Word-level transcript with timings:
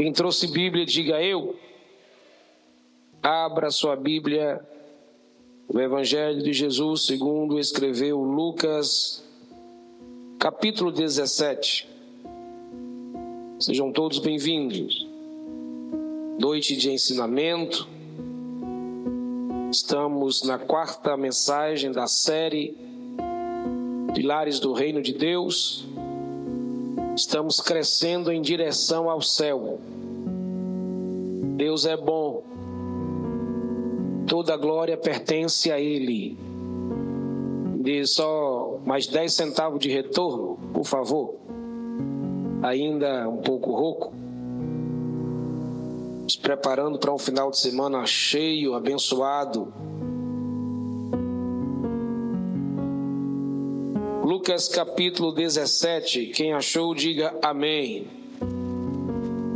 Quem 0.00 0.14
trouxe 0.14 0.46
Bíblia, 0.46 0.86
diga 0.86 1.22
eu. 1.22 1.54
Abra 3.22 3.70
sua 3.70 3.94
Bíblia, 3.94 4.58
o 5.68 5.78
Evangelho 5.78 6.42
de 6.42 6.54
Jesus, 6.54 7.02
segundo 7.02 7.58
escreveu 7.58 8.18
Lucas, 8.18 9.22
capítulo 10.38 10.90
17. 10.90 11.86
Sejam 13.58 13.92
todos 13.92 14.20
bem-vindos. 14.20 15.06
Noite 16.38 16.78
de 16.78 16.90
ensinamento. 16.90 17.86
Estamos 19.70 20.42
na 20.44 20.58
quarta 20.58 21.14
mensagem 21.14 21.92
da 21.92 22.06
série 22.06 22.74
Pilares 24.14 24.58
do 24.60 24.72
Reino 24.72 25.02
de 25.02 25.12
Deus. 25.12 25.86
Estamos 27.16 27.60
crescendo 27.60 28.32
em 28.32 28.40
direção 28.40 29.10
ao 29.10 29.20
céu. 29.20 29.78
Deus 31.56 31.84
é 31.84 31.96
bom. 31.96 32.42
Toda 34.26 34.56
glória 34.56 34.96
pertence 34.96 35.70
a 35.70 35.80
Ele. 35.80 36.38
Dê 37.80 38.06
só 38.06 38.78
mais 38.84 39.06
10 39.06 39.32
centavos 39.32 39.80
de 39.80 39.90
retorno, 39.90 40.58
por 40.72 40.84
favor. 40.84 41.34
Ainda 42.62 43.28
um 43.28 43.38
pouco 43.38 43.72
rouco. 43.72 44.12
Se 46.28 46.38
preparando 46.38 46.98
para 46.98 47.12
um 47.12 47.18
final 47.18 47.50
de 47.50 47.58
semana 47.58 48.06
cheio, 48.06 48.74
abençoado. 48.74 49.72
Lucas 54.40 54.68
capítulo 54.68 55.32
17. 55.32 56.28
Quem 56.28 56.54
achou, 56.54 56.94
diga 56.94 57.36
amém. 57.42 58.06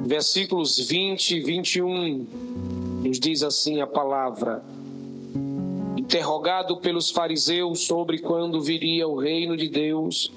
Versículos 0.04 0.78
20 0.78 1.38
e 1.38 1.40
21. 1.40 2.26
Nos 3.02 3.18
diz 3.18 3.42
assim 3.42 3.80
a 3.80 3.86
palavra. 3.86 4.62
Interrogado 5.96 6.76
pelos 6.76 7.10
fariseus 7.10 7.80
sobre 7.80 8.18
quando 8.18 8.60
viria 8.60 9.08
o 9.08 9.16
reino 9.16 9.56
de 9.56 9.70
Deus, 9.70 10.30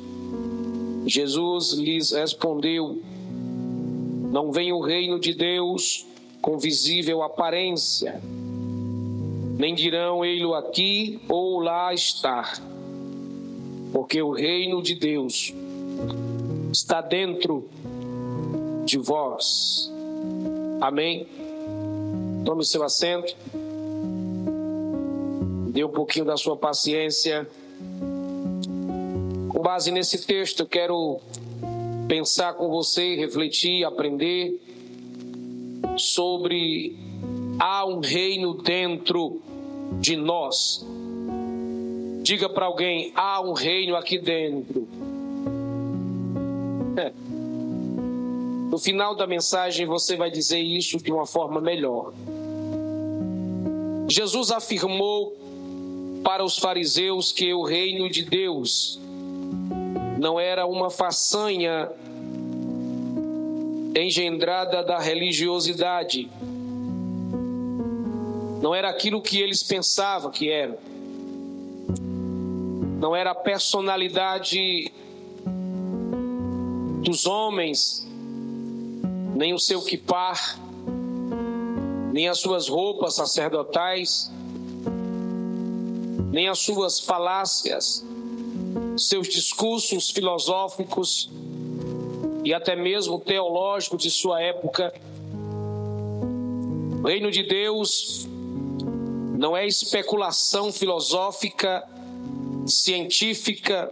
Jesus 1.05 1.73
lhes 1.73 2.11
respondeu: 2.11 3.01
Não 4.31 4.53
vem 4.53 4.71
o 4.71 4.79
reino 4.79 5.19
de 5.19 5.33
Deus 5.33 6.07
com 6.41 6.57
visível 6.57 7.21
aparência, 7.21 8.21
nem 9.59 9.75
dirão 9.75 10.23
ele 10.23 10.45
aqui 10.53 11.19
ou 11.27 11.59
lá 11.59 11.93
estar 11.93 12.76
porque 13.97 14.21
o 14.21 14.31
reino 14.31 14.79
de 14.79 14.93
Deus 14.93 15.55
está 16.71 17.01
dentro 17.01 17.67
de 18.85 18.99
vós. 18.99 19.91
Amém? 20.79 21.25
Tome 22.45 22.63
seu 22.63 22.83
assento. 22.83 23.35
Dê 25.69 25.83
um 25.83 25.89
pouquinho 25.89 26.25
da 26.25 26.37
sua 26.37 26.55
paciência. 26.55 27.49
Com 29.49 29.59
base 29.63 29.89
nesse 29.89 30.27
texto, 30.27 30.59
eu 30.59 30.67
quero 30.67 31.19
pensar 32.07 32.53
com 32.53 32.69
você, 32.69 33.15
refletir, 33.15 33.83
aprender 33.83 34.61
sobre 35.97 36.95
há 37.57 37.83
um 37.83 37.99
reino 37.99 38.61
dentro 38.61 39.41
de 39.99 40.15
nós. 40.15 40.85
Diga 42.27 42.49
para 42.49 42.65
alguém: 42.65 43.13
há 43.15 43.39
um 43.39 43.53
reino 43.53 43.95
aqui 43.95 44.19
dentro. 44.19 44.85
É. 46.97 47.13
No 48.69 48.77
final 48.77 49.15
da 49.15 49.25
mensagem 49.25 49.85
você 49.85 50.17
vai 50.17 50.29
dizer 50.29 50.59
isso 50.59 50.97
de 50.97 51.09
uma 51.09 51.25
forma 51.25 51.61
melhor. 51.61 52.11
Jesus 54.09 54.51
afirmou 54.51 55.37
para 56.21 56.43
os 56.43 56.57
fariseus 56.57 57.31
que 57.31 57.53
o 57.53 57.63
reino 57.63 58.09
de 58.09 58.25
Deus 58.25 58.99
não 60.19 60.37
era 60.37 60.65
uma 60.65 60.89
façanha 60.89 61.89
engendrada 63.95 64.83
da 64.83 64.99
religiosidade. 64.99 66.29
Não 68.61 68.75
era 68.75 68.89
aquilo 68.89 69.21
que 69.21 69.39
eles 69.39 69.63
pensavam 69.63 70.29
que 70.29 70.49
era 70.49 70.77
não 72.99 73.15
era 73.15 73.31
a 73.31 73.35
personalidade 73.35 74.91
dos 77.03 77.25
homens, 77.27 78.07
nem 79.35 79.53
o 79.53 79.59
seu 79.59 79.81
quipar, 79.83 80.59
nem 82.11 82.27
as 82.27 82.39
suas 82.39 82.67
roupas 82.67 83.15
sacerdotais, 83.15 84.31
nem 86.31 86.49
as 86.49 86.57
suas 86.59 86.99
falácias, 86.99 88.03
seus 88.97 89.27
discursos 89.27 90.09
filosóficos 90.09 91.29
e 92.43 92.51
até 92.51 92.75
mesmo 92.75 93.19
teológicos 93.19 94.01
de 94.01 94.09
sua 94.09 94.41
época. 94.41 94.91
O 97.03 97.07
reino 97.07 97.29
de 97.29 97.43
Deus 97.43 98.27
não 99.37 99.55
é 99.55 99.67
especulação 99.67 100.73
filosófica 100.73 101.87
científica, 102.67 103.91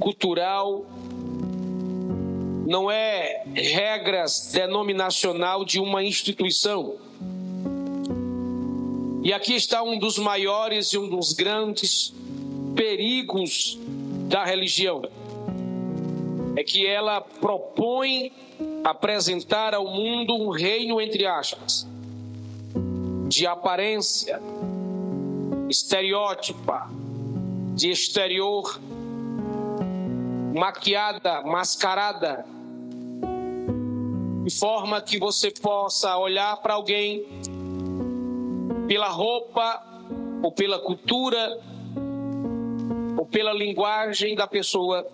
cultural, 0.00 0.84
não 2.66 2.90
é 2.90 3.44
regras 3.54 4.50
denominacional 4.52 5.64
de 5.64 5.78
uma 5.78 6.02
instituição. 6.02 6.96
E 9.22 9.32
aqui 9.32 9.54
está 9.54 9.82
um 9.82 9.98
dos 9.98 10.18
maiores 10.18 10.88
e 10.92 10.98
um 10.98 11.08
dos 11.08 11.32
grandes 11.32 12.12
perigos 12.74 13.78
da 14.28 14.44
religião. 14.44 15.02
É 16.56 16.64
que 16.64 16.86
ela 16.86 17.20
propõe 17.20 18.32
apresentar 18.84 19.74
ao 19.74 19.86
mundo 19.86 20.34
um 20.34 20.50
reino 20.50 21.00
entre 21.00 21.26
aspas 21.26 21.86
de 23.28 23.46
aparência 23.46 24.40
estereótipa, 25.70 26.90
de 27.74 27.90
exterior, 27.90 28.80
maquiada, 30.54 31.42
mascarada, 31.42 32.44
de 34.44 34.58
forma 34.58 35.00
que 35.00 35.18
você 35.18 35.50
possa 35.50 36.16
olhar 36.18 36.56
para 36.58 36.74
alguém 36.74 37.24
pela 38.86 39.08
roupa, 39.08 39.82
ou 40.42 40.50
pela 40.50 40.78
cultura, 40.80 41.58
ou 43.16 43.24
pela 43.24 43.52
linguagem 43.52 44.34
da 44.34 44.46
pessoa, 44.46 45.06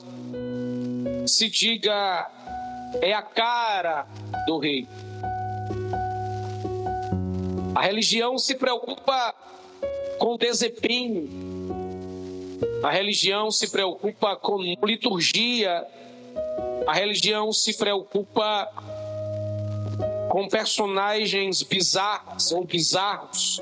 se 1.27 1.49
diga 1.49 2.31
é 3.03 3.13
a 3.13 3.23
cara 3.23 4.07
do 4.47 4.59
rei. 4.59 4.89
A 7.75 7.83
religião 7.83 8.39
se 8.39 8.55
preocupa 8.55 9.35
com 10.19 10.37
desempenho, 10.37 11.29
a 12.83 12.91
religião 12.91 13.51
se 13.51 13.71
preocupa 13.71 14.37
com 14.37 14.63
liturgia, 14.85 15.85
a 16.87 16.93
religião 16.93 17.53
se 17.53 17.77
preocupa 17.77 18.69
com 20.31 20.49
personagens 20.49 21.63
bizarros 21.63 22.53
ou 22.53 22.65
bizarros. 22.65 23.61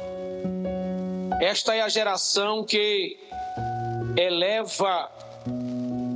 Esta 1.41 1.75
é 1.75 1.83
a 1.83 1.89
geração 1.89 2.65
que 2.65 3.17
eleva 4.17 5.11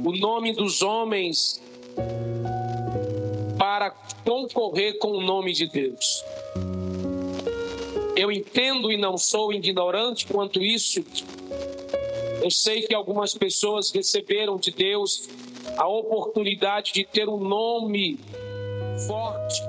o 0.04 0.12
nome 0.16 0.52
dos 0.52 0.82
homens 0.82 1.60
para 3.58 3.90
concorrer 4.24 4.98
com 4.98 5.12
o 5.12 5.20
nome 5.20 5.52
de 5.52 5.66
Deus. 5.66 6.24
Eu 8.16 8.30
entendo 8.30 8.90
e 8.90 8.96
não 8.96 9.16
sou 9.16 9.52
ignorante 9.52 10.26
quanto 10.26 10.62
isso, 10.62 11.04
eu 12.42 12.50
sei 12.50 12.82
que 12.82 12.94
algumas 12.94 13.34
pessoas 13.34 13.90
receberam 13.90 14.56
de 14.56 14.70
Deus 14.70 15.28
a 15.76 15.86
oportunidade 15.86 16.92
de 16.92 17.04
ter 17.04 17.28
um 17.28 17.38
nome 17.38 18.18
forte, 19.06 19.62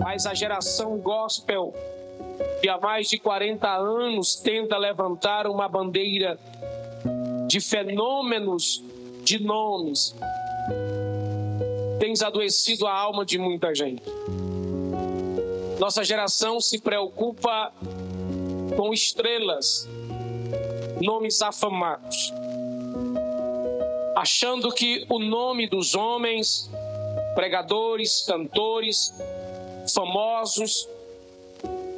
mas 0.00 0.26
a 0.26 0.34
geração 0.34 0.98
gospel, 0.98 1.74
que 2.60 2.68
há 2.68 2.78
mais 2.78 3.08
de 3.08 3.18
40 3.18 3.68
anos 3.68 4.36
tenta 4.36 4.76
levantar 4.76 5.46
uma 5.46 5.68
bandeira 5.68 6.38
de 7.46 7.60
fenômenos, 7.60 8.82
de 9.22 9.42
nomes, 9.42 10.14
tem 11.98 12.14
adoecido 12.24 12.86
a 12.86 12.92
alma 12.92 13.24
de 13.24 13.38
muita 13.38 13.74
gente. 13.74 14.02
Nossa 15.78 16.02
geração 16.02 16.60
se 16.60 16.78
preocupa 16.78 17.72
com 18.76 18.92
estrelas, 18.92 19.88
nomes 21.00 21.42
afamados, 21.42 22.32
achando 24.16 24.72
que 24.72 25.06
o 25.08 25.18
nome 25.18 25.68
dos 25.68 25.94
homens 25.94 26.70
pregadores, 27.36 28.24
cantores, 28.26 29.14
famosos, 29.94 30.88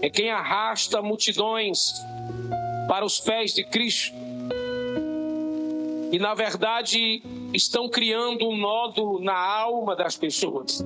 é 0.02 0.10
quem 0.10 0.30
arrasta 0.30 1.00
multidões 1.00 1.92
para 2.88 3.04
os 3.04 3.20
pés 3.20 3.54
de 3.54 3.64
Cristo. 3.64 4.14
E 6.10 6.18
na 6.18 6.34
verdade 6.34 7.22
estão 7.54 7.88
criando 7.88 8.48
um 8.48 8.56
nódulo 8.56 9.20
na 9.20 9.36
alma 9.36 9.94
das 9.94 10.16
pessoas. 10.16 10.84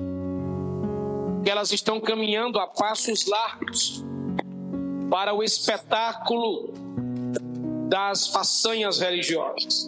Que 1.43 1.49
elas 1.49 1.71
estão 1.71 1.99
caminhando 1.99 2.59
a 2.59 2.67
passos 2.67 3.25
largos 3.25 4.03
para 5.09 5.33
o 5.33 5.43
espetáculo 5.43 6.72
das 7.93 8.25
façanhas 8.25 8.99
religiosas. 8.99 9.87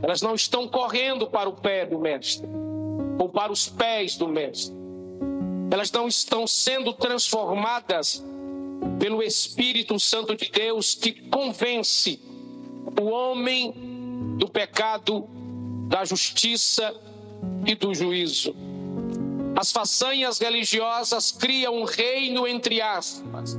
Elas 0.00 0.22
não 0.22 0.36
estão 0.36 0.68
correndo 0.68 1.26
para 1.26 1.48
o 1.48 1.54
pé 1.54 1.84
do 1.84 1.98
mestre 1.98 2.46
ou 3.18 3.28
para 3.28 3.50
os 3.50 3.68
pés 3.68 4.16
do 4.16 4.28
mestre. 4.28 4.72
Elas 5.68 5.90
não 5.90 6.06
estão 6.06 6.46
sendo 6.46 6.92
transformadas 6.92 8.24
pelo 9.00 9.24
Espírito 9.24 9.98
Santo 9.98 10.36
de 10.36 10.48
Deus 10.48 10.94
que 10.94 11.28
convence 11.28 12.20
o 13.00 13.06
homem 13.06 13.74
do 14.38 14.48
pecado, 14.48 15.26
da 15.88 16.04
justiça 16.04 16.94
e 17.66 17.74
do 17.74 17.92
juízo. 17.92 18.54
As 19.56 19.72
façanhas 19.72 20.38
religiosas 20.38 21.32
criam 21.32 21.74
um 21.74 21.84
reino 21.84 22.46
entre 22.46 22.80
aspas 22.80 23.58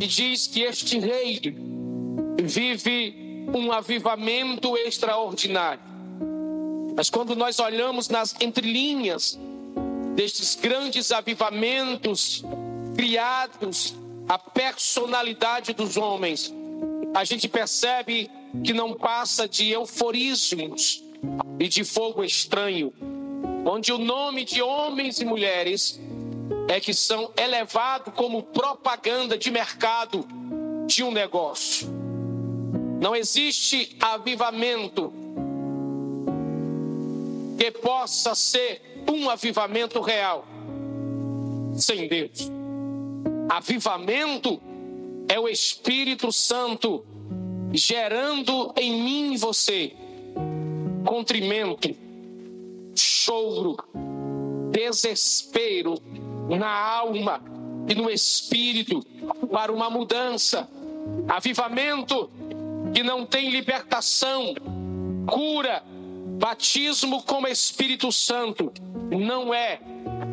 e 0.00 0.06
diz 0.08 0.48
que 0.48 0.62
este 0.62 0.98
reino 0.98 1.69
vive 2.50 3.46
um 3.54 3.70
avivamento 3.70 4.76
extraordinário. 4.76 5.80
Mas 6.96 7.08
quando 7.08 7.36
nós 7.36 7.60
olhamos 7.60 8.08
nas 8.08 8.34
entrelinhas 8.40 9.38
destes 10.14 10.56
grandes 10.56 11.12
avivamentos 11.12 12.44
criados 12.96 13.94
a 14.28 14.38
personalidade 14.38 15.72
dos 15.72 15.96
homens, 15.96 16.52
a 17.14 17.24
gente 17.24 17.48
percebe 17.48 18.30
que 18.64 18.72
não 18.72 18.94
passa 18.94 19.48
de 19.48 19.70
euforismos 19.70 21.02
e 21.58 21.68
de 21.68 21.84
fogo 21.84 22.24
estranho, 22.24 22.92
onde 23.64 23.92
o 23.92 23.98
nome 23.98 24.44
de 24.44 24.60
homens 24.60 25.20
e 25.20 25.24
mulheres 25.24 26.00
é 26.68 26.80
que 26.80 26.92
são 26.92 27.32
elevados 27.36 28.12
como 28.14 28.42
propaganda 28.42 29.38
de 29.38 29.50
mercado 29.50 30.26
de 30.86 31.02
um 31.02 31.10
negócio. 31.10 31.99
Não 33.00 33.16
existe 33.16 33.96
avivamento 33.98 35.12
que 37.58 37.70
possa 37.70 38.34
ser 38.34 39.02
um 39.10 39.30
avivamento 39.30 40.00
real 40.00 40.46
sem 41.74 42.08
Deus. 42.08 42.50
Avivamento 43.48 44.60
é 45.28 45.40
o 45.40 45.48
Espírito 45.48 46.30
Santo 46.30 47.04
gerando 47.72 48.72
em 48.76 49.02
mim 49.02 49.32
e 49.34 49.36
você 49.38 49.92
contrimento, 51.06 51.96
choro, 52.94 53.76
desespero 54.70 55.94
na 56.48 56.70
alma 56.70 57.42
e 57.88 57.94
no 57.94 58.10
espírito 58.10 59.02
para 59.50 59.72
uma 59.72 59.88
mudança. 59.88 60.68
Avivamento 61.28 62.30
que 62.94 63.02
não 63.02 63.24
tem 63.24 63.50
libertação, 63.50 64.54
cura, 65.26 65.82
batismo 66.38 67.22
com 67.22 67.42
o 67.42 67.48
Espírito 67.48 68.10
Santo 68.10 68.72
não 69.10 69.52
é 69.52 69.80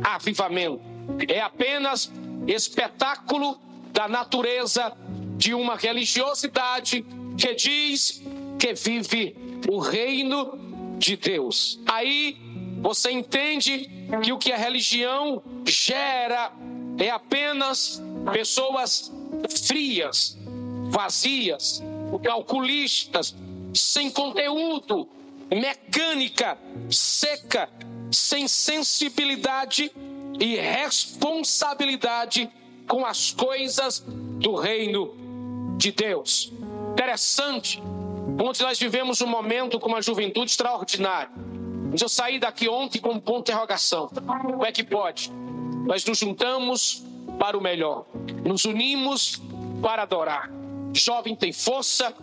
avivamento, 0.04 0.81
é 1.27 1.42
apenas 1.42 2.12
espetáculo 2.48 3.59
da 3.92 4.07
natureza 4.07 4.94
de 5.38 5.54
uma 5.54 5.75
religiosidade 5.75 7.06
que 7.38 7.54
diz 7.56 8.24
que 8.57 8.74
vive 8.74 9.36
o 9.69 9.80
reino 9.80 10.57
de 10.98 11.15
Deus. 11.15 11.80
Aí 11.86 12.38
você 12.81 13.12
entende 13.12 13.89
que 14.24 14.31
o 14.31 14.38
que 14.38 14.51
a 14.51 14.57
religião 14.57 15.44
gera 15.65 16.51
é 16.98 17.09
apenas 17.09 18.01
pessoas 18.31 19.12
frias, 19.65 20.38
vazias, 20.89 21.83
calculistas, 22.24 23.36
sem 23.74 24.09
conteúdo, 24.09 25.07
mecânica, 25.50 26.57
seca, 26.89 27.69
sem 28.12 28.48
sensibilidade 28.48 29.92
e 30.39 30.56
responsabilidade 30.56 32.50
com 32.88 33.06
as 33.06 33.31
coisas 33.31 34.04
do 34.07 34.56
reino 34.56 35.15
de 35.77 35.92
Deus. 35.92 36.51
Interessante, 36.94 37.81
onde 38.42 38.62
nós 38.62 38.80
vivemos 38.80 39.21
um 39.21 39.27
momento 39.27 39.80
com 39.80 39.89
uma 39.89 40.01
juventude 40.01 40.51
extraordinária. 40.51 41.30
Mas 41.92 42.01
eu 42.01 42.09
saí 42.09 42.39
daqui 42.39 42.68
ontem 42.68 43.00
com 43.00 43.12
um 43.12 43.19
ponto 43.19 43.45
de 43.45 43.51
interrogação. 43.51 44.09
Como 44.09 44.65
é 44.65 44.71
que 44.71 44.83
pode? 44.83 45.31
Nós 45.86 46.04
nos 46.06 46.18
juntamos 46.18 47.04
para 47.39 47.57
o 47.57 47.62
melhor, 47.62 48.06
nos 48.44 48.65
unimos 48.65 49.42
para 49.81 50.04
adorar. 50.04 50.56
Jovem 50.94 51.36
tem 51.36 51.51
força, 51.51 52.13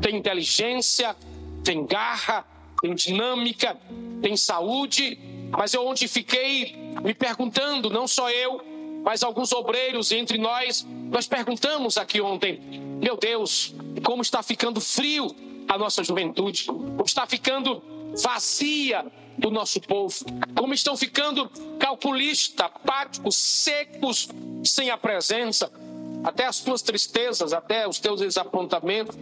tem 0.00 0.16
inteligência, 0.16 1.16
tem 1.64 1.84
garra, 1.84 2.44
tem 2.80 2.94
dinâmica, 2.94 3.76
tem 4.22 4.36
saúde, 4.36 5.18
mas 5.50 5.74
eu 5.74 5.86
onde 5.86 6.08
fiquei 6.08 6.74
me 7.02 7.14
perguntando, 7.14 7.90
não 7.90 8.06
só 8.06 8.30
eu, 8.30 8.62
mas 9.04 9.22
alguns 9.22 9.52
obreiros 9.52 10.12
entre 10.12 10.38
nós, 10.38 10.86
nós 11.10 11.26
perguntamos 11.26 11.96
aqui 11.96 12.20
ontem: 12.20 12.60
meu 13.02 13.16
Deus, 13.16 13.74
como 14.04 14.22
está 14.22 14.42
ficando 14.42 14.80
frio 14.80 15.34
a 15.68 15.78
nossa 15.78 16.02
juventude, 16.02 16.64
como 16.64 17.04
está 17.04 17.26
ficando 17.26 17.82
vazia 18.22 19.04
do 19.38 19.50
nosso 19.50 19.80
povo, 19.80 20.14
como 20.54 20.74
estão 20.74 20.96
ficando 20.96 21.50
calculistas, 21.78 22.66
apáticos, 22.66 23.36
secos, 23.36 24.28
sem 24.64 24.90
a 24.90 24.98
presença, 24.98 25.72
até 26.22 26.46
as 26.46 26.60
tuas 26.60 26.82
tristezas, 26.82 27.52
até 27.52 27.86
os 27.86 27.98
teus 27.98 28.20
desapontamentos. 28.20 29.16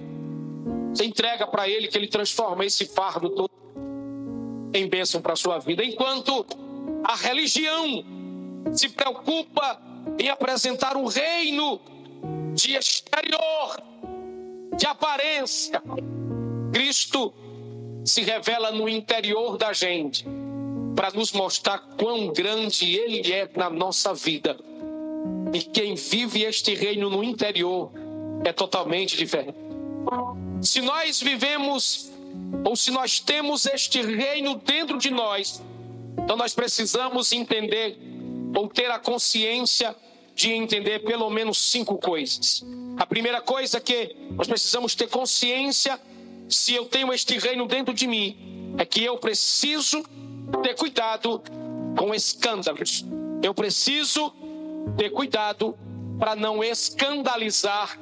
Você 0.95 1.05
entrega 1.05 1.47
para 1.47 1.69
Ele 1.69 1.89
que 1.89 1.97
Ele 1.97 2.09
transforma 2.09 2.65
esse 2.65 2.87
fardo 2.87 3.31
todo 3.31 3.51
em 4.75 4.89
bênção 4.89 5.21
para 5.21 5.33
a 5.33 5.37
sua 5.37 5.59
vida. 5.59 5.85
Enquanto 5.85 6.45
a 7.05 7.15
religião 7.15 8.05
se 8.73 8.89
preocupa 8.89 9.81
em 10.19 10.29
apresentar 10.29 10.97
um 10.97 11.07
reino 11.07 11.81
de 12.55 12.75
exterior, 12.75 13.81
de 14.77 14.87
aparência. 14.87 15.83
Cristo 16.73 17.33
se 18.05 18.23
revela 18.23 18.71
no 18.71 18.89
interior 18.89 19.57
da 19.57 19.73
gente 19.73 20.25
para 20.95 21.11
nos 21.11 21.33
mostrar 21.33 21.79
quão 21.97 22.33
grande 22.33 22.97
Ele 22.97 23.33
é 23.33 23.49
na 23.57 23.71
nossa 23.71 24.13
vida. 24.15 24.59
E 25.53 25.61
quem 25.61 25.95
vive 25.95 26.43
este 26.43 26.75
reino 26.75 27.09
no 27.09 27.23
interior 27.23 27.91
é 28.45 28.53
totalmente 28.53 29.17
diferente. 29.17 29.57
Se 30.63 30.81
nós 30.81 31.21
vivemos, 31.21 32.11
ou 32.65 32.77
se 32.77 32.91
nós 32.91 33.21
temos 33.21 33.67
este 33.67 34.03
reino 34.03 34.57
dentro 34.57 34.99
de 34.99 35.11
nós, 35.11 35.63
então 36.23 36.37
nós 36.37 36.55
precisamos 36.55 37.33
entender 37.33 37.99
ou 38.55 38.69
ter 38.69 38.91
a 38.91 38.99
consciência 38.99 39.95
de 40.35 40.53
entender 40.53 41.01
pelo 41.01 41.29
menos 41.31 41.59
cinco 41.59 41.99
coisas. 41.99 42.65
A 42.97 43.07
primeira 43.07 43.41
coisa 43.41 43.81
que 43.81 44.17
nós 44.31 44.47
precisamos 44.47 44.95
ter 44.95 45.09
consciência, 45.09 46.01
se 46.49 46.75
eu 46.75 46.87
tenho 46.87 47.13
este 47.13 47.39
reino 47.39 47.67
dentro 47.67 47.93
de 47.93 48.07
mim, 48.07 48.75
é 48.79 48.85
que 48.85 49.03
eu 49.05 49.19
preciso 49.19 50.03
ter 50.63 50.75
cuidado 50.75 51.43
com 51.97 52.15
escândalos. 52.15 53.05
Eu 53.43 53.55
preciso 53.55 54.33
ter 54.97 55.11
cuidado 55.11 55.77
para 56.19 56.35
não 56.35 56.63
escandalizar 56.63 57.99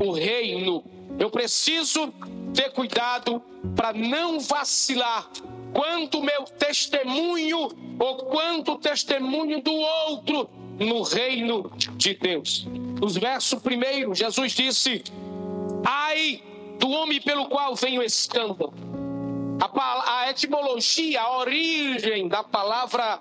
o 0.00 0.12
reino. 0.12 0.84
Eu 1.18 1.30
preciso 1.30 2.12
ter 2.54 2.70
cuidado 2.72 3.42
para 3.76 3.92
não 3.92 4.40
vacilar 4.40 5.28
quanto 5.72 6.22
meu 6.22 6.44
testemunho 6.44 7.70
ou 7.98 8.16
quanto 8.16 8.78
testemunho 8.78 9.62
do 9.62 9.72
outro 9.72 10.48
no 10.78 11.02
reino 11.02 11.70
de 11.96 12.14
Deus. 12.14 12.66
Nos 13.00 13.16
versos 13.16 13.60
primeiro, 13.60 14.14
Jesus 14.14 14.52
disse: 14.52 15.02
Ai 15.84 16.42
do 16.78 16.90
homem 16.90 17.20
pelo 17.20 17.46
qual 17.46 17.74
vem 17.74 17.98
o 17.98 18.02
escândalo. 18.02 18.72
A, 19.60 20.22
a 20.22 20.30
etimologia, 20.30 21.20
a 21.20 21.38
origem 21.38 22.26
da 22.26 22.42
palavra 22.42 23.20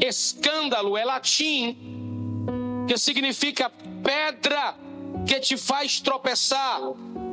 escândalo 0.00 0.96
é 0.96 1.04
latim, 1.04 2.01
que 2.86 2.96
significa 2.96 3.70
pedra 4.02 4.74
que 5.26 5.38
te 5.40 5.56
faz 5.56 6.00
tropeçar, 6.00 6.80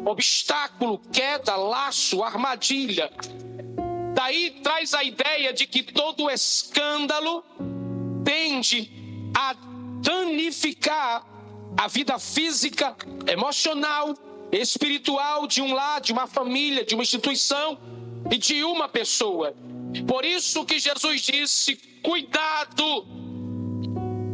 obstáculo, 0.05 0.99
queda, 1.11 1.55
laço, 1.55 2.23
armadilha. 2.23 3.11
Daí 4.13 4.51
traz 4.61 4.93
a 4.93 5.03
ideia 5.03 5.53
de 5.53 5.65
que 5.65 5.83
todo 5.83 6.29
escândalo 6.29 7.43
tende 8.23 8.91
a 9.35 9.55
danificar 10.01 11.25
a 11.77 11.87
vida 11.87 12.19
física, 12.19 12.95
emocional, 13.27 14.13
espiritual 14.51 15.47
de 15.47 15.61
um 15.61 15.73
lar, 15.73 16.01
de 16.01 16.11
uma 16.11 16.27
família, 16.27 16.83
de 16.83 16.95
uma 16.95 17.03
instituição 17.03 17.77
e 18.29 18.37
de 18.37 18.63
uma 18.63 18.89
pessoa. 18.89 19.55
Por 20.07 20.25
isso 20.25 20.65
que 20.65 20.79
Jesus 20.79 21.21
disse: 21.21 21.75
cuidado, 22.03 23.07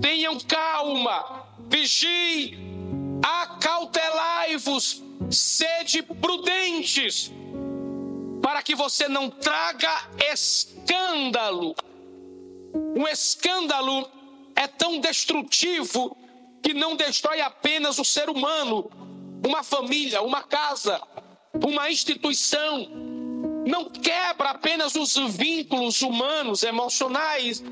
tenham 0.06 0.38
calma, 0.42 1.48
vigiem, 1.68 3.20
acautelai-vos, 3.24 5.02
sede 5.32 6.04
prudentes, 6.04 7.32
para 8.40 8.62
que 8.62 8.76
você 8.76 9.08
não 9.08 9.32
traga 9.32 10.08
escândalo. 10.32 11.76
Um 12.96 13.08
escândalo 13.08 14.08
é 14.56 14.68
tão 14.68 15.00
destrutivo 15.00 16.16
que 16.62 16.72
não 16.72 16.96
destrói 16.96 17.42
apenas 17.42 17.98
o 17.98 18.06
ser 18.06 18.30
humano, 18.30 18.92
uma 19.44 19.64
família, 19.64 20.22
uma 20.22 20.44
casa, 20.44 21.02
uma 21.52 21.90
instituição. 21.90 22.88
Não 23.66 23.90
quebra 23.90 24.52
apenas 24.52 24.96
os 24.96 25.16
vínculos 25.36 26.02
humanos, 26.02 26.64
emocionais. 26.64 27.64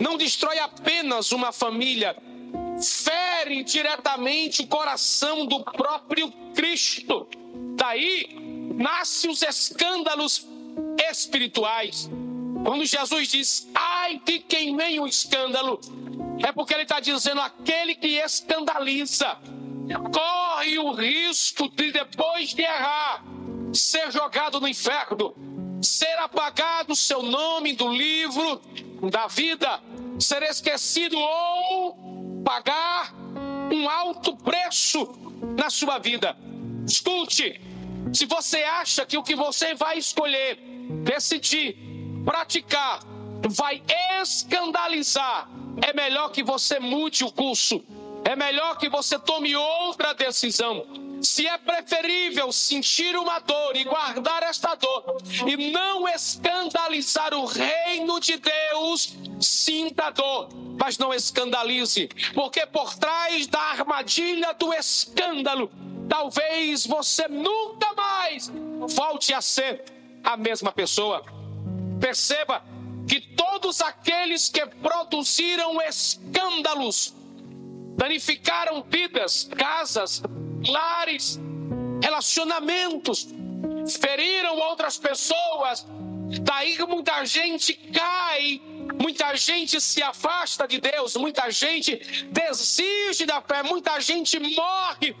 Não 0.00 0.16
destrói 0.16 0.58
apenas 0.58 1.32
uma 1.32 1.52
família. 1.52 2.16
Fere 3.04 3.62
diretamente 3.62 4.62
o 4.62 4.66
coração 4.66 5.46
do 5.46 5.62
próprio 5.62 6.32
Cristo. 6.54 7.28
Daí 7.76 8.36
nascem 8.74 9.30
os 9.30 9.42
escândalos 9.42 10.46
espirituais. 11.10 12.10
Quando 12.64 12.84
Jesus 12.86 13.28
diz, 13.28 13.68
ai 13.74 14.20
de 14.24 14.38
quem 14.38 14.74
vem 14.74 14.98
o 14.98 15.06
escândalo, 15.06 15.78
é 16.42 16.50
porque 16.50 16.72
ele 16.72 16.84
está 16.84 16.98
dizendo 16.98 17.40
aquele 17.42 17.94
que 17.94 18.16
escandaliza 18.16 19.38
corre 20.12 20.78
o 20.78 20.92
risco 20.92 21.68
de, 21.68 21.92
depois 21.92 22.54
de 22.54 22.62
errar, 22.62 23.22
ser 23.74 24.10
jogado 24.10 24.60
no 24.60 24.68
inferno, 24.68 25.34
ser 25.82 26.18
apagado 26.18 26.92
o 26.92 26.96
seu 26.96 27.22
nome 27.22 27.74
do 27.74 27.88
livro 27.88 28.60
da 29.10 29.26
vida, 29.26 29.80
ser 30.18 30.42
esquecido 30.42 31.18
ou 31.18 32.42
pagar 32.44 33.12
um 33.72 33.88
alto 33.88 34.36
preço 34.36 35.06
na 35.56 35.68
sua 35.68 35.98
vida. 35.98 36.36
Escute, 36.86 37.60
se 38.12 38.26
você 38.26 38.62
acha 38.62 39.04
que 39.04 39.18
o 39.18 39.22
que 39.22 39.34
você 39.34 39.74
vai 39.74 39.98
escolher, 39.98 40.56
decidir, 41.02 41.76
praticar, 42.24 43.00
vai 43.48 43.82
escandalizar, 44.22 45.50
é 45.82 45.92
melhor 45.92 46.30
que 46.30 46.42
você 46.42 46.78
mude 46.78 47.24
o 47.24 47.32
curso 47.32 47.84
é 48.24 48.34
melhor 48.34 48.78
que 48.78 48.88
você 48.88 49.18
tome 49.18 49.54
outra 49.54 50.14
decisão. 50.14 50.86
Se 51.24 51.46
é 51.46 51.56
preferível 51.56 52.52
sentir 52.52 53.16
uma 53.16 53.38
dor 53.38 53.74
e 53.74 53.84
guardar 53.84 54.42
esta 54.42 54.74
dor 54.74 55.16
e 55.46 55.70
não 55.72 56.06
escandalizar 56.06 57.32
o 57.32 57.46
reino 57.46 58.20
de 58.20 58.36
Deus, 58.36 59.16
sinta 59.40 60.10
dor, 60.10 60.50
mas 60.78 60.98
não 60.98 61.14
escandalize, 61.14 62.08
porque 62.34 62.66
por 62.66 62.94
trás 62.96 63.46
da 63.46 63.58
armadilha 63.58 64.52
do 64.52 64.74
escândalo, 64.74 65.70
talvez 66.10 66.86
você 66.86 67.26
nunca 67.26 67.94
mais 67.94 68.52
volte 68.94 69.32
a 69.32 69.40
ser 69.40 69.82
a 70.22 70.36
mesma 70.36 70.72
pessoa. 70.72 71.24
Perceba 71.98 72.62
que 73.08 73.18
todos 73.18 73.80
aqueles 73.80 74.50
que 74.50 74.64
produziram 74.66 75.80
escândalos 75.80 77.14
danificaram 77.96 78.82
vidas, 78.82 79.48
casas, 79.56 80.22
lares, 80.68 81.40
relacionamentos, 82.02 83.28
feriram 84.00 84.58
outras 84.58 84.98
pessoas. 84.98 85.86
Daí 86.42 86.78
muita 86.86 87.24
gente 87.24 87.74
cai, 87.74 88.60
muita 89.00 89.34
gente 89.36 89.80
se 89.80 90.02
afasta 90.02 90.66
de 90.66 90.80
Deus, 90.80 91.16
muita 91.16 91.50
gente 91.50 91.96
desiste 92.30 93.26
da 93.26 93.40
fé, 93.40 93.62
muita 93.62 94.00
gente 94.00 94.38
morre 94.38 95.14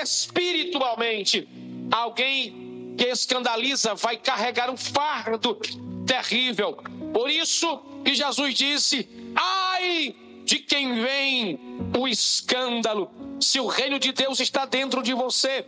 espiritualmente. 0.00 1.48
Alguém 1.90 2.94
que 2.96 3.04
escandaliza 3.04 3.94
vai 3.94 4.16
carregar 4.16 4.70
um 4.70 4.76
fardo 4.76 5.60
terrível. 6.06 6.78
Por 7.12 7.30
isso 7.30 7.78
que 8.04 8.14
Jesus 8.14 8.54
disse: 8.54 9.08
ai 9.34 10.14
de 10.46 10.60
quem 10.60 10.94
vem 10.94 11.58
o 11.98 12.06
escândalo. 12.06 13.10
Se 13.40 13.58
o 13.58 13.66
reino 13.66 13.98
de 13.98 14.12
Deus 14.12 14.38
está 14.38 14.64
dentro 14.64 15.02
de 15.02 15.12
você, 15.12 15.66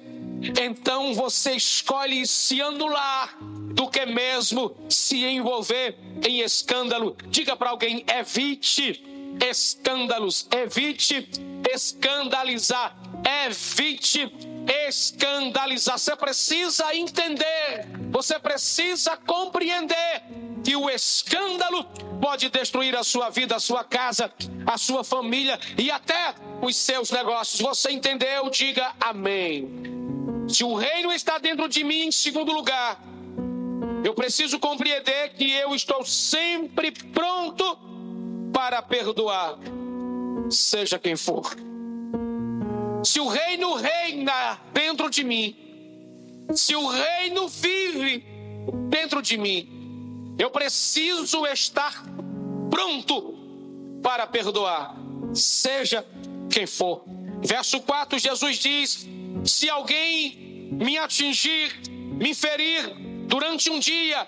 então 0.63 1.13
você 1.13 1.53
escolhe 1.53 2.25
se 2.25 2.63
anular 2.63 3.37
do 3.75 3.89
que 3.89 4.07
mesmo 4.07 4.77
se 4.89 5.25
envolver 5.25 5.99
em 6.27 6.41
escândalo. 6.41 7.17
Diga 7.27 7.57
para 7.57 7.71
alguém: 7.71 8.05
evite 8.07 9.05
escândalos, 9.41 10.47
evite 10.51 11.29
escandalizar, 11.73 12.97
evite 13.47 14.33
escandalizar. 14.87 15.99
Você 15.99 16.17
precisa 16.17 16.95
entender, 16.95 17.87
você 18.11 18.39
precisa 18.39 19.17
compreender 19.17 20.23
que 20.65 20.77
o 20.77 20.91
escândalo 20.91 21.85
pode 22.21 22.49
destruir 22.49 22.97
a 22.97 23.05
sua 23.05 23.31
vida, 23.31 23.57
a 23.57 23.61
sua 23.61 23.85
casa, 23.85 24.33
a 24.67 24.77
sua 24.77 25.05
família 25.05 25.59
e 25.77 25.91
até 25.91 26.35
os 26.61 26.77
seus 26.77 27.11
negócios. 27.11 27.61
Você 27.61 27.91
entendeu? 27.91 28.51
Diga 28.51 28.95
amém. 29.01 29.69
Se 30.49 30.65
o 30.65 30.75
reino 30.75 31.13
está 31.13 31.39
dentro 31.39 31.69
de 31.69 31.85
mim, 31.85 32.07
em 32.07 32.13
segundo 32.13 32.53
lugar, 32.53 33.01
eu 34.05 34.15
preciso 34.15 34.59
compreender 34.59 35.35
que 35.35 35.51
eu 35.53 35.75
estou 35.75 36.05
sempre 36.05 36.91
pronto 36.91 37.79
para 38.53 38.83
perdoar, 38.83 39.59
seja 40.51 40.99
quem 40.99 41.17
for. 41.17 41.57
Se 43.05 43.21
o 43.21 43.29
reino 43.29 43.75
reina 43.75 44.61
dentro 44.73 45.09
de 45.09 45.25
mim, 45.25 45.57
se 46.55 46.75
o 46.75 46.89
reino 46.89 47.49
vive 47.49 48.25
dentro 48.89 49.23
de 49.23 49.37
mim, 49.37 50.35
eu 50.39 50.51
preciso 50.51 51.47
estar 51.47 52.05
pronto 52.71 53.37
para 54.03 54.27
perdoar, 54.27 54.97
seja 55.35 56.07
quem 56.51 56.67
for. 56.67 57.05
Verso 57.43 57.81
4, 57.81 58.19
Jesus 58.19 58.57
diz: 58.57 59.07
Se 59.45 59.69
alguém 59.69 60.71
me 60.73 60.99
atingir, 60.99 61.73
me 61.91 62.35
ferir 62.35 62.95
durante 63.27 63.71
um 63.71 63.79
dia, 63.79 64.27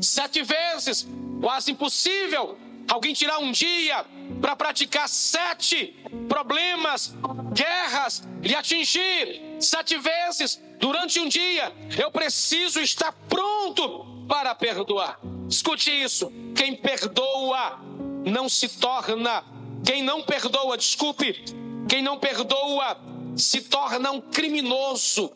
sete 0.00 0.42
vezes, 0.42 1.06
quase 1.40 1.72
impossível 1.72 2.58
alguém 2.90 3.14
tirar 3.14 3.38
um 3.38 3.52
dia 3.52 4.04
para 4.40 4.56
praticar 4.56 5.08
sete 5.08 5.96
problemas, 6.28 7.14
guerras, 7.54 8.26
lhe 8.42 8.54
atingir 8.54 9.40
sete 9.60 9.96
vezes 9.96 10.60
durante 10.78 11.20
um 11.20 11.28
dia. 11.28 11.72
Eu 11.96 12.10
preciso 12.10 12.80
estar 12.80 13.12
pronto 13.28 14.24
para 14.28 14.54
perdoar. 14.54 15.20
Escute 15.48 15.90
isso: 15.90 16.32
quem 16.54 16.74
perdoa 16.74 17.80
não 18.24 18.48
se 18.48 18.68
torna, 18.68 19.44
quem 19.84 20.02
não 20.02 20.22
perdoa, 20.22 20.76
desculpe, 20.76 21.44
quem 21.88 22.02
não 22.02 22.18
perdoa 22.18 22.98
se 23.36 23.60
torna 23.62 24.10
um 24.10 24.20
criminoso 24.20 25.32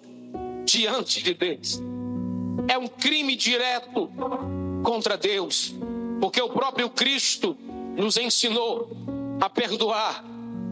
diante 0.64 1.22
de 1.22 1.34
Deus. 1.34 1.80
É 2.66 2.76
um 2.76 2.88
crime 2.88 3.36
direto 3.36 4.10
contra 4.82 5.16
Deus, 5.16 5.74
porque 6.20 6.40
o 6.40 6.48
próprio 6.48 6.90
Cristo 6.90 7.56
nos 7.96 8.16
ensinou 8.16 8.90
a 9.40 9.48
perdoar 9.48 10.24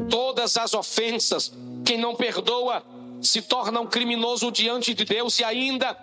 todas 0.08 0.56
as 0.56 0.74
ofensas. 0.74 1.52
Quem 1.84 1.98
não 1.98 2.14
perdoa 2.14 2.82
se 3.20 3.42
torna 3.42 3.80
um 3.80 3.86
criminoso 3.86 4.50
diante 4.50 4.94
de 4.94 5.04
Deus 5.04 5.38
e 5.38 5.44
ainda 5.44 5.94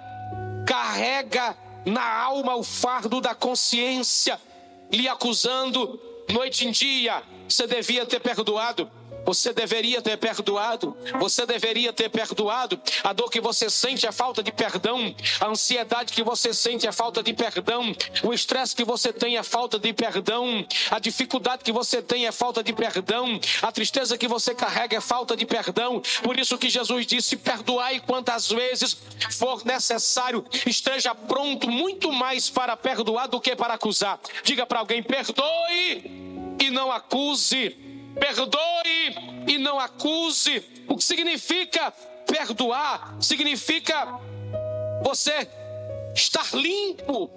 carrega 0.65 1.57
na 1.85 2.21
alma 2.21 2.55
o 2.55 2.63
fardo 2.63 3.19
da 3.19 3.33
consciência, 3.33 4.39
lhe 4.91 5.07
acusando 5.07 5.99
noite 6.31 6.67
em 6.67 6.71
dia. 6.71 7.23
Você 7.47 7.65
devia 7.65 8.05
ter 8.05 8.19
perdoado. 8.19 8.89
Você 9.29 9.53
deveria 9.53 10.01
ter 10.01 10.17
perdoado. 10.17 10.97
Você 11.19 11.45
deveria 11.45 11.93
ter 11.93 12.09
perdoado. 12.09 12.81
A 13.03 13.13
dor 13.13 13.29
que 13.29 13.39
você 13.39 13.69
sente 13.69 14.07
é 14.07 14.11
falta 14.11 14.41
de 14.41 14.51
perdão. 14.51 15.15
A 15.39 15.45
ansiedade 15.45 16.13
que 16.13 16.23
você 16.23 16.51
sente 16.51 16.87
é 16.87 16.91
falta 16.91 17.21
de 17.21 17.31
perdão. 17.31 17.95
O 18.23 18.33
estresse 18.33 18.75
que 18.75 18.83
você 18.83 19.13
tem 19.13 19.37
é 19.37 19.43
falta 19.43 19.77
de 19.77 19.93
perdão. 19.93 20.65
A 20.89 20.97
dificuldade 20.97 21.63
que 21.63 21.71
você 21.71 22.01
tem 22.01 22.25
é 22.25 22.31
falta 22.31 22.63
de 22.63 22.73
perdão. 22.73 23.39
A 23.61 23.71
tristeza 23.71 24.17
que 24.17 24.27
você 24.27 24.55
carrega 24.55 24.97
é 24.97 25.01
falta 25.01 25.37
de 25.37 25.45
perdão. 25.45 26.01
Por 26.23 26.39
isso 26.39 26.57
que 26.57 26.67
Jesus 26.67 27.05
disse: 27.05 27.37
perdoai 27.37 27.99
quantas 27.99 28.49
vezes 28.49 28.97
for 29.37 29.63
necessário. 29.63 30.43
Esteja 30.65 31.13
pronto 31.13 31.69
muito 31.69 32.11
mais 32.11 32.49
para 32.49 32.75
perdoar 32.75 33.27
do 33.27 33.39
que 33.39 33.55
para 33.55 33.75
acusar. 33.75 34.19
Diga 34.43 34.65
para 34.65 34.79
alguém: 34.79 35.03
perdoe 35.03 36.57
e 36.59 36.71
não 36.71 36.91
acuse. 36.91 37.88
Perdoe 38.17 39.43
e 39.47 39.57
não 39.57 39.79
acuse. 39.79 40.63
O 40.87 40.95
que 40.95 41.03
significa 41.03 41.91
perdoar? 42.25 43.15
Significa 43.19 44.19
você 45.03 45.47
estar 46.15 46.53
limpo. 46.53 47.29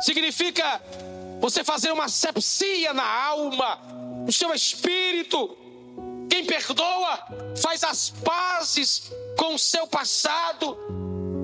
Significa 0.00 0.80
você 1.40 1.64
fazer 1.64 1.92
uma 1.92 2.08
sepsia 2.08 2.92
na 2.92 3.04
alma, 3.04 3.76
no 4.24 4.32
seu 4.32 4.52
espírito. 4.54 5.56
Quem 6.28 6.44
perdoa 6.44 7.18
faz 7.60 7.82
as 7.82 8.10
pazes 8.10 9.10
com 9.36 9.54
o 9.54 9.58
seu 9.58 9.86
passado, 9.86 10.76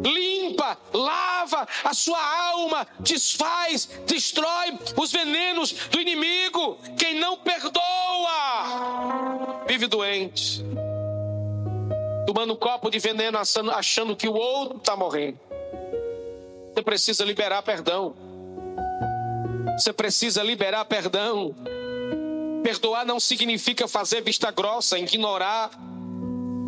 limpa, 0.05 0.79
lava 0.93 1.67
a 1.83 1.95
sua 1.95 2.21
alma, 2.51 2.87
desfaz, 3.01 3.89
destrói 4.07 4.79
os 4.97 5.11
venenos 5.11 5.73
do 5.91 6.01
inimigo. 6.01 6.79
Quem 6.99 7.19
não 7.19 7.37
perdoa 7.39 7.83
vive 9.67 9.87
doente, 9.87 10.63
tomando 12.27 12.53
um 12.53 12.57
copo 12.57 12.91
de 12.91 12.99
veneno, 12.99 13.39
achando 13.39 14.15
que 14.15 14.29
o 14.29 14.35
outro 14.35 14.77
está 14.77 14.95
morrendo. 14.95 15.39
Você 16.73 16.83
precisa 16.83 17.25
liberar 17.25 17.63
perdão. 17.63 18.15
Você 19.79 19.93
precisa 19.93 20.43
liberar 20.43 20.85
perdão. 20.85 21.55
Perdoar 22.63 23.05
não 23.05 23.21
significa 23.21 23.87
fazer 23.87 24.23
vista 24.23 24.51
grossa, 24.51 24.99
ignorar. 24.99 25.71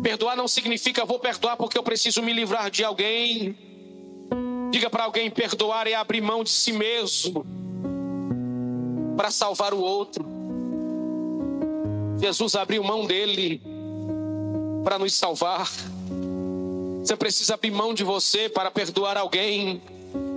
Perdoar 0.01 0.35
não 0.35 0.47
significa 0.47 1.05
vou 1.05 1.19
perdoar 1.19 1.57
porque 1.57 1.77
eu 1.77 1.83
preciso 1.83 2.21
me 2.21 2.33
livrar 2.33 2.69
de 2.69 2.83
alguém. 2.83 3.57
Diga 4.71 4.89
para 4.89 5.03
alguém: 5.05 5.29
perdoar 5.29 5.87
é 5.87 5.95
abrir 5.95 6.21
mão 6.21 6.43
de 6.43 6.49
si 6.49 6.71
mesmo 6.71 7.45
para 9.15 9.31
salvar 9.31 9.73
o 9.73 9.79
outro. 9.79 10.25
Jesus 12.19 12.55
abriu 12.55 12.83
mão 12.83 13.05
dele 13.05 13.61
para 14.83 14.99
nos 14.99 15.13
salvar. 15.13 15.69
Você 17.01 17.15
precisa 17.15 17.53
abrir 17.53 17.71
mão 17.71 17.93
de 17.93 18.03
você 18.03 18.49
para 18.49 18.69
perdoar 18.69 19.17
alguém. 19.17 19.81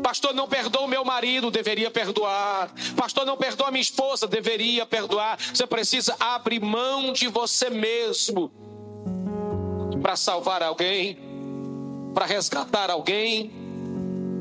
Pastor, 0.02 0.32
não 0.34 0.48
perdoa 0.48 0.82
o 0.82 0.88
meu 0.88 1.04
marido, 1.04 1.50
deveria 1.50 1.90
perdoar. 1.90 2.72
Pastor, 2.96 3.26
não 3.26 3.36
perdoa 3.36 3.68
a 3.68 3.70
minha 3.70 3.82
esposa, 3.82 4.26
deveria 4.26 4.86
perdoar. 4.86 5.38
Você 5.52 5.66
precisa 5.66 6.16
abrir 6.18 6.60
mão 6.60 7.12
de 7.12 7.28
você 7.28 7.68
mesmo 7.68 8.50
para 10.00 10.16
salvar 10.16 10.62
alguém, 10.62 11.18
para 12.14 12.26
resgatar 12.26 12.90
alguém. 12.90 13.52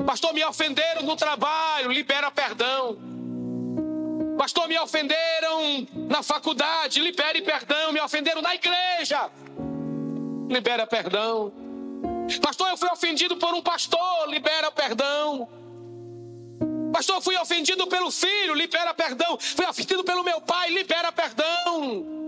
Pastor, 0.06 0.32
me 0.32 0.44
ofenderam 0.44 1.02
no 1.02 1.16
trabalho, 1.16 1.90
libera 1.90 2.30
perdão. 2.30 2.98
Pastor, 4.38 4.66
me 4.66 4.78
ofenderam 4.78 5.86
na 6.08 6.22
faculdade, 6.22 7.00
libere 7.00 7.42
perdão. 7.42 7.92
Me 7.92 8.00
ofenderam 8.00 8.40
na 8.40 8.54
igreja, 8.54 9.30
libera 10.48 10.86
perdão. 10.86 11.52
Pastor, 12.40 12.70
eu 12.70 12.76
fui 12.76 12.88
ofendido 12.88 13.36
por 13.36 13.52
um 13.52 13.60
pastor, 13.60 14.28
libera 14.28 14.70
perdão. 14.70 15.48
Pastor, 16.92 17.20
fui 17.20 17.36
ofendido 17.36 17.86
pelo 17.86 18.10
filho, 18.10 18.54
libera 18.54 18.94
perdão. 18.94 19.38
Fui 19.38 19.66
ofendido 19.66 20.02
pelo 20.04 20.24
meu 20.24 20.40
pai, 20.40 20.70
libera 20.70 21.12
perdão. 21.12 22.20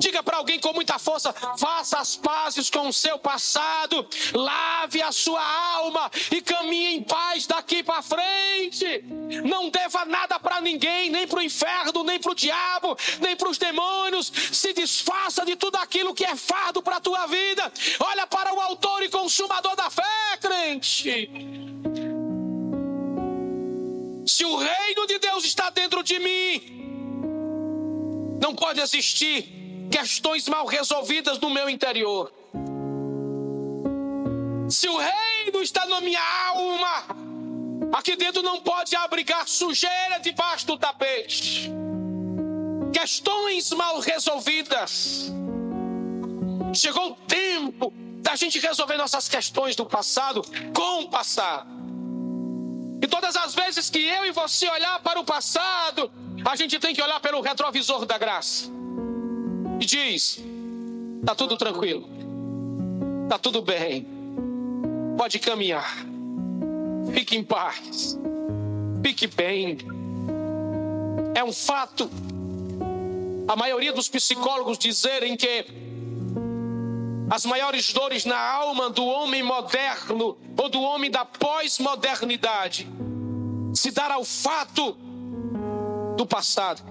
Diga 0.00 0.22
para 0.22 0.38
alguém 0.38 0.58
com 0.58 0.72
muita 0.72 0.98
força: 0.98 1.30
faça 1.58 1.98
as 1.98 2.16
pazes 2.16 2.70
com 2.70 2.88
o 2.88 2.92
seu 2.92 3.18
passado, 3.18 4.08
lave 4.32 5.02
a 5.02 5.12
sua 5.12 5.44
alma 5.74 6.10
e 6.32 6.40
caminhe 6.40 6.96
em 6.96 7.02
paz 7.02 7.46
daqui 7.46 7.82
para 7.82 8.00
frente. 8.00 9.04
Não 9.44 9.68
deva 9.68 10.06
nada 10.06 10.40
para 10.40 10.62
ninguém, 10.62 11.10
nem 11.10 11.28
para 11.28 11.40
o 11.40 11.42
inferno, 11.42 12.02
nem 12.02 12.18
para 12.18 12.32
o 12.32 12.34
diabo, 12.34 12.96
nem 13.20 13.36
para 13.36 13.50
os 13.50 13.58
demônios. 13.58 14.32
Se 14.50 14.72
desfaça 14.72 15.44
de 15.44 15.54
tudo 15.54 15.76
aquilo 15.76 16.14
que 16.14 16.24
é 16.24 16.34
fardo 16.34 16.80
para 16.80 16.96
a 16.96 17.00
tua 17.00 17.26
vida. 17.26 17.70
Olha 18.00 18.26
para 18.26 18.54
o 18.54 18.60
autor 18.60 19.02
e 19.02 19.10
consumador 19.10 19.76
da 19.76 19.90
fé, 19.90 20.38
crente. 20.40 21.30
Se 24.26 24.46
o 24.46 24.56
reino 24.56 25.06
de 25.06 25.18
Deus 25.18 25.44
está 25.44 25.68
dentro 25.68 26.02
de 26.02 26.18
mim, 26.18 26.80
não 28.40 28.54
pode 28.54 28.80
existir 28.80 29.59
questões 29.90 30.48
mal 30.48 30.66
resolvidas 30.66 31.38
no 31.40 31.50
meu 31.50 31.68
interior. 31.68 32.32
Se 34.70 34.88
o 34.88 34.96
reino 34.96 35.60
está 35.60 35.84
na 35.86 36.00
minha 36.00 36.22
alma, 36.48 37.04
aqui 37.92 38.14
dentro 38.14 38.40
não 38.40 38.60
pode 38.60 38.94
abrigar 38.94 39.46
sujeira 39.48 40.18
debaixo 40.22 40.66
do 40.68 40.78
tapete. 40.78 41.70
Questões 42.92 43.72
mal 43.72 43.98
resolvidas. 43.98 45.30
Chegou 46.72 47.10
o 47.10 47.14
tempo 47.26 47.92
da 48.22 48.36
gente 48.36 48.60
resolver 48.60 48.96
nossas 48.96 49.28
questões 49.28 49.74
do 49.74 49.84
passado 49.84 50.42
com 50.72 51.02
o 51.02 51.08
passado. 51.08 51.68
E 53.02 53.08
todas 53.08 53.34
as 53.34 53.54
vezes 53.54 53.90
que 53.90 53.98
eu 53.98 54.24
e 54.26 54.30
você 54.30 54.68
olhar 54.68 55.00
para 55.00 55.18
o 55.18 55.24
passado, 55.24 56.12
a 56.44 56.54
gente 56.54 56.78
tem 56.78 56.94
que 56.94 57.02
olhar 57.02 57.18
pelo 57.18 57.40
retrovisor 57.40 58.06
da 58.06 58.16
graça 58.18 58.79
e 59.80 59.86
diz: 59.86 60.38
está 61.20 61.34
tudo 61.34 61.56
tranquilo, 61.56 62.06
está 63.24 63.38
tudo 63.38 63.62
bem, 63.62 64.06
pode 65.16 65.38
caminhar, 65.38 65.96
fique 67.12 67.36
em 67.36 67.42
paz, 67.42 68.18
fique 69.02 69.26
bem. 69.26 69.78
É 71.34 71.42
um 71.42 71.52
fato, 71.52 72.10
a 73.48 73.56
maioria 73.56 73.92
dos 73.92 74.08
psicólogos 74.08 74.76
dizerem 74.76 75.36
que 75.36 75.64
as 77.30 77.46
maiores 77.46 77.92
dores 77.92 78.24
na 78.24 78.38
alma 78.38 78.90
do 78.90 79.04
homem 79.04 79.42
moderno 79.42 80.36
ou 80.56 80.68
do 80.68 80.82
homem 80.82 81.10
da 81.10 81.24
pós-modernidade 81.24 82.88
se 83.72 83.92
dar 83.92 84.10
ao 84.10 84.24
fato 84.24 84.96
do 86.16 86.26
passado. 86.26 86.82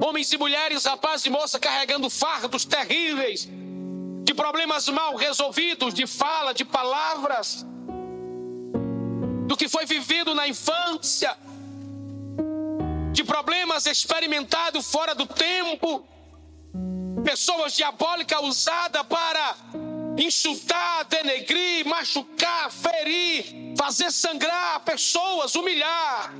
Homens 0.00 0.32
e 0.32 0.38
mulheres, 0.38 0.84
rapazes 0.84 1.26
e 1.26 1.30
moça 1.30 1.58
carregando 1.58 2.08
fardos 2.08 2.64
terríveis 2.64 3.48
de 4.22 4.34
problemas 4.34 4.88
mal 4.88 5.16
resolvidos, 5.16 5.94
de 5.94 6.06
fala, 6.06 6.52
de 6.52 6.64
palavras, 6.64 7.66
do 9.46 9.56
que 9.56 9.68
foi 9.68 9.86
vivido 9.86 10.34
na 10.34 10.46
infância, 10.46 11.36
de 13.12 13.24
problemas 13.24 13.86
experimentados 13.86 14.90
fora 14.90 15.14
do 15.14 15.26
tempo, 15.26 16.06
pessoas 17.24 17.74
diabólicas 17.74 18.40
usadas 18.42 19.02
para 19.04 19.56
insultar, 20.18 21.04
denegrir, 21.06 21.86
machucar, 21.86 22.70
ferir, 22.70 23.74
fazer 23.76 24.10
sangrar 24.10 24.80
pessoas, 24.80 25.54
humilhar. 25.54 26.32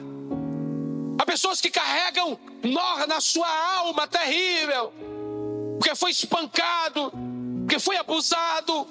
Há 1.18 1.26
pessoas 1.26 1.60
que 1.60 1.70
carregam 1.70 2.38
nó 2.62 3.06
na 3.06 3.20
sua 3.20 3.48
alma 3.78 4.06
terrível, 4.06 4.92
porque 5.78 5.94
foi 5.96 6.12
espancado, 6.12 7.12
porque 7.60 7.80
foi 7.80 7.96
abusado, 7.96 8.86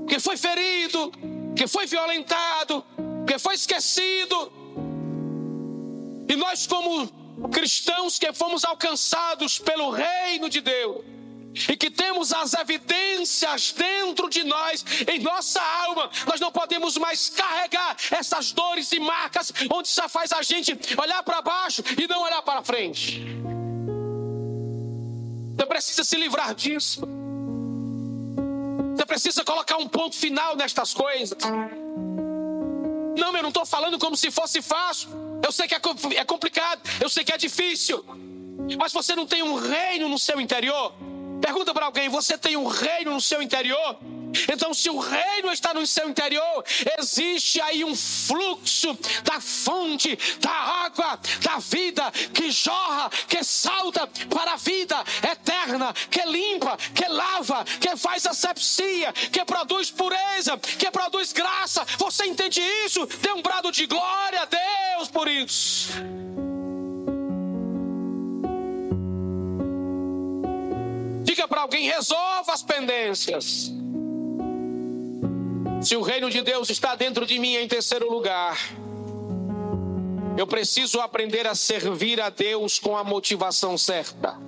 porque 0.00 0.20
foi 0.20 0.36
ferido, 0.36 1.10
porque 1.48 1.66
foi 1.66 1.86
violentado, 1.86 2.84
porque 3.24 3.38
foi 3.38 3.54
esquecido. 3.54 4.52
E 6.28 6.36
nós, 6.36 6.66
como 6.66 7.08
cristãos 7.50 8.18
que 8.18 8.30
fomos 8.34 8.62
alcançados 8.64 9.58
pelo 9.58 9.90
reino 9.90 10.50
de 10.50 10.60
Deus, 10.60 11.02
e 11.68 11.76
que 11.76 11.90
temos 11.90 12.32
as 12.32 12.54
evidências 12.54 13.72
dentro 13.72 14.28
de 14.28 14.44
nós, 14.44 14.84
em 15.08 15.18
nossa 15.18 15.60
alma, 15.60 16.10
nós 16.26 16.40
não 16.40 16.52
podemos 16.52 16.96
mais 16.96 17.28
carregar 17.28 17.96
essas 18.10 18.52
dores 18.52 18.92
e 18.92 19.00
marcas, 19.00 19.52
onde 19.72 19.88
só 19.88 20.08
faz 20.08 20.32
a 20.32 20.42
gente 20.42 20.78
olhar 20.96 21.22
para 21.22 21.42
baixo 21.42 21.82
e 21.98 22.06
não 22.06 22.22
olhar 22.22 22.42
para 22.42 22.62
frente. 22.62 23.20
Você 25.56 25.66
precisa 25.66 26.04
se 26.04 26.16
livrar 26.16 26.54
disso. 26.54 27.02
Você 28.96 29.06
precisa 29.06 29.44
colocar 29.44 29.76
um 29.76 29.88
ponto 29.88 30.14
final 30.14 30.54
nestas 30.56 30.94
coisas. 30.94 31.36
Não, 33.18 33.36
eu 33.36 33.42
não 33.42 33.48
estou 33.48 33.66
falando 33.66 33.98
como 33.98 34.16
se 34.16 34.30
fosse 34.30 34.62
fácil. 34.62 35.10
Eu 35.44 35.50
sei 35.50 35.66
que 35.66 35.74
é, 35.74 35.80
é 36.16 36.24
complicado, 36.24 36.80
eu 37.00 37.08
sei 37.08 37.24
que 37.24 37.32
é 37.32 37.38
difícil. 37.38 38.04
Mas 38.78 38.92
você 38.92 39.16
não 39.16 39.26
tem 39.26 39.42
um 39.42 39.54
reino 39.54 40.08
no 40.08 40.18
seu 40.18 40.40
interior 40.40 40.94
Pergunta 41.40 41.72
para 41.72 41.86
alguém: 41.86 42.08
você 42.08 42.36
tem 42.36 42.56
um 42.56 42.66
reino 42.66 43.12
no 43.12 43.20
seu 43.20 43.42
interior? 43.42 43.98
Então, 44.52 44.72
se 44.72 44.88
o 44.88 44.98
reino 44.98 45.52
está 45.52 45.74
no 45.74 45.86
seu 45.86 46.08
interior, 46.08 46.64
existe 46.98 47.60
aí 47.60 47.84
um 47.84 47.96
fluxo 47.96 48.96
da 49.24 49.40
fonte, 49.40 50.16
da 50.38 50.50
água, 50.50 51.18
da 51.40 51.58
vida 51.58 52.10
que 52.32 52.50
jorra, 52.50 53.10
que 53.28 53.42
salta 53.42 54.06
para 54.28 54.52
a 54.52 54.56
vida 54.56 55.02
eterna, 55.30 55.92
que 56.10 56.24
limpa, 56.26 56.76
que 56.94 57.08
lava, 57.08 57.64
que 57.80 57.96
faz 57.96 58.26
asepsia, 58.26 59.12
que 59.12 59.44
produz 59.44 59.90
pureza, 59.90 60.56
que 60.56 60.90
produz 60.90 61.32
graça. 61.32 61.84
Você 61.98 62.26
entende 62.26 62.60
isso? 62.84 63.06
Dê 63.20 63.32
um 63.32 63.42
brado 63.42 63.72
de 63.72 63.86
glória 63.86 64.42
a 64.42 64.44
Deus 64.44 65.08
por 65.08 65.28
isso. 65.28 65.90
Para 71.50 71.62
alguém: 71.62 71.88
resolva 71.88 72.52
as 72.52 72.62
pendências. 72.62 73.72
Se 75.82 75.96
o 75.96 76.02
reino 76.02 76.30
de 76.30 76.40
Deus 76.42 76.70
está 76.70 76.94
dentro 76.94 77.26
de 77.26 77.38
mim 77.38 77.56
em 77.56 77.66
terceiro 77.66 78.10
lugar, 78.10 78.56
eu 80.38 80.46
preciso 80.46 81.00
aprender 81.00 81.46
a 81.46 81.54
servir 81.54 82.20
a 82.20 82.30
Deus 82.30 82.78
com 82.78 82.96
a 82.96 83.02
motivação 83.02 83.76
certa. 83.76 84.38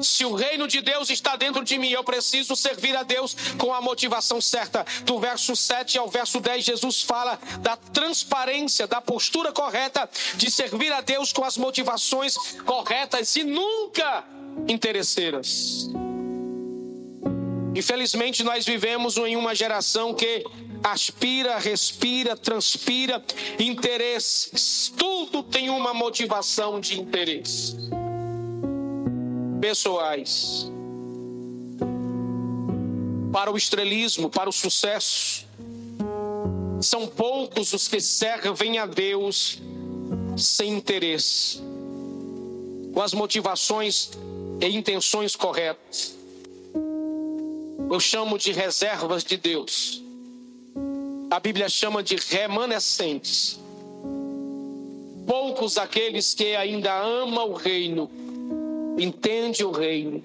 Se 0.00 0.24
o 0.24 0.34
reino 0.34 0.68
de 0.68 0.80
Deus 0.80 1.10
está 1.10 1.36
dentro 1.36 1.64
de 1.64 1.78
mim, 1.78 1.90
eu 1.90 2.04
preciso 2.04 2.54
servir 2.54 2.96
a 2.96 3.02
Deus 3.02 3.36
com 3.58 3.72
a 3.72 3.80
motivação 3.80 4.40
certa. 4.40 4.84
Do 5.04 5.18
verso 5.18 5.56
7 5.56 5.98
ao 5.98 6.08
verso 6.08 6.40
10, 6.40 6.64
Jesus 6.64 7.02
fala 7.02 7.38
da 7.60 7.76
transparência, 7.76 8.86
da 8.86 9.00
postura 9.00 9.52
correta 9.52 10.08
de 10.36 10.50
servir 10.50 10.92
a 10.92 11.00
Deus 11.00 11.32
com 11.32 11.44
as 11.44 11.56
motivações 11.56 12.36
corretas 12.64 13.34
e 13.36 13.44
nunca 13.44 14.24
interesseiras. 14.68 15.88
Infelizmente, 17.74 18.42
nós 18.42 18.64
vivemos 18.64 19.16
em 19.18 19.36
uma 19.36 19.54
geração 19.54 20.14
que 20.14 20.44
aspira, 20.82 21.58
respira, 21.58 22.36
transpira 22.36 23.22
interesses. 23.58 24.92
Tudo 24.96 25.42
tem 25.42 25.68
uma 25.68 25.92
motivação 25.92 26.80
de 26.80 26.98
interesse 26.98 27.76
pessoais, 29.66 30.70
para 33.32 33.50
o 33.50 33.56
estrelismo, 33.56 34.30
para 34.30 34.48
o 34.48 34.52
sucesso. 34.52 35.44
São 36.80 37.08
poucos 37.08 37.72
os 37.72 37.88
que 37.88 38.00
servem 38.00 38.78
a 38.78 38.86
Deus 38.86 39.60
sem 40.36 40.70
interesse, 40.70 41.60
com 42.94 43.02
as 43.02 43.12
motivações 43.12 44.10
e 44.60 44.66
intenções 44.66 45.34
corretas. 45.34 46.14
Eu 47.90 47.98
chamo 47.98 48.38
de 48.38 48.52
reservas 48.52 49.24
de 49.24 49.36
Deus. 49.36 50.00
A 51.28 51.40
Bíblia 51.40 51.68
chama 51.68 52.04
de 52.04 52.14
remanescentes. 52.14 53.58
Poucos 55.26 55.76
aqueles 55.76 56.34
que 56.34 56.54
ainda 56.54 56.96
amam 56.96 57.50
o 57.50 57.54
reino 57.54 58.25
entende 58.96 59.64
o 59.64 59.70
reino, 59.70 60.22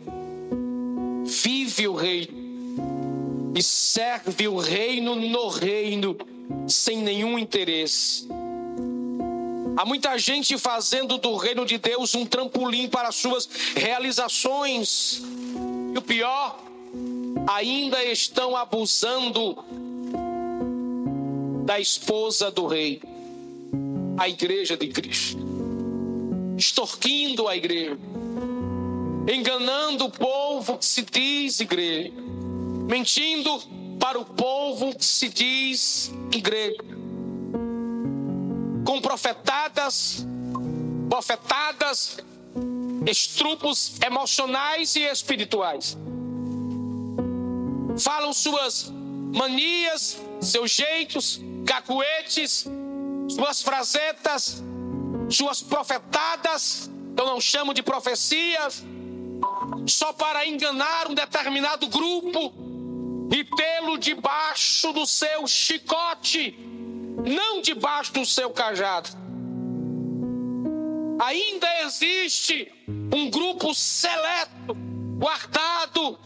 vive 1.25 1.87
o 1.87 1.93
reino 1.93 2.41
e 3.55 3.61
serve 3.61 4.47
o 4.47 4.57
reino 4.57 5.15
no 5.15 5.47
reino 5.49 6.17
sem 6.67 6.97
nenhum 6.97 7.37
interesse. 7.37 8.27
Há 9.75 9.85
muita 9.85 10.17
gente 10.17 10.57
fazendo 10.57 11.17
do 11.17 11.35
reino 11.35 11.65
de 11.65 11.77
Deus 11.77 12.13
um 12.15 12.25
trampolim 12.25 12.87
para 12.87 13.11
suas 13.11 13.49
realizações. 13.75 15.21
E 15.93 15.97
o 15.97 16.01
pior, 16.01 16.61
ainda 17.47 18.03
estão 18.03 18.55
abusando 18.55 19.57
da 21.65 21.79
esposa 21.79 22.51
do 22.51 22.67
rei, 22.67 23.01
a 24.17 24.27
igreja 24.27 24.75
de 24.75 24.87
Cristo, 24.87 25.37
extorquindo 26.57 27.47
a 27.47 27.55
igreja 27.55 27.97
enganando 29.27 30.05
o 30.05 30.11
povo 30.11 30.77
que 30.77 30.85
se 30.85 31.03
diz 31.03 31.59
igreja, 31.59 32.11
mentindo 32.87 33.61
para 33.99 34.19
o 34.19 34.25
povo 34.25 34.95
que 34.95 35.05
se 35.05 35.29
diz 35.29 36.11
igreja, 36.31 36.77
com 38.85 38.99
profetadas, 39.01 40.25
profetadas, 41.09 42.17
estrupos 43.05 43.99
emocionais 44.05 44.95
e 44.95 45.01
espirituais. 45.01 45.97
Falam 47.99 48.33
suas 48.33 48.91
manias, 49.33 50.17
seus 50.39 50.71
jeitos, 50.71 51.39
cacuetes, 51.65 52.65
suas 53.29 53.61
frasetas, 53.61 54.63
suas 55.29 55.61
profetadas, 55.61 56.89
eu 57.15 57.25
não 57.25 57.39
chamo 57.39 57.73
de 57.73 57.83
profecias, 57.83 58.83
só 59.87 60.13
para 60.13 60.45
enganar 60.45 61.09
um 61.09 61.13
determinado 61.13 61.87
grupo 61.87 62.53
e 63.31 63.43
tê-lo 63.43 63.97
debaixo 63.97 64.91
do 64.91 65.05
seu 65.05 65.47
chicote, 65.47 66.57
não 67.25 67.61
debaixo 67.61 68.13
do 68.13 68.25
seu 68.25 68.49
cajado. 68.51 69.09
Ainda 71.19 71.67
existe 71.83 72.71
um 73.13 73.29
grupo 73.29 73.73
seleto, 73.73 74.75
guardado, 75.17 76.19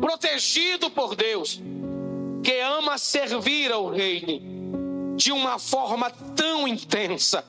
protegido 0.00 0.90
por 0.90 1.14
Deus, 1.14 1.60
que 2.42 2.58
ama 2.60 2.96
servir 2.98 3.70
ao 3.70 3.90
reino 3.90 5.16
de 5.16 5.32
uma 5.32 5.58
forma 5.58 6.10
tão 6.10 6.66
intensa. 6.66 7.44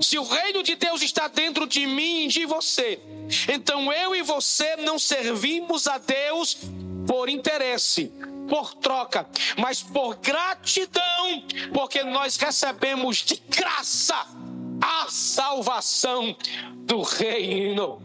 Se 0.00 0.18
o 0.18 0.24
reino 0.24 0.62
de 0.62 0.74
Deus 0.74 1.00
está 1.02 1.28
dentro 1.28 1.66
de 1.66 1.86
mim 1.86 2.24
e 2.24 2.28
de 2.28 2.44
você, 2.44 3.00
então 3.52 3.92
eu 3.92 4.14
e 4.14 4.22
você 4.22 4.76
não 4.76 4.98
servimos 4.98 5.86
a 5.86 5.98
Deus 5.98 6.56
por 7.06 7.28
interesse, 7.28 8.12
por 8.48 8.74
troca, 8.74 9.26
mas 9.58 9.82
por 9.82 10.16
gratidão, 10.16 11.42
porque 11.72 12.02
nós 12.02 12.36
recebemos 12.36 13.18
de 13.18 13.36
graça 13.48 14.26
a 14.84 15.06
salvação 15.08 16.36
do 16.84 17.00
reino. 17.00 18.02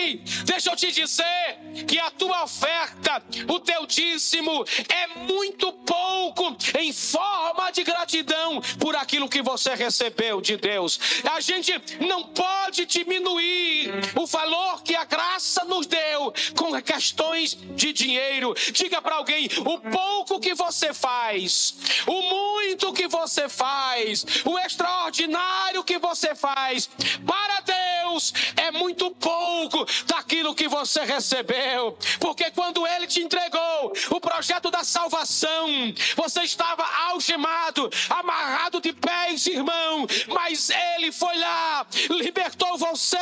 Ei, 0.00 0.20
deixa 0.44 0.70
eu 0.70 0.76
te 0.76 0.90
dizer 0.90 1.84
que 1.86 1.98
a 2.00 2.10
tua 2.10 2.42
oferta, 2.42 3.22
o 3.48 3.60
teu 3.60 3.86
dízimo 3.86 4.64
é 4.88 5.06
muito 5.18 5.72
pouco 5.72 6.56
em 6.78 6.92
forma 6.92 7.70
de 7.70 7.84
gratidão 7.84 8.60
por 8.80 8.96
aquilo 8.96 9.28
que 9.28 9.40
você 9.40 9.74
recebeu 9.76 10.40
de 10.40 10.56
Deus. 10.56 10.98
A 11.32 11.40
gente 11.40 11.72
não 12.00 12.24
pode 12.24 12.86
diminuir 12.86 13.92
o 14.16 14.26
valor 14.26 14.82
que 14.82 14.96
a 14.96 15.04
graça 15.04 15.64
nos 15.64 15.86
deu 15.86 16.32
com 16.56 16.80
questões 16.82 17.56
de 17.76 17.92
dinheiro. 17.92 18.54
Diga 18.72 19.00
para 19.00 19.14
alguém: 19.14 19.48
o 19.64 19.78
pouco 19.78 20.40
que 20.40 20.54
você 20.54 20.92
faz, 20.92 21.76
o 22.06 22.22
muito 22.22 22.92
que 22.92 23.06
você 23.06 23.48
faz, 23.48 24.24
o 24.44 24.58
extraordinário 24.58 25.84
que 25.84 25.99
você 26.00 26.34
faz 26.34 26.88
para 27.26 27.60
Deus 27.60 28.32
é 28.56 28.70
muito 28.70 29.10
pouco 29.12 29.86
daquilo 30.06 30.54
que 30.54 30.68
você 30.68 31.04
recebeu. 31.04 31.96
Porque 32.18 32.50
quando 32.50 32.86
Ele 32.86 33.06
te 33.06 33.20
entregou 33.20 33.92
o 34.10 34.20
projeto 34.20 34.70
da 34.70 34.82
salvação, 34.82 35.68
você 36.16 36.42
estava 36.42 36.84
algemado, 37.08 37.88
amarrado 38.08 38.80
de 38.80 38.92
pés, 38.92 39.46
irmão. 39.46 40.06
Mas 40.28 40.70
Ele 40.70 41.12
foi 41.12 41.36
lá, 41.38 41.86
libertou 42.10 42.76
você 42.78 43.18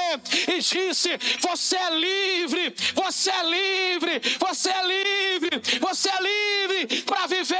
e 0.48 0.60
disse: 0.60 1.10
Você 1.40 1.76
é 1.76 1.90
livre, 1.90 2.74
você 2.94 3.30
é 3.30 3.42
livre, 3.42 4.20
você 4.38 4.70
é 4.70 4.82
livre, 4.82 5.62
você 5.80 6.08
é 6.08 6.22
livre 6.22 7.02
para 7.02 7.26
viver. 7.26 7.58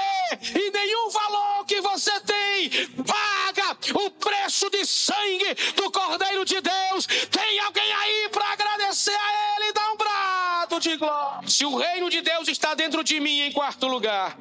E 0.55 0.71
nenhum 0.71 1.11
valor 1.11 1.65
que 1.67 1.81
você 1.81 2.21
tem 2.21 2.71
paga 3.05 3.77
o 3.95 4.11
preço 4.11 4.69
de 4.71 4.85
sangue 4.99 5.55
do 5.77 5.91
Cordeiro 5.91 6.45
de 6.45 6.61
Deus 6.61 7.07
tem 7.31 7.61
alguém 7.61 7.93
aí 7.93 8.29
para 8.31 8.53
agradecer 8.53 9.15
a 9.15 9.57
Ele 9.57 9.73
dar 9.73 9.93
um 9.93 9.97
brado 9.97 10.81
de 10.81 10.97
glória? 10.97 11.49
Se 11.49 11.65
o 11.65 11.77
reino 11.77 12.11
de 12.11 12.21
Deus 12.21 12.49
está 12.49 12.75
dentro 12.75 13.05
de 13.05 13.21
mim, 13.21 13.41
em 13.41 13.53
quarto 13.53 13.87
lugar, 13.87 14.37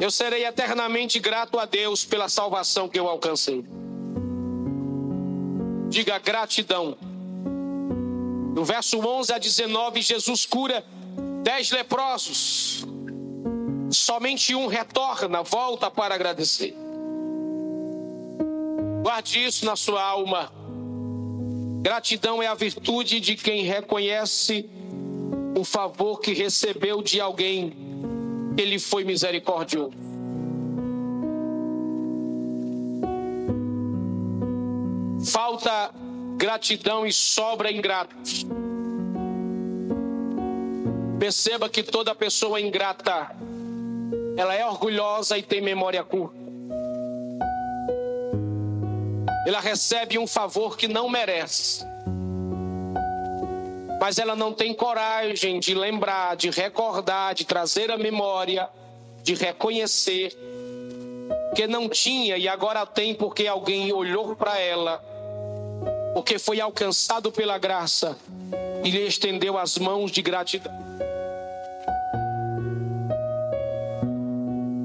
eu 0.00 0.10
serei 0.10 0.46
eternamente 0.46 1.18
grato 1.18 1.58
a 1.58 1.64
Deus 1.64 2.04
pela 2.04 2.28
salvação 2.28 2.88
que 2.88 2.98
eu 2.98 3.08
alcancei. 3.08 3.64
Diga 5.88 6.18
gratidão. 6.18 6.96
No 8.54 8.64
verso 8.64 8.98
11 8.98 9.32
a 9.32 9.38
19, 9.38 10.02
Jesus 10.02 10.46
cura 10.46 10.84
dez 11.42 11.70
leprosos. 11.70 12.84
Somente 13.90 14.54
um 14.54 14.66
retorna, 14.66 15.42
volta 15.42 15.90
para 15.90 16.14
agradecer. 16.14 16.74
Guarde 19.08 19.42
isso 19.42 19.64
na 19.64 19.74
sua 19.74 20.02
alma. 20.02 20.52
Gratidão 21.80 22.42
é 22.42 22.46
a 22.46 22.52
virtude 22.52 23.20
de 23.20 23.36
quem 23.36 23.62
reconhece 23.62 24.68
o 25.58 25.64
favor 25.64 26.20
que 26.20 26.34
recebeu 26.34 27.00
de 27.00 27.18
alguém, 27.18 27.72
ele 28.58 28.78
foi 28.78 29.04
misericordioso. 29.04 29.94
Falta 35.32 35.90
gratidão 36.36 37.06
e 37.06 37.10
sobra 37.10 37.72
ingratos. 37.72 38.44
Perceba 41.18 41.66
que 41.70 41.82
toda 41.82 42.14
pessoa 42.14 42.60
ingrata, 42.60 43.34
ela 44.36 44.54
é 44.54 44.66
orgulhosa 44.66 45.38
e 45.38 45.42
tem 45.42 45.62
memória 45.62 46.04
curta. 46.04 46.37
Ela 49.48 49.60
recebe 49.60 50.18
um 50.18 50.26
favor 50.26 50.76
que 50.76 50.86
não 50.86 51.08
merece. 51.08 51.82
Mas 53.98 54.18
ela 54.18 54.36
não 54.36 54.52
tem 54.52 54.74
coragem 54.74 55.58
de 55.58 55.74
lembrar, 55.74 56.36
de 56.36 56.50
recordar, 56.50 57.34
de 57.34 57.46
trazer 57.46 57.90
a 57.90 57.96
memória, 57.96 58.68
de 59.22 59.32
reconhecer 59.32 60.36
que 61.54 61.66
não 61.66 61.88
tinha 61.88 62.36
e 62.36 62.46
agora 62.46 62.84
tem 62.84 63.14
porque 63.14 63.46
alguém 63.46 63.90
olhou 63.90 64.36
para 64.36 64.58
ela, 64.58 65.02
porque 66.12 66.38
foi 66.38 66.60
alcançado 66.60 67.32
pela 67.32 67.56
graça 67.56 68.18
e 68.84 68.90
lhe 68.90 69.06
estendeu 69.06 69.56
as 69.56 69.78
mãos 69.78 70.10
de 70.10 70.20
gratidão. 70.20 70.74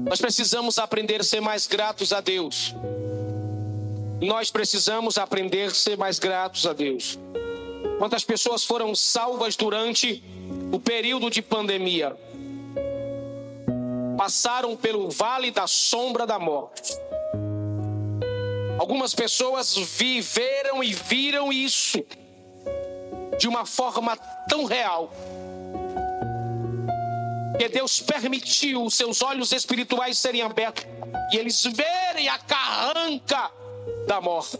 Nós 0.08 0.18
precisamos 0.18 0.78
aprender 0.78 1.20
a 1.20 1.24
ser 1.24 1.42
mais 1.42 1.66
gratos 1.66 2.14
a 2.14 2.22
Deus. 2.22 2.74
Nós 4.24 4.50
precisamos 4.50 5.18
aprender 5.18 5.68
a 5.68 5.74
ser 5.74 5.98
mais 5.98 6.18
gratos 6.18 6.66
a 6.66 6.72
Deus. 6.72 7.18
Quantas 7.98 8.24
pessoas 8.24 8.64
foram 8.64 8.94
salvas 8.94 9.54
durante 9.54 10.24
o 10.72 10.80
período 10.80 11.28
de 11.28 11.42
pandemia? 11.42 12.16
Passaram 14.16 14.76
pelo 14.76 15.10
vale 15.10 15.50
da 15.50 15.66
sombra 15.66 16.26
da 16.26 16.38
morte. 16.38 16.94
Algumas 18.78 19.14
pessoas 19.14 19.76
viveram 19.76 20.82
e 20.82 20.94
viram 20.94 21.52
isso 21.52 22.02
de 23.38 23.46
uma 23.46 23.66
forma 23.66 24.16
tão 24.48 24.64
real 24.64 25.12
que 27.58 27.68
Deus 27.68 28.00
permitiu 28.00 28.88
seus 28.88 29.22
olhos 29.22 29.52
espirituais 29.52 30.18
serem 30.18 30.40
abertos 30.40 30.86
e 31.30 31.36
eles 31.36 31.62
verem 31.62 32.28
a 32.28 32.38
carranca 32.38 33.50
da 34.06 34.20
morte. 34.20 34.58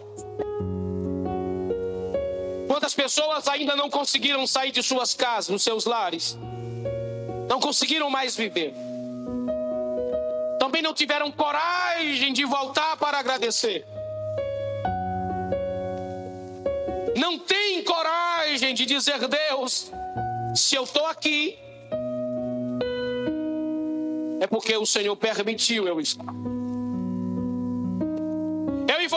Quantas 2.66 2.94
pessoas 2.94 3.46
ainda 3.48 3.76
não 3.76 3.88
conseguiram 3.88 4.46
sair 4.46 4.70
de 4.70 4.82
suas 4.82 5.14
casas, 5.14 5.48
dos 5.48 5.62
seus 5.62 5.84
lares? 5.84 6.36
Não 7.48 7.60
conseguiram 7.60 8.10
mais 8.10 8.36
viver. 8.36 8.74
Também 10.58 10.82
não 10.82 10.94
tiveram 10.94 11.30
coragem 11.30 12.32
de 12.32 12.44
voltar 12.44 12.96
para 12.96 13.18
agradecer. 13.18 13.86
Não 17.16 17.38
tem 17.38 17.82
coragem 17.84 18.74
de 18.74 18.84
dizer, 18.86 19.20
Deus, 19.28 19.90
se 20.54 20.74
eu 20.74 20.84
estou 20.84 21.06
aqui, 21.06 21.58
é 24.40 24.46
porque 24.46 24.76
o 24.76 24.84
Senhor 24.84 25.14
permitiu 25.16 25.86
eu 25.86 26.00
estar 26.00 26.53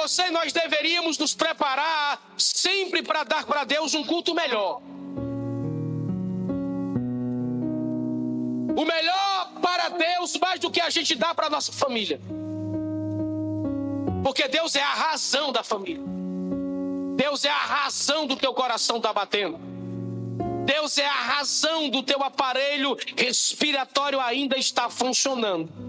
você, 0.08 0.32
nós 0.32 0.54
deveríamos 0.54 1.17
nos 1.17 1.34
preparar 1.36 2.34
sempre 2.38 3.04
para 3.04 3.26
dar 3.26 3.46
para 3.46 3.65
Deus 3.65 3.93
um 3.93 4.06
culto 4.06 4.34
melhor. 4.34 4.82
O 8.76 8.86
melhor 8.86 9.52
para 9.62 9.89
Deus 9.89 10.38
mais 10.38 10.62
do 10.62 10.72
que 10.72 10.80
a 10.80 10.89
gente 10.89 11.13
dá 11.13 11.36
para 11.36 11.50
nossa 11.50 11.74
família. 11.74 12.22
Porque 14.24 14.48
Deus 14.48 14.76
é 14.76 14.82
a 14.82 14.93
razão 14.93 15.52
da 15.52 15.62
família. 15.62 16.04
Deus 17.17 17.43
é 17.43 17.50
a 17.50 17.58
razão 17.58 18.26
do 18.26 18.38
teu 18.38 18.54
coração 18.54 19.02
tá 19.02 19.12
batendo. 19.12 19.60
Deus 20.65 20.98
é 20.98 21.06
a 21.06 21.22
razão 21.22 21.89
do 21.89 22.02
teu 22.02 22.24
aparelho 22.24 22.96
respiratório 23.17 24.22
ainda 24.22 24.58
estar 24.58 24.89
funcionando. 24.89 25.87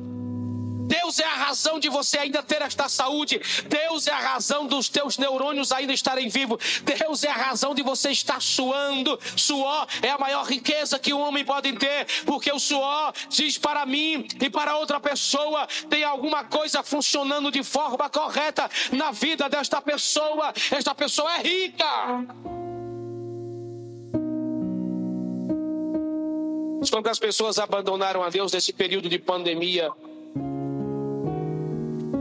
Deus 1.00 1.18
é 1.20 1.24
a 1.24 1.34
razão 1.34 1.78
de 1.78 1.88
você 1.88 2.18
ainda 2.18 2.42
ter 2.42 2.60
esta 2.60 2.88
saúde. 2.88 3.40
Deus 3.66 4.06
é 4.06 4.12
a 4.12 4.18
razão 4.18 4.66
dos 4.66 4.88
teus 4.88 5.16
neurônios 5.16 5.70
ainda 5.70 5.92
estarem 5.92 6.28
vivos. 6.28 6.82
Deus 6.82 7.22
é 7.22 7.30
a 7.30 7.34
razão 7.34 7.74
de 7.74 7.82
você 7.82 8.10
estar 8.10 8.42
suando. 8.42 9.18
Suor 9.36 9.86
é 10.02 10.10
a 10.10 10.18
maior 10.18 10.44
riqueza 10.44 10.98
que 10.98 11.14
um 11.14 11.20
homem 11.20 11.44
pode 11.44 11.72
ter, 11.74 12.06
porque 12.24 12.50
o 12.50 12.58
suor 12.58 13.12
diz 13.28 13.56
para 13.56 13.86
mim 13.86 14.26
e 14.40 14.50
para 14.50 14.76
outra 14.76 14.98
pessoa 14.98 15.66
tem 15.88 16.02
alguma 16.02 16.44
coisa 16.44 16.82
funcionando 16.82 17.50
de 17.50 17.62
forma 17.62 18.10
correta 18.10 18.68
na 18.92 19.12
vida 19.12 19.48
desta 19.48 19.80
pessoa. 19.80 20.52
Esta 20.70 20.94
pessoa 20.94 21.32
é 21.36 21.42
rica. 21.42 22.26
Quantas 26.90 27.18
pessoas 27.18 27.58
abandonaram 27.58 28.22
a 28.22 28.30
Deus 28.30 28.52
nesse 28.52 28.72
período 28.72 29.08
de 29.08 29.18
pandemia? 29.18 29.90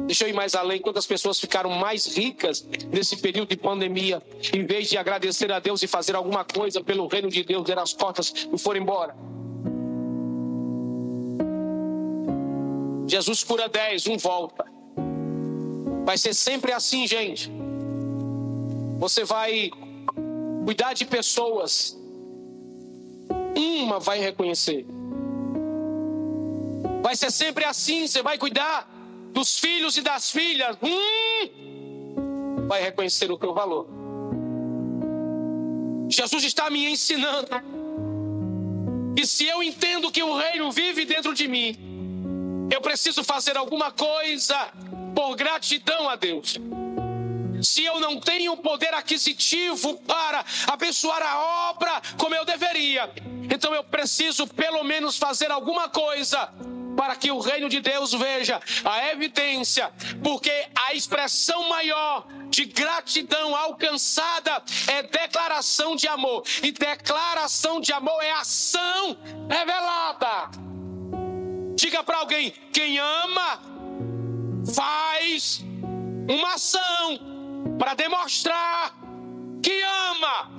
Deixa 0.08 0.24
eu 0.24 0.30
ir 0.30 0.34
mais 0.34 0.56
além. 0.56 0.80
Quantas 0.80 1.06
pessoas 1.06 1.38
ficaram 1.38 1.70
mais 1.70 2.06
ricas 2.16 2.66
nesse 2.90 3.18
período 3.18 3.50
de 3.50 3.58
pandemia, 3.58 4.24
em 4.54 4.66
vez 4.66 4.90
de 4.90 4.98
agradecer 4.98 5.52
a 5.52 5.60
Deus 5.60 5.84
e 5.84 5.88
fazer 5.88 6.16
alguma 6.16 6.46
coisa 6.46 6.82
pelo 6.82 7.08
reino 7.08 7.30
de 7.30 7.44
Deus, 7.44 7.66
der 7.66 7.78
as 7.78 7.94
portas 7.94 8.34
e 8.52 8.58
for 8.58 8.78
embora? 8.78 9.14
Jesus 13.06 13.44
cura 13.44 13.68
10, 13.68 14.08
um 14.08 14.18
volta. 14.18 14.66
Vai 16.06 16.18
ser 16.18 16.34
sempre 16.34 16.72
assim, 16.72 17.06
gente. 17.06 17.52
Você 19.00 19.26
vai 19.26 19.70
cuidar 20.64 20.94
de 20.94 21.04
pessoas, 21.04 21.98
uma 23.58 24.00
vai 24.00 24.20
reconhecer. 24.20 24.86
Vai 27.02 27.16
ser 27.16 27.30
sempre 27.30 27.66
assim, 27.66 28.08
você 28.08 28.24
vai 28.24 28.38
cuidar 28.38 28.97
dos 29.38 29.60
filhos 29.60 29.96
e 29.98 30.02
das 30.02 30.32
filhas, 30.32 30.76
hum, 30.82 32.66
vai 32.68 32.82
reconhecer 32.82 33.32
o 33.32 33.38
teu 33.38 33.54
valor. 33.54 33.88
Jesus 36.10 36.44
está 36.44 36.72
me 36.72 36.92
ensinando. 36.92 37.50
E 39.16 39.28
se 39.28 39.46
eu 39.46 39.62
entendo 39.62 40.12
que 40.12 40.24
o 40.24 40.36
reino 40.36 40.72
vive 40.72 41.06
dentro 41.06 41.36
de 41.36 41.48
mim, 41.48 41.78
eu 42.74 42.82
preciso 42.82 43.24
fazer 43.24 43.56
alguma 43.56 43.92
coisa 43.92 44.58
por 45.14 45.36
gratidão 45.36 46.10
a 46.10 46.16
Deus. 46.16 46.58
Se 47.62 47.84
eu 47.84 48.00
não 48.00 48.20
tenho 48.20 48.58
poder 48.58 48.96
aquisitivo 48.96 49.98
para 50.00 50.44
abençoar 50.66 51.22
a 51.22 51.70
obra 51.70 52.02
como 52.18 52.34
eu 52.34 52.44
deveria, 52.44 53.08
então 53.54 53.72
eu 53.76 53.84
preciso 53.84 54.48
pelo 54.48 54.84
menos 54.84 55.16
fazer 55.16 55.52
alguma 55.52 55.90
coisa 55.90 56.52
para 56.98 57.16
que 57.16 57.30
o 57.32 57.40
reino 57.40 57.70
de 57.70 57.80
Deus 57.80 58.12
veja 58.12 58.60
a 58.84 59.12
evidência, 59.12 59.92
porque 60.24 60.52
a 60.88 60.96
expressão 60.96 61.70
maior 61.70 62.28
de 62.50 62.66
gratidão 62.66 63.56
alcançada 63.56 64.64
é 64.88 65.04
declaração 65.04 65.96
de 65.96 66.08
amor, 66.08 66.44
e 66.64 66.72
declaração 66.72 67.80
de 67.80 67.94
amor 67.94 68.20
é 68.24 68.32
ação 68.32 69.16
revelada. 69.48 70.50
Diga 71.76 72.04
para 72.04 72.18
alguém: 72.18 72.52
quem 72.74 72.98
ama, 72.98 73.62
faz 74.74 75.64
uma 76.28 76.56
ação 76.56 77.78
para 77.78 77.94
demonstrar 77.94 78.92
que 79.62 79.84
ama. 80.10 80.58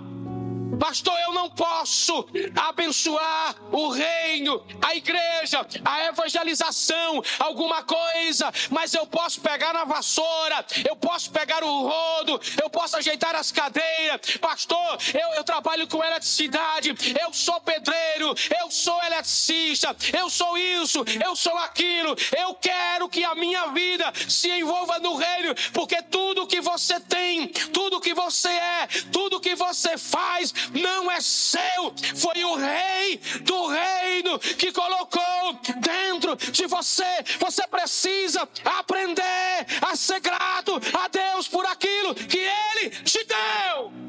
Pastor, 0.79 1.19
eu 1.21 1.33
não 1.33 1.51
posso 1.51 2.27
abençoar 2.57 3.57
o 3.73 3.89
reino, 3.89 4.63
a 4.81 4.95
igreja, 4.95 5.67
a 5.85 6.07
evangelização, 6.07 7.23
alguma 7.39 7.83
coisa, 7.83 8.53
mas 8.71 8.95
eu 8.95 9.07
posso 9.07 9.41
pegar 9.41 9.73
na 9.73 9.85
vassoura, 9.85 10.65
eu 10.89 10.97
posso 10.97 11.31
pegar 11.31 11.65
o 11.65 11.89
rodo, 11.89 12.41
eu 12.63 12.71
posso 12.71 12.97
ajeitar 12.97 13.35
as 13.35 13.51
cadeiras. 13.51 14.37
Pastor, 14.41 14.99
eu, 15.15 15.29
eu 15.37 15.45
trabalho 15.45 15.87
com 15.89 16.03
eletricidade, 16.03 16.95
eu 17.21 17.33
sou 17.33 17.61
pedreiro, 17.61 18.35
eu 18.61 18.71
sou 18.71 19.03
eletricista, 19.05 19.97
eu 20.17 20.31
sou 20.31 20.57
isso, 20.57 21.05
eu 21.25 21.35
sou 21.35 21.57
aquilo. 21.59 22.17
Eu 22.37 22.55
quero 22.55 23.09
que 23.09 23.25
a 23.25 23.35
minha 23.35 23.67
vida 23.69 24.13
se 24.29 24.49
envolva 24.51 24.99
no 24.99 25.17
reino, 25.17 25.55
porque 25.73 26.03
tudo 26.03 26.47
que 26.47 26.61
você 26.61 27.01
tem, 27.01 27.49
tudo 27.49 28.01
que 28.01 28.15
você 28.15 28.49
é, 28.49 28.87
tudo 29.11 29.41
que 29.41 29.55
você 29.55 29.97
faz, 29.99 30.53
não 30.73 31.11
é 31.11 31.21
seu, 31.21 31.95
foi 32.15 32.45
o 32.45 32.55
rei 32.57 33.21
do 33.43 33.67
reino 33.67 34.39
que 34.39 34.73
colocou 34.73 35.59
dentro 35.81 36.37
de 36.37 36.67
você. 36.67 37.25
Você 37.39 37.67
precisa 37.67 38.49
aprender 38.65 39.67
a 39.83 39.97
ser 39.97 40.21
grato 40.21 40.81
a 41.03 41.09
Deus 41.09 41.49
por 41.49 41.65
aquilo 41.67 42.15
que 42.15 42.39
Ele 42.39 42.91
te 42.91 43.25
deu. 43.25 44.09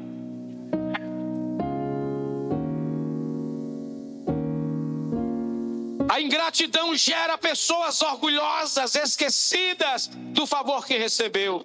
A 6.10 6.20
ingratidão 6.20 6.96
gera 6.96 7.38
pessoas 7.38 8.02
orgulhosas, 8.02 8.96
esquecidas 8.96 10.08
do 10.08 10.44
favor 10.44 10.84
que 10.84 10.98
recebeu. 10.98 11.64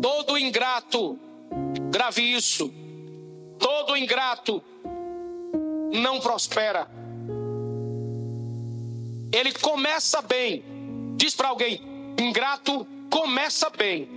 Todo 0.00 0.38
ingrato 0.38 1.18
Grave 1.90 2.22
isso. 2.22 2.72
Todo 3.58 3.96
ingrato 3.96 4.62
não 5.92 6.20
prospera. 6.20 6.88
Ele 9.32 9.52
começa 9.52 10.20
bem. 10.22 10.62
Diz 11.16 11.34
para 11.34 11.48
alguém: 11.48 11.80
ingrato 12.18 12.86
começa 13.10 13.70
bem. 13.70 14.08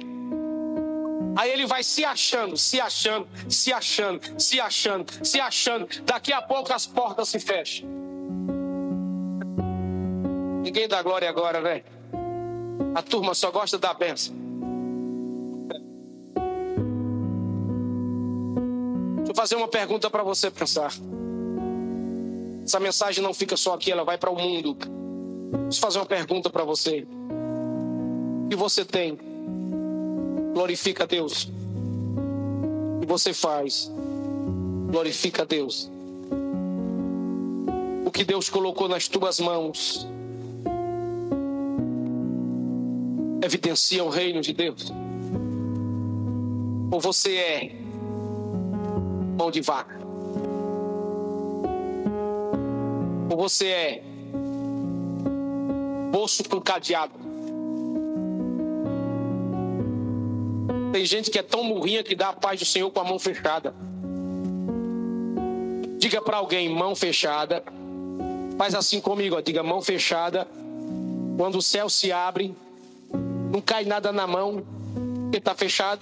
Aí 1.38 1.52
ele 1.52 1.66
vai 1.66 1.84
se 1.84 2.04
achando, 2.04 2.58
se 2.58 2.82
achando, 2.82 3.28
se 3.48 3.72
achando, 3.72 4.42
se 4.42 4.60
achando, 4.60 5.26
se 5.26 5.40
achando. 5.40 5.88
Daqui 6.04 6.34
a 6.34 6.42
pouco 6.42 6.74
as 6.74 6.86
portas 6.86 7.30
se 7.30 7.40
fecham. 7.40 7.88
Ninguém 10.64 10.88
dá 10.88 11.02
glória 11.02 11.30
agora, 11.30 11.62
velho. 11.62 11.84
A 12.94 13.02
turma 13.02 13.34
só 13.34 13.52
gosta 13.52 13.78
da 13.78 13.94
benção. 13.94 14.39
Eu 19.30 19.36
fazer 19.36 19.56
uma 19.56 19.68
pergunta 19.68 20.10
para 20.10 20.24
você 20.24 20.50
pensar. 20.50 20.92
Essa 22.66 22.80
mensagem 22.80 23.24
não 23.24 23.32
fica 23.32 23.56
só 23.56 23.76
aqui, 23.76 23.92
ela 23.92 24.04
vai 24.04 24.18
para 24.18 24.32
o 24.32 24.36
mundo. 24.36 24.76
Eu 25.54 25.72
fazer 25.72 26.00
uma 26.00 26.06
pergunta 26.08 26.50
para 26.50 26.64
você. 26.64 27.06
O 28.46 28.50
que 28.50 28.56
você 28.56 28.84
tem? 28.84 29.20
Glorifica 30.56 31.04
a 31.04 31.06
Deus. 31.06 31.44
O 32.98 33.02
que 33.02 33.06
você 33.06 33.32
faz? 33.32 33.92
Glorifica 34.90 35.44
a 35.44 35.46
Deus. 35.46 35.92
O 38.04 38.10
que 38.10 38.24
Deus 38.24 38.50
colocou 38.50 38.90
nas 38.90 39.08
tuas 39.08 39.40
mãos 39.40 40.08
evidencia 43.44 44.04
o 44.04 44.10
reino 44.10 44.42
de 44.42 44.54
Deus? 44.54 44.92
Ou 46.92 47.00
você 47.00 47.36
é 47.36 47.79
mão 49.40 49.50
de 49.50 49.62
vaca? 49.62 49.96
Ou 53.32 53.38
você 53.38 53.68
é 53.68 54.04
bolso 56.12 56.44
com 56.50 56.60
cadeado? 56.60 57.14
Tem 60.92 61.06
gente 61.06 61.32
que 61.32 61.40
é 61.40 61.44
tão 61.44 61.64
murrinha 61.64 62.04
que 62.04 62.16
dá 62.16 62.30
a 62.30 62.34
paz 62.34 62.60
do 62.60 62.66
Senhor 62.66 62.92
com 62.92 63.00
a 63.00 63.04
mão 63.06 63.18
fechada. 63.18 63.74
Diga 65.98 66.22
para 66.22 66.38
alguém, 66.38 66.68
mão 66.68 66.94
fechada. 66.94 67.64
Faz 68.58 68.76
assim 68.76 69.00
comigo, 69.00 69.38
ó. 69.38 69.42
diga 69.42 69.64
mão 69.64 69.82
fechada. 69.82 70.46
Quando 71.38 71.60
o 71.60 71.62
céu 71.62 71.88
se 71.88 72.12
abre, 72.12 72.54
não 73.54 73.62
cai 73.62 73.86
nada 73.86 74.12
na 74.12 74.28
mão, 74.28 74.66
porque 75.24 75.38
está 75.38 75.56
fechado. 75.56 76.02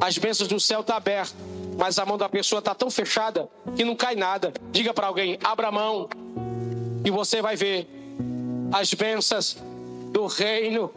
As 0.00 0.16
bênçãos 0.16 0.48
do 0.48 0.58
céu 0.58 0.80
estão 0.80 0.94
tá 0.94 0.96
abertas, 0.96 1.34
mas 1.78 1.98
a 1.98 2.06
mão 2.06 2.16
da 2.16 2.28
pessoa 2.28 2.58
está 2.58 2.74
tão 2.74 2.90
fechada 2.90 3.48
que 3.76 3.84
não 3.84 3.96
cai 3.96 4.14
nada. 4.14 4.52
Diga 4.70 4.92
para 4.94 5.06
alguém: 5.06 5.38
abra 5.42 5.68
a 5.68 5.72
mão, 5.72 6.08
e 7.04 7.10
você 7.10 7.42
vai 7.42 7.56
ver 7.56 7.88
as 8.72 8.92
bênçãos 8.94 9.56
do 10.12 10.26
reino 10.26 10.90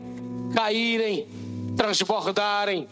caírem, 0.54 1.28
transbordarem 1.76 2.88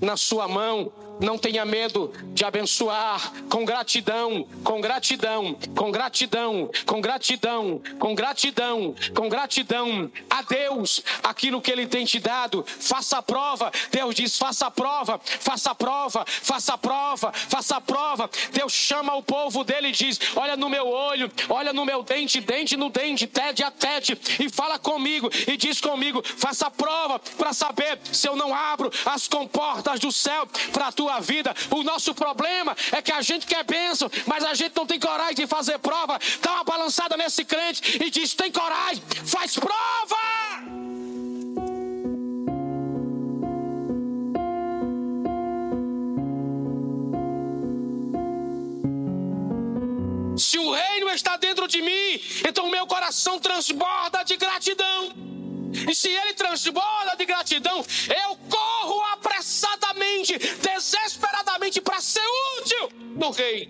na 0.00 0.16
sua 0.16 0.46
mão 0.48 0.92
não 1.20 1.38
tenha 1.38 1.64
medo 1.64 2.12
de 2.34 2.44
abençoar 2.44 3.32
com 3.48 3.64
gratidão, 3.64 4.46
com 4.62 4.80
gratidão, 4.80 5.56
com 5.74 5.90
gratidão, 5.90 6.70
com 6.84 7.00
gratidão, 7.00 7.82
com 7.98 8.14
gratidão, 8.14 8.94
com 9.14 9.28
gratidão 9.28 10.10
a 10.28 10.42
Deus, 10.42 11.02
aquilo 11.22 11.60
que 11.60 11.70
Ele 11.70 11.86
tem 11.86 12.04
te 12.04 12.18
dado. 12.18 12.64
Faça 12.66 13.18
a 13.18 13.22
prova. 13.22 13.70
Deus 13.90 14.14
diz: 14.14 14.36
faça 14.38 14.66
a 14.66 14.70
prova, 14.70 15.20
faça 15.24 15.70
a 15.70 15.74
prova, 15.74 16.24
faça 16.26 16.74
a 16.74 16.78
prova, 16.78 17.32
faça 17.32 17.76
a 17.76 17.80
prova. 17.80 18.30
Deus 18.52 18.72
chama 18.72 19.14
o 19.14 19.22
povo 19.22 19.64
dele 19.64 19.88
e 19.88 19.92
diz: 19.92 20.18
Olha 20.36 20.56
no 20.56 20.68
meu 20.68 20.86
olho, 20.86 21.30
olha 21.48 21.72
no 21.72 21.84
meu 21.84 22.02
dente, 22.02 22.40
dente 22.40 22.76
no 22.76 22.90
dente, 22.90 23.26
tete 23.26 23.62
a 23.62 23.70
tete, 23.70 24.18
e 24.38 24.48
fala 24.48 24.78
comigo 24.78 25.30
e 25.46 25.56
diz 25.56 25.80
comigo: 25.80 26.22
faça 26.22 26.66
a 26.66 26.70
prova 26.70 27.18
para 27.18 27.52
saber 27.52 27.98
se 28.12 28.28
eu 28.28 28.36
não 28.36 28.54
abro 28.54 28.90
as 29.04 29.26
comportas 29.26 30.00
do 30.00 30.12
céu 30.12 30.46
para 30.72 30.92
tu 30.92 31.05
tua 31.06 31.20
vida. 31.20 31.54
O 31.70 31.84
nosso 31.84 32.12
problema 32.14 32.76
é 32.90 33.00
que 33.00 33.12
a 33.12 33.22
gente 33.22 33.46
quer 33.46 33.62
bênção, 33.62 34.10
mas 34.26 34.44
a 34.44 34.54
gente 34.54 34.74
não 34.74 34.84
tem 34.84 34.98
coragem 34.98 35.36
de 35.36 35.46
fazer 35.46 35.78
prova. 35.78 36.18
Dá 36.42 36.54
uma 36.54 36.64
balançada 36.64 37.16
nesse 37.16 37.44
crente 37.44 38.04
e 38.04 38.10
diz: 38.10 38.34
tem 38.34 38.50
coragem, 38.50 39.02
faz 39.24 39.54
prova. 39.56 40.16
Está 51.16 51.36
dentro 51.36 51.66
de 51.66 51.82
mim, 51.82 52.20
então 52.48 52.66
o 52.66 52.70
meu 52.70 52.86
coração 52.86 53.38
transborda 53.38 54.22
de 54.22 54.36
gratidão. 54.36 55.12
E 55.90 55.94
se 55.94 56.08
ele 56.08 56.32
transborda 56.34 57.16
de 57.16 57.26
gratidão, 57.26 57.84
eu 58.08 58.36
corro 58.48 59.02
apressadamente, 59.12 60.38
desesperadamente 60.38 61.80
para 61.80 62.00
ser 62.00 62.22
útil 62.60 62.88
no 63.16 63.30
rei. 63.30 63.68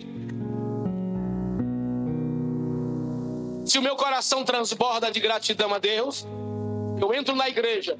Se 3.64 3.78
o 3.78 3.82
meu 3.82 3.96
coração 3.96 4.44
transborda 4.44 5.10
de 5.10 5.18
gratidão 5.18 5.74
a 5.74 5.78
Deus, 5.78 6.24
eu 7.00 7.12
entro 7.12 7.34
na 7.34 7.48
igreja, 7.48 7.96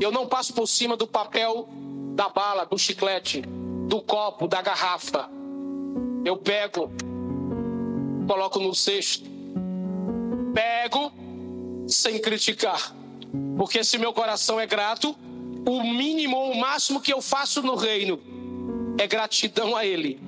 eu 0.00 0.12
não 0.12 0.26
passo 0.26 0.52
por 0.52 0.66
cima 0.66 0.96
do 0.96 1.06
papel, 1.06 1.68
da 2.14 2.28
bala, 2.28 2.64
do 2.64 2.78
chiclete, 2.78 3.42
do 3.88 4.00
copo, 4.00 4.46
da 4.46 4.62
garrafa. 4.62 5.28
Eu 6.24 6.36
pego, 6.36 6.92
coloco 8.26 8.58
no 8.58 8.74
cesto, 8.74 9.28
pego 10.54 11.12
sem 11.88 12.20
criticar. 12.20 12.94
Porque 13.56 13.82
se 13.84 13.98
meu 13.98 14.12
coração 14.12 14.60
é 14.60 14.66
grato, 14.66 15.16
o 15.66 15.82
mínimo 15.82 16.36
ou 16.36 16.52
o 16.52 16.60
máximo 16.60 17.00
que 17.00 17.12
eu 17.12 17.22
faço 17.22 17.62
no 17.62 17.74
reino 17.74 18.20
é 18.98 19.06
gratidão 19.06 19.76
a 19.76 19.86
Ele. 19.86 20.20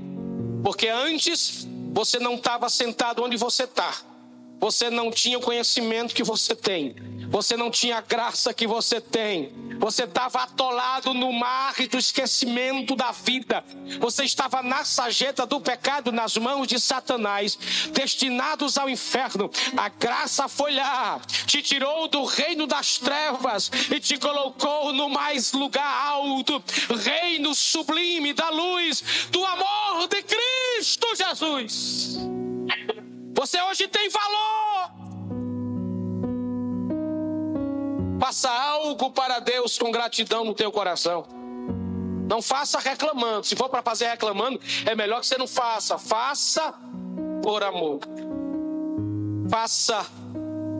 Porque 0.62 0.88
antes 0.88 1.66
você 1.92 2.18
não 2.18 2.35
estava 2.35 2.68
sentado 2.68 3.22
onde 3.22 3.37
você 3.37 3.64
está. 3.64 3.94
Você 4.60 4.90
não 4.90 5.10
tinha 5.10 5.38
o 5.38 5.42
conhecimento 5.42 6.14
que 6.14 6.22
você 6.22 6.54
tem. 6.54 6.94
Você 7.28 7.56
não 7.56 7.70
tinha 7.70 7.98
a 7.98 8.00
graça 8.00 8.54
que 8.54 8.66
você 8.66 9.00
tem. 9.00 9.52
Você 9.78 10.04
estava 10.04 10.42
atolado 10.42 11.12
no 11.12 11.32
mar 11.32 11.74
do 11.90 11.98
esquecimento 11.98 12.94
da 12.94 13.10
vida. 13.10 13.64
Você 13.98 14.24
estava 14.24 14.62
na 14.62 14.84
sajeta 14.84 15.44
do 15.44 15.60
pecado 15.60 16.12
nas 16.12 16.36
mãos 16.36 16.66
de 16.66 16.78
Satanás, 16.78 17.58
destinados 17.92 18.78
ao 18.78 18.88
inferno. 18.88 19.50
A 19.76 19.88
graça 19.88 20.48
foi 20.48 20.74
lá, 20.74 21.20
te 21.46 21.60
tirou 21.60 22.08
do 22.08 22.24
reino 22.24 22.66
das 22.66 22.98
trevas 22.98 23.70
e 23.90 23.98
te 23.98 24.16
colocou 24.16 24.92
no 24.92 25.08
mais 25.08 25.52
lugar 25.52 26.06
alto, 26.06 26.62
reino 27.02 27.54
sublime 27.54 28.32
da 28.32 28.48
luz, 28.50 29.02
do 29.30 29.44
amor 29.44 30.08
de 30.08 30.22
Cristo 30.22 31.06
Jesus. 31.16 32.33
Você 33.44 33.61
hoje 33.61 33.87
tem 33.88 34.09
valor. 34.09 34.90
Faça 38.18 38.50
algo 38.50 39.11
para 39.11 39.38
Deus 39.38 39.76
com 39.76 39.90
gratidão 39.90 40.46
no 40.46 40.54
teu 40.54 40.72
coração. 40.72 41.26
Não 42.26 42.40
faça 42.40 42.78
reclamando. 42.78 43.44
Se 43.44 43.54
for 43.54 43.68
para 43.68 43.83
fazer 43.83 44.07
reclamando, 44.07 44.59
é 44.87 44.94
melhor 44.94 45.20
que 45.20 45.26
você 45.26 45.37
não 45.37 45.46
faça. 45.46 45.98
Faça 45.98 46.72
por 47.42 47.62
amor. 47.62 48.00
Faça 49.50 50.07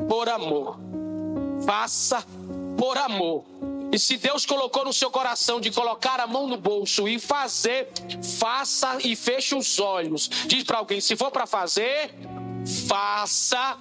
por 0.09 0.27
amor. 0.31 0.79
Faça 1.67 2.25
por 2.79 2.97
amor. 2.97 3.45
E 3.93 3.99
se 3.99 4.17
Deus 4.17 4.47
colocou 4.47 4.87
no 4.87 4.93
seu 4.95 5.11
coração 5.11 5.61
de 5.61 5.71
colocar 5.71 6.19
a 6.19 6.27
mão 6.27 6.47
no 6.47 6.57
bolso 6.57 7.07
e 7.07 7.19
fazer, 7.19 7.91
faça 8.39 8.97
e 9.05 9.15
feche 9.15 9.55
os 9.55 9.79
olhos. 9.79 10.31
Diz 10.47 10.65
para 10.65 10.79
alguém: 10.79 10.99
se 10.99 11.15
for 11.15 11.31
para 11.31 11.47
fazer, 11.47 12.11
faça 12.87 13.79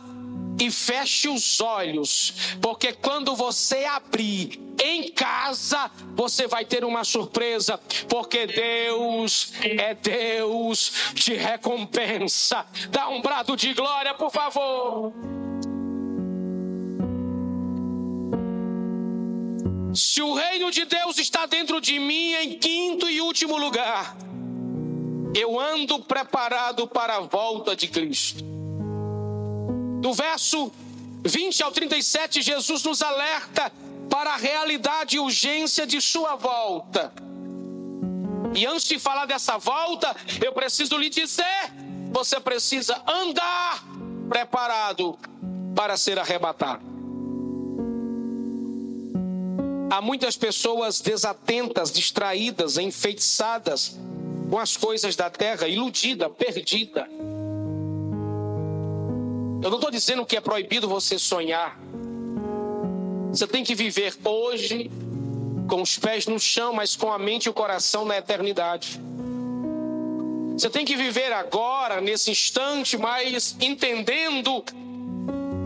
e 0.59 0.69
feche 0.69 1.27
os 1.27 1.59
olhos, 1.59 2.33
porque 2.61 2.93
quando 2.93 3.35
você 3.35 3.85
abrir 3.85 4.59
em 4.83 5.11
casa, 5.11 5.89
você 6.15 6.47
vai 6.47 6.65
ter 6.65 6.83
uma 6.83 7.03
surpresa, 7.03 7.79
porque 8.07 8.45
Deus 8.45 9.53
é 9.61 9.93
Deus 9.93 11.13
de 11.13 11.33
recompensa. 11.33 12.65
Dá 12.89 13.07
um 13.09 13.21
brado 13.21 13.55
de 13.55 13.73
glória, 13.73 14.13
por 14.13 14.31
favor. 14.31 15.13
Se 19.93 20.21
o 20.21 20.33
reino 20.33 20.71
de 20.71 20.85
Deus 20.85 21.17
está 21.19 21.45
dentro 21.45 21.79
de 21.79 21.99
mim, 21.99 22.33
em 22.33 22.57
quinto 22.57 23.07
e 23.07 23.21
último 23.21 23.57
lugar, 23.57 24.17
eu 25.35 25.59
ando 25.59 25.99
preparado 25.99 26.87
para 26.87 27.17
a 27.17 27.19
volta 27.21 27.75
de 27.75 27.87
Cristo. 27.87 28.52
Do 30.03 30.11
verso 30.13 30.69
20 31.23 31.63
ao 31.63 31.71
37, 31.71 32.41
Jesus 32.41 32.83
nos 32.83 33.01
alerta 33.01 33.71
para 34.09 34.33
a 34.33 34.35
realidade 34.35 35.15
e 35.15 35.19
urgência 35.19 35.87
de 35.87 36.01
sua 36.01 36.35
volta. 36.35 37.13
E 38.53 38.65
antes 38.65 38.83
de 38.83 38.99
falar 38.99 39.25
dessa 39.25 39.57
volta, 39.57 40.13
eu 40.43 40.51
preciso 40.51 40.97
lhe 40.97 41.09
dizer: 41.09 41.71
você 42.11 42.37
precisa 42.37 43.01
andar 43.07 43.81
preparado 44.27 45.17
para 45.73 45.95
ser 45.95 46.19
arrebatado. 46.19 46.91
há 49.89 50.01
muitas 50.01 50.35
pessoas 50.35 50.99
desatentas, 50.99 51.91
distraídas, 51.91 52.77
enfeitiçadas 52.77 53.97
com 54.49 54.59
as 54.59 54.75
coisas 54.75 55.15
da 55.15 55.29
terra, 55.29 55.67
iludida, 55.67 56.29
perdida. 56.29 57.07
Eu 59.63 59.69
não 59.69 59.77
estou 59.77 59.89
dizendo 59.89 60.25
que 60.25 60.35
é 60.35 60.41
proibido 60.41 60.89
você 60.89 61.17
sonhar. 61.17 61.79
Você 63.29 63.47
tem 63.47 63.63
que 63.63 63.73
viver 63.73 64.13
hoje 64.21 64.91
com 65.69 65.81
os 65.81 65.97
pés 65.97 66.27
no 66.27 66.37
chão, 66.37 66.73
mas 66.73 66.97
com 66.97 67.13
a 67.13 67.17
mente 67.17 67.45
e 67.45 67.49
o 67.49 67.53
coração 67.53 68.03
na 68.03 68.17
eternidade. 68.17 68.99
Você 70.57 70.69
tem 70.69 70.83
que 70.83 70.97
viver 70.97 71.31
agora, 71.31 72.01
nesse 72.01 72.29
instante, 72.29 72.97
mas 72.97 73.55
entendendo 73.61 74.65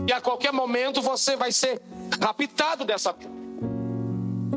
que 0.06 0.12
a 0.12 0.20
qualquer 0.20 0.52
momento 0.52 1.02
você 1.02 1.34
vai 1.34 1.50
ser 1.50 1.82
raptado 2.22 2.84
dessa 2.84 3.12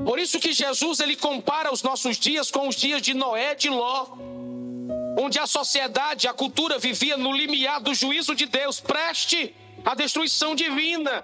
Por 0.05 0.19
isso 0.19 0.39
que 0.39 0.53
Jesus 0.53 0.99
ele 0.99 1.15
compara 1.15 1.73
os 1.73 1.81
nossos 1.81 2.15
dias 2.15 2.51
com 2.51 2.67
os 2.67 2.75
dias 2.75 3.01
de 3.01 3.15
Noé, 3.15 3.55
de 3.55 3.69
Ló 3.69 4.05
onde 5.17 5.39
a 5.39 5.47
sociedade, 5.47 6.27
a 6.27 6.33
cultura 6.33 6.77
vivia 6.77 7.17
no 7.17 7.31
limiar 7.31 7.79
do 7.81 7.93
juízo 7.93 8.35
de 8.35 8.45
Deus, 8.45 8.79
preste 8.79 9.55
à 9.83 9.95
destruição 9.95 10.55
divina. 10.55 11.21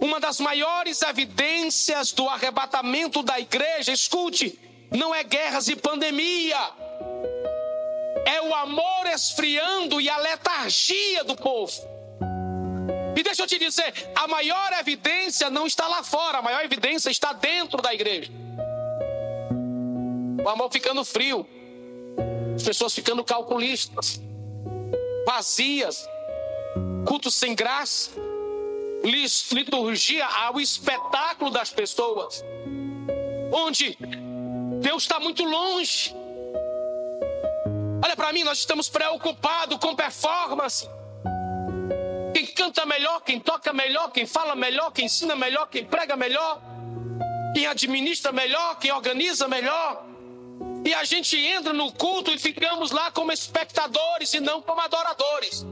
Uma 0.00 0.18
das 0.18 0.40
maiores 0.40 1.02
evidências 1.02 2.12
do 2.12 2.28
arrebatamento 2.28 3.22
da 3.22 3.38
igreja, 3.38 3.92
escute, 3.92 4.58
não 4.90 5.14
é 5.14 5.22
guerras 5.22 5.68
e 5.68 5.76
pandemia, 5.76 6.58
é 8.24 8.40
o 8.42 8.54
amor 8.54 9.06
esfriando 9.06 10.00
e 10.00 10.08
a 10.08 10.16
letargia 10.16 11.24
do 11.24 11.36
povo. 11.36 11.72
E 13.16 13.22
deixa 13.22 13.42
eu 13.42 13.46
te 13.46 13.58
dizer, 13.58 13.92
a 14.14 14.26
maior 14.26 14.72
evidência 14.78 15.50
não 15.50 15.66
está 15.66 15.86
lá 15.86 16.02
fora, 16.02 16.38
a 16.38 16.42
maior 16.42 16.64
evidência 16.64 17.10
está 17.10 17.32
dentro 17.32 17.82
da 17.82 17.92
igreja. 17.92 18.32
O 20.42 20.48
amor 20.48 20.70
ficando 20.72 21.04
frio, 21.04 21.46
as 22.60 22.66
pessoas 22.66 22.94
ficando 22.94 23.24
calculistas, 23.24 24.20
vazias, 25.26 26.06
cultos 27.06 27.34
sem 27.34 27.54
graça, 27.54 28.10
liturgia 29.02 30.26
ao 30.26 30.60
espetáculo 30.60 31.50
das 31.50 31.70
pessoas, 31.70 32.44
onde 33.50 33.96
Deus 34.82 35.04
está 35.04 35.18
muito 35.18 35.42
longe. 35.42 36.14
Olha 38.04 38.14
para 38.14 38.30
mim, 38.30 38.44
nós 38.44 38.58
estamos 38.58 38.90
preocupados 38.90 39.78
com 39.78 39.96
performance. 39.96 40.86
Quem 42.34 42.44
canta 42.48 42.84
melhor, 42.84 43.22
quem 43.22 43.40
toca 43.40 43.72
melhor, 43.72 44.12
quem 44.12 44.26
fala 44.26 44.54
melhor, 44.54 44.92
quem 44.92 45.06
ensina 45.06 45.34
melhor, 45.34 45.66
quem 45.68 45.86
prega 45.86 46.14
melhor, 46.14 46.60
quem 47.54 47.66
administra 47.66 48.32
melhor, 48.32 48.78
quem 48.78 48.92
organiza 48.92 49.48
melhor. 49.48 50.09
E 50.84 50.94
a 50.94 51.04
gente 51.04 51.36
entra 51.36 51.72
no 51.72 51.92
culto 51.92 52.30
e 52.30 52.38
ficamos 52.38 52.90
lá 52.90 53.10
como 53.10 53.32
espectadores 53.32 54.32
e 54.32 54.40
não 54.40 54.62
como 54.62 54.80
adoradores. 54.80 55.64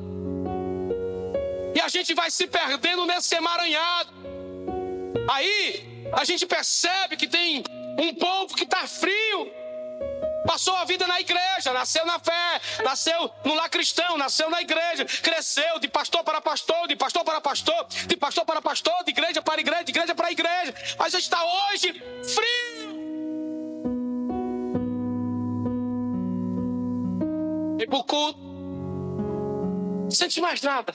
E 1.75 1.81
a 1.81 1.89
gente 1.89 2.13
vai 2.15 2.31
se 2.31 2.47
perdendo 2.47 3.07
nesse 3.07 3.35
emaranhado. 3.35 4.11
Aí 5.31 6.09
a 6.13 6.25
gente 6.25 6.47
percebe 6.47 7.17
que 7.17 7.27
tem 7.27 7.63
um 7.99 8.15
povo 8.15 8.55
que 8.55 8.65
está 8.65 8.87
frio. 8.87 9.53
Passou 10.47 10.75
a 10.77 10.85
vida 10.85 11.07
na 11.07 11.21
igreja, 11.21 11.73
nasceu 11.75 12.07
na 12.07 12.19
fé, 12.19 12.61
nasceu 12.83 13.31
no 13.45 13.55
lar 13.55 13.69
cristão, 13.69 14.17
nasceu 14.17 14.49
na 14.49 14.63
igreja, 14.63 15.05
cresceu 15.05 15.79
de 15.79 15.89
pastor 15.89 16.25
para 16.25 16.41
pastor, 16.41 16.89
de 16.89 16.97
pastor 16.97 17.23
para 17.23 17.41
pastor, 17.41 17.87
de 18.07 18.17
pastor 18.17 18.47
para 18.47 18.63
pastor, 18.63 19.05
de 19.05 19.11
igreja 19.11 19.43
para 19.43 19.61
igreja, 19.61 19.85
de 19.85 19.91
igreja 19.91 20.15
para 20.15 20.33
igreja. 20.33 20.75
A 20.99 21.09
gente 21.09 21.23
está 21.23 21.45
hoje 21.45 21.93
frio. 22.35 23.08
Pro 27.87 28.05
culto. 28.05 28.39
Não 30.03 30.11
sente 30.11 30.41
mais 30.41 30.61
nada. 30.63 30.95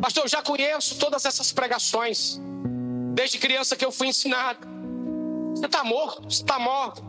Pastor, 0.00 0.24
eu 0.24 0.28
já 0.28 0.42
conheço 0.42 0.98
todas 0.98 1.24
essas 1.24 1.52
pregações. 1.52 2.40
Desde 3.14 3.38
criança 3.38 3.76
que 3.76 3.84
eu 3.84 3.92
fui 3.92 4.08
ensinado. 4.08 4.66
Você 5.54 5.66
está 5.66 5.84
morto, 5.84 6.22
você 6.22 6.42
está 6.42 6.58
morto. 6.58 7.02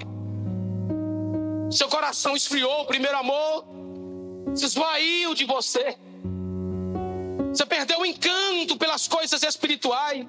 Seu 1.72 1.88
coração 1.88 2.36
esfriou, 2.36 2.82
o 2.82 2.86
primeiro 2.86 3.18
amor 3.18 3.66
se 4.56 4.66
esvaiu 4.66 5.34
de 5.34 5.46
você. 5.46 5.96
Você 7.50 7.66
perdeu 7.66 8.00
o 8.00 8.06
encanto 8.06 8.78
pelas 8.78 9.08
coisas 9.08 9.44
espirituais. 9.44 10.26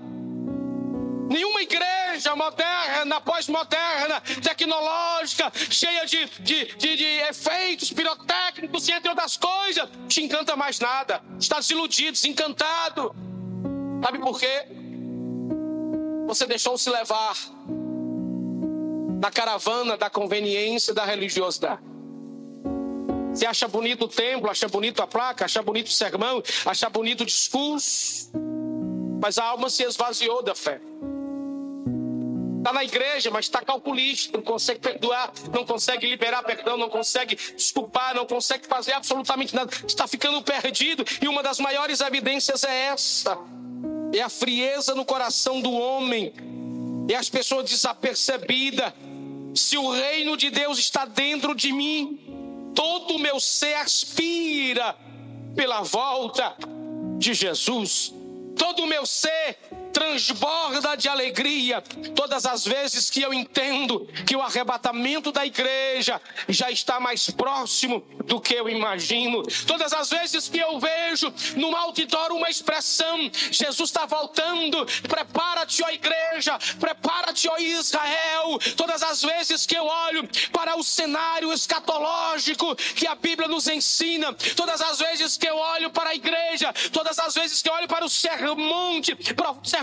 Nenhuma 1.33 1.63
igreja 1.63 2.37
moderna, 2.37 3.19
pós-moderna, 3.23 4.21
tecnológica, 4.43 5.51
cheia 5.71 6.05
de, 6.05 6.27
de, 6.41 6.65
de, 6.77 6.97
de, 6.97 7.05
efeitos 7.31 7.91
pirotécnicos 7.91 8.87
e 8.87 8.93
entre 8.93 9.09
outras 9.09 9.39
coisas, 9.39 9.89
te 10.09 10.23
encanta 10.23 10.55
mais 10.57 10.79
nada. 10.79 11.23
Está 11.41 11.57
desiludido, 11.57 12.13
desencantado. 12.13 13.15
Sabe 14.05 14.19
por 14.19 14.39
quê? 14.39 14.67
Você 16.27 16.47
deixou 16.47 16.77
se 16.77 16.91
levar 16.91 17.35
na 19.19 19.31
caravana 19.31 19.97
da 19.97 20.11
conveniência 20.11 20.93
da 20.93 21.07
religiosidade. 21.07 21.81
Você 23.33 23.47
acha 23.47 23.67
bonito 23.67 24.05
o 24.05 24.09
templo, 24.09 24.51
acha 24.51 24.69
bonito 24.69 25.03
a 25.03 25.07
placa, 25.07 25.47
acha 25.47 25.63
bonito 25.63 25.87
o 25.87 25.93
sermão, 25.93 26.43
acha 26.67 26.91
bonito 26.91 27.23
o 27.23 27.25
discurso, 27.25 28.31
mas 29.23 29.39
a 29.39 29.45
alma 29.45 29.71
se 29.71 29.83
esvaziou 29.83 30.43
da 30.43 30.55
fé. 30.55 30.92
Está 32.63 32.73
na 32.73 32.85
igreja, 32.85 33.29
mas 33.29 33.47
está 33.47 33.61
calculista, 33.61 34.39
não 34.39 34.45
consegue 34.45 34.79
perdoar, 34.79 35.33
não 35.53 35.67
consegue 35.67 36.07
liberar 36.07 36.45
perdão, 36.45 36.77
não 36.77 36.89
consegue 36.89 37.35
desculpar, 37.35 38.15
não 38.15 38.25
consegue 38.25 38.69
fazer 38.69 38.93
absolutamente 38.93 39.53
nada. 39.53 39.69
Está 39.85 40.07
ficando 40.07 40.41
perdido. 40.43 41.05
E 41.21 41.27
uma 41.27 41.43
das 41.43 41.59
maiores 41.59 42.01
evidências 42.01 42.63
é 42.63 42.85
essa: 42.85 43.37
é 44.15 44.21
a 44.21 44.29
frieza 44.29 44.95
no 44.95 45.05
coração 45.05 45.61
do 45.61 45.73
homem, 45.73 46.33
é 47.11 47.17
as 47.17 47.29
pessoas 47.29 47.69
desapercebidas. 47.69 48.93
Se 49.57 49.77
o 49.77 49.91
reino 49.91 50.37
de 50.37 50.49
Deus 50.49 50.79
está 50.79 51.05
dentro 51.05 51.57
de 51.57 51.73
mim, 51.73 52.71
todo 52.77 53.17
o 53.17 53.19
meu 53.19 53.41
ser 53.41 53.75
aspira 53.75 54.95
pela 55.57 55.83
volta 55.83 56.55
de 57.19 57.35
Jesus. 57.35 58.15
Todo 58.57 58.85
o 58.85 58.87
meu 58.87 59.05
ser 59.05 59.59
transborda 59.93 60.97
de 60.97 61.09
alegria 61.09 61.83
todas 62.15 62.47
as 62.47 62.65
vezes 62.65 63.11
que 63.11 63.23
eu 63.23 63.33
entendo 63.33 64.07
que 64.27 64.35
o 64.35 64.43
arrebatamento 64.43 65.31
da 65.31 65.45
igreja 65.45 66.21
já 66.49 66.71
está 66.71 66.99
mais 66.99 67.31
próximo 67.31 68.05
do 68.25 68.41
que 68.41 68.55
eu 68.55 68.69
imagino. 68.69 69.43
Todas 69.67 69.93
as 69.93 70.11
vezes 70.11 70.49
que 70.49 70.59
eu 70.59 70.79
vejo 70.79 71.33
no 71.57 71.77
outdoor 71.77 72.33
uma 72.33 72.51
expressão: 72.51 73.31
Jesus 73.51 73.91
está 73.91 74.07
voltando, 74.07 74.87
prepara-te, 75.09 75.83
ó 75.83 75.91
igreja, 75.91 76.59
prepara-te, 76.81 77.49
ó 77.49 77.59
Israel. 77.59 78.59
Todas 78.77 79.03
as 79.03 79.23
vezes 79.23 79.67
que 79.67 79.77
eu 79.77 79.85
olho 79.85 80.29
para 80.53 80.77
o 80.77 80.83
cenário 80.83 81.53
escatológico 81.53 82.75
que 82.95 83.07
a 83.07 83.15
Bíblia 83.15 83.49
nos 83.49 83.69
ensina, 83.69 84.33
todas 84.57 84.81
as 84.81 84.99
vezes 84.99 85.37
que 85.37 85.49
eu 85.49 85.57
olho 85.57 85.91
para 85.91 86.11
a 86.11 86.15
igreja, 86.15 86.73
todas 86.93 87.19
as 87.19 87.35
vezes 87.35 87.61
que 87.61 87.69
eu 87.69 87.75
olho 87.75 87.89
para 87.89 88.05
o 88.05 88.09
sermão, 88.09 89.01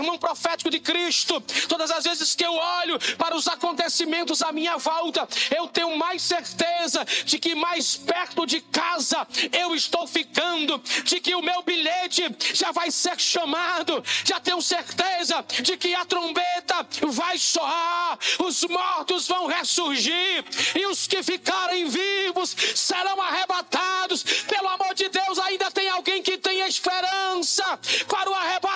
sermão 0.00 0.16
profético 0.16 0.70
de 0.70 0.80
Cristo, 0.80 1.42
todas 1.68 1.90
as 1.90 2.04
vezes 2.04 2.34
que 2.34 2.44
eu 2.44 2.54
olho 2.54 2.98
para 3.18 3.36
os 3.36 3.46
acontecimentos 3.46 4.40
à 4.40 4.50
minha 4.50 4.78
volta, 4.78 5.28
eu 5.54 5.68
tenho 5.68 5.94
mais 5.98 6.22
certeza 6.22 7.04
de 7.26 7.38
que 7.38 7.54
mais 7.54 7.96
perto 7.96 8.46
de 8.46 8.62
casa 8.62 9.28
eu 9.52 9.74
estou 9.74 10.06
ficando, 10.06 10.78
de 11.04 11.20
que 11.20 11.34
o 11.34 11.42
meu 11.42 11.62
bilhete 11.62 12.34
já 12.54 12.72
vai 12.72 12.90
ser 12.90 13.20
chamado, 13.20 14.02
já 14.24 14.40
tenho 14.40 14.62
certeza 14.62 15.44
de 15.62 15.76
que 15.76 15.94
a 15.94 16.06
trombeta 16.06 16.86
vai 17.08 17.36
soar, 17.36 18.18
os 18.38 18.64
mortos 18.64 19.28
vão 19.28 19.46
ressurgir 19.46 20.44
e 20.74 20.86
os 20.86 21.06
que 21.06 21.22
ficarem 21.22 21.86
vivos 21.88 22.56
serão 22.74 23.20
arrebatados. 23.20 24.22
Pelo 24.48 24.68
amor 24.68 24.94
de 24.94 25.10
Deus, 25.10 25.38
ainda 25.38 25.70
tem 25.70 25.90
alguém 25.90 26.22
que 26.22 26.38
tem 26.38 26.60
esperança 26.60 27.78
para 28.08 28.30
o 28.30 28.34
arrebatamento. 28.34 28.69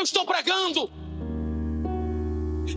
Eu 0.00 0.04
estou 0.04 0.24
pregando. 0.24 0.90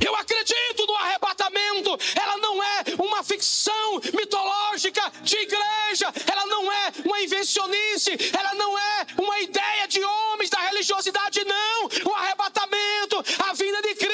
Eu 0.05 0.15
acredito 0.15 0.85
no 0.87 0.95
arrebatamento. 0.95 1.97
Ela 2.19 2.37
não 2.37 2.61
é 2.61 2.83
uma 2.99 3.23
ficção 3.23 4.01
mitológica 4.13 5.01
de 5.21 5.37
igreja. 5.37 6.11
Ela 6.29 6.45
não 6.47 6.71
é 6.71 6.91
uma 7.05 7.21
invencionice. 7.21 8.11
Ela 8.37 8.53
não 8.55 8.77
é 8.77 9.07
uma 9.17 9.39
ideia 9.39 9.87
de 9.87 10.03
homens 10.03 10.49
da 10.49 10.59
religiosidade, 10.59 11.45
não. 11.45 12.11
O 12.11 12.15
arrebatamento 12.15 13.23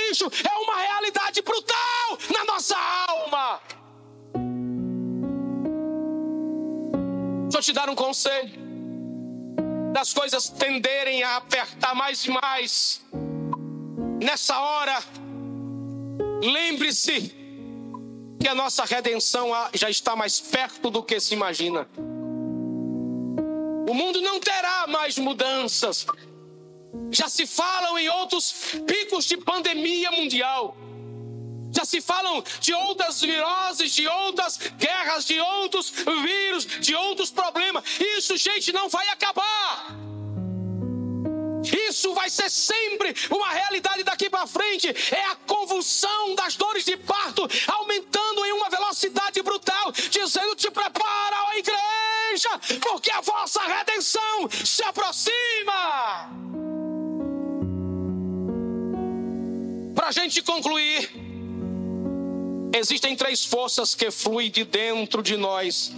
lixo 0.10 0.26
é 0.47 0.57
uma 0.57 0.76
realidade 0.78 1.41
brutal 1.41 2.18
na 2.34 2.45
nossa 2.45 2.76
alma. 3.07 3.62
Deixa 7.43 7.57
eu 7.57 7.62
te 7.62 7.74
dar 7.74 7.89
um 7.89 7.95
conselho. 7.95 8.68
Das 10.00 10.14
coisas 10.14 10.47
tenderem 10.47 11.24
a 11.24 11.36
apertar 11.36 11.93
mais 11.93 12.24
e 12.24 12.30
mais. 12.30 13.02
Nessa 14.24 14.58
hora, 14.58 15.04
lembre-se 16.41 17.36
que 18.39 18.47
a 18.47 18.56
nossa 18.56 18.86
redenção 18.86 19.50
já 19.74 19.89
está 19.89 20.16
mais 20.16 20.39
perto 20.39 20.89
do 20.89 21.04
que 21.04 21.20
se 21.20 21.34
imagina. 21.34 21.86
O 23.89 23.93
mundo 23.93 24.22
não 24.22 24.39
terá 24.39 24.88
mais 24.88 25.18
mudanças. 25.18 26.06
Já 27.12 27.28
se 27.28 27.45
falam 27.45 28.00
em 28.00 28.08
outros 28.08 28.54
picos 28.88 29.26
de 29.26 29.36
pandemia 29.36 30.12
mundial. 30.12 30.78
Já 31.80 31.86
se 31.86 32.01
falam 32.01 32.43
de 32.59 32.73
outras 32.73 33.21
viroses, 33.21 33.95
de 33.95 34.05
outras 34.05 34.57
guerras, 34.77 35.23
de 35.23 35.39
outros 35.39 35.89
vírus, 35.89 36.65
de 36.65 36.93
outros 36.93 37.32
problemas. 37.32 37.86
Isso, 38.17 38.36
gente, 38.36 38.73
não 38.73 38.89
vai 38.89 39.07
acabar. 39.07 39.95
Isso 41.88 42.13
vai 42.13 42.30
ser 42.30 42.49
sempre 42.49 43.15
uma 43.30 43.49
realidade 43.51 44.03
daqui 44.03 44.30
para 44.30 44.45
frente. 44.45 44.89
É 44.89 45.23
a 45.27 45.38
convulsão 45.38 46.36
das 46.36 46.57
dores 46.57 46.84
de 46.84 46.97
parto 46.97 47.47
aumentando 47.67 48.45
em 48.45 48.51
uma 48.51 48.69
velocidade 48.69 49.41
brutal, 49.41 49.93
dizendo: 49.93 50.57
te 50.57 50.69
prepara, 50.69 51.43
ó 51.45 51.53
igreja, 51.53 52.49
porque 52.82 53.09
a 53.09 53.21
vossa 53.21 53.61
redenção 53.61 54.49
se 54.51 54.84
aproxima. 54.84 56.30
Para 59.95 60.09
a 60.09 60.11
gente 60.11 60.41
concluir, 60.41 61.28
existem 62.74 63.15
três 63.15 63.43
forças 63.45 63.95
que 63.95 64.11
fluem 64.11 64.49
de 64.49 64.63
dentro 64.63 65.22
de 65.22 65.38
nós 65.38 65.91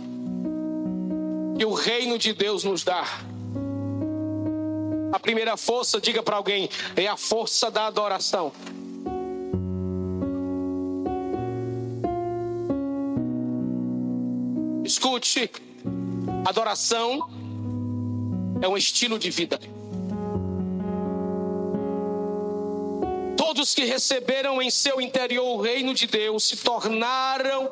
que 1.57 1.65
o 1.65 1.74
reino 1.74 2.17
de 2.17 2.34
Deus 2.34 2.63
nos 2.63 2.84
dá. 2.84 3.05
A 5.11 5.19
primeira 5.19 5.55
força, 5.57 6.01
diga 6.01 6.24
para 6.24 6.38
alguém, 6.38 6.69
é 6.95 7.05
a 7.05 7.17
força 7.17 7.69
da 7.69 7.86
adoração. 7.86 8.51
Escute, 14.84 15.51
adoração 16.45 17.30
é 18.61 18.67
um 18.67 18.76
estilo 18.76 19.19
de 19.19 19.30
vida. 19.30 19.59
Todos 23.52 23.76
que 23.76 23.84
receberam 23.84 24.62
em 24.62 24.70
seu 24.72 25.02
interior 25.02 25.43
o 25.43 25.62
reino 25.62 25.93
de 25.93 26.08
Deus 26.08 26.45
se 26.45 26.56
tornaram 26.56 27.70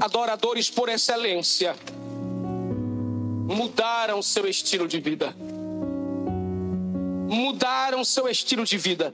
adoradores 0.00 0.70
por 0.70 0.88
excelência. 0.88 1.76
Mudaram 3.46 4.22
seu 4.22 4.48
estilo 4.48 4.88
de 4.88 4.98
vida 5.00 5.36
mudaram 7.28 8.02
seu 8.02 8.28
estilo 8.28 8.64
de 8.64 8.78
vida, 8.78 9.12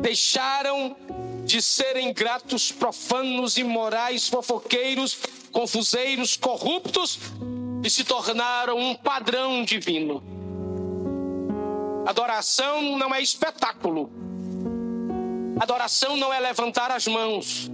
deixaram 0.00 0.96
de 1.44 1.62
serem 1.62 2.12
gratos, 2.12 2.72
profanos, 2.72 3.56
imorais, 3.58 4.26
fofoqueiros, 4.28 5.18
confuseiros, 5.52 6.36
corruptos 6.36 7.20
e 7.84 7.88
se 7.88 8.02
tornaram 8.02 8.76
um 8.76 8.96
padrão 8.96 9.64
divino. 9.64 10.20
Adoração 12.04 12.96
não 12.96 13.14
é 13.14 13.20
espetáculo. 13.20 14.17
Adoração 15.60 16.16
não 16.16 16.32
é 16.32 16.38
levantar 16.38 16.90
as 16.90 17.06
mãos. 17.06 17.68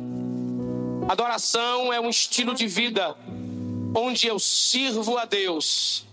Adoração 1.08 1.92
é 1.92 2.00
um 2.00 2.08
estilo 2.08 2.54
de 2.54 2.66
vida 2.66 3.14
onde 3.94 4.26
eu 4.26 4.38
sirvo 4.38 5.18
a 5.18 5.24
Deus 5.24 6.04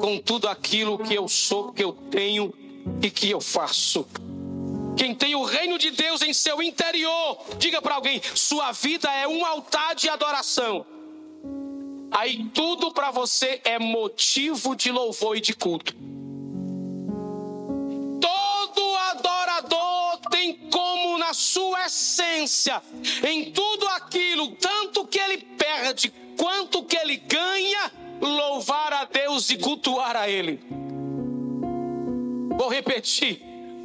com 0.00 0.18
tudo 0.18 0.48
aquilo 0.48 0.98
que 0.98 1.14
eu 1.14 1.28
sou, 1.28 1.72
que 1.72 1.84
eu 1.84 1.92
tenho 1.92 2.52
e 3.00 3.10
que 3.10 3.30
eu 3.30 3.40
faço. 3.40 4.06
Quem 4.96 5.14
tem 5.14 5.34
o 5.34 5.44
reino 5.44 5.78
de 5.78 5.90
Deus 5.90 6.22
em 6.22 6.32
seu 6.32 6.60
interior, 6.60 7.38
diga 7.58 7.80
para 7.80 7.94
alguém: 7.94 8.20
sua 8.34 8.72
vida 8.72 9.08
é 9.14 9.28
um 9.28 9.46
altar 9.46 9.94
de 9.94 10.08
adoração. 10.08 10.84
Aí 12.10 12.44
tudo 12.52 12.92
para 12.92 13.10
você 13.10 13.60
é 13.64 13.78
motivo 13.78 14.74
de 14.74 14.90
louvor 14.90 15.36
e 15.36 15.40
de 15.40 15.54
culto. 15.54 15.94
Sua 21.34 21.86
essência, 21.86 22.82
em 23.26 23.52
tudo 23.52 23.86
aquilo, 23.88 24.52
tanto 24.56 25.06
que 25.06 25.18
ele 25.18 25.38
perde 25.38 26.12
quanto 26.36 26.82
que 26.84 26.96
ele 26.96 27.18
ganha, 27.18 27.92
louvar 28.20 28.92
a 28.94 29.04
Deus 29.04 29.50
e 29.50 29.58
cultuar 29.58 30.16
a 30.16 30.28
Ele. 30.28 30.58
Vou 32.56 32.68
repetir. 32.68 33.42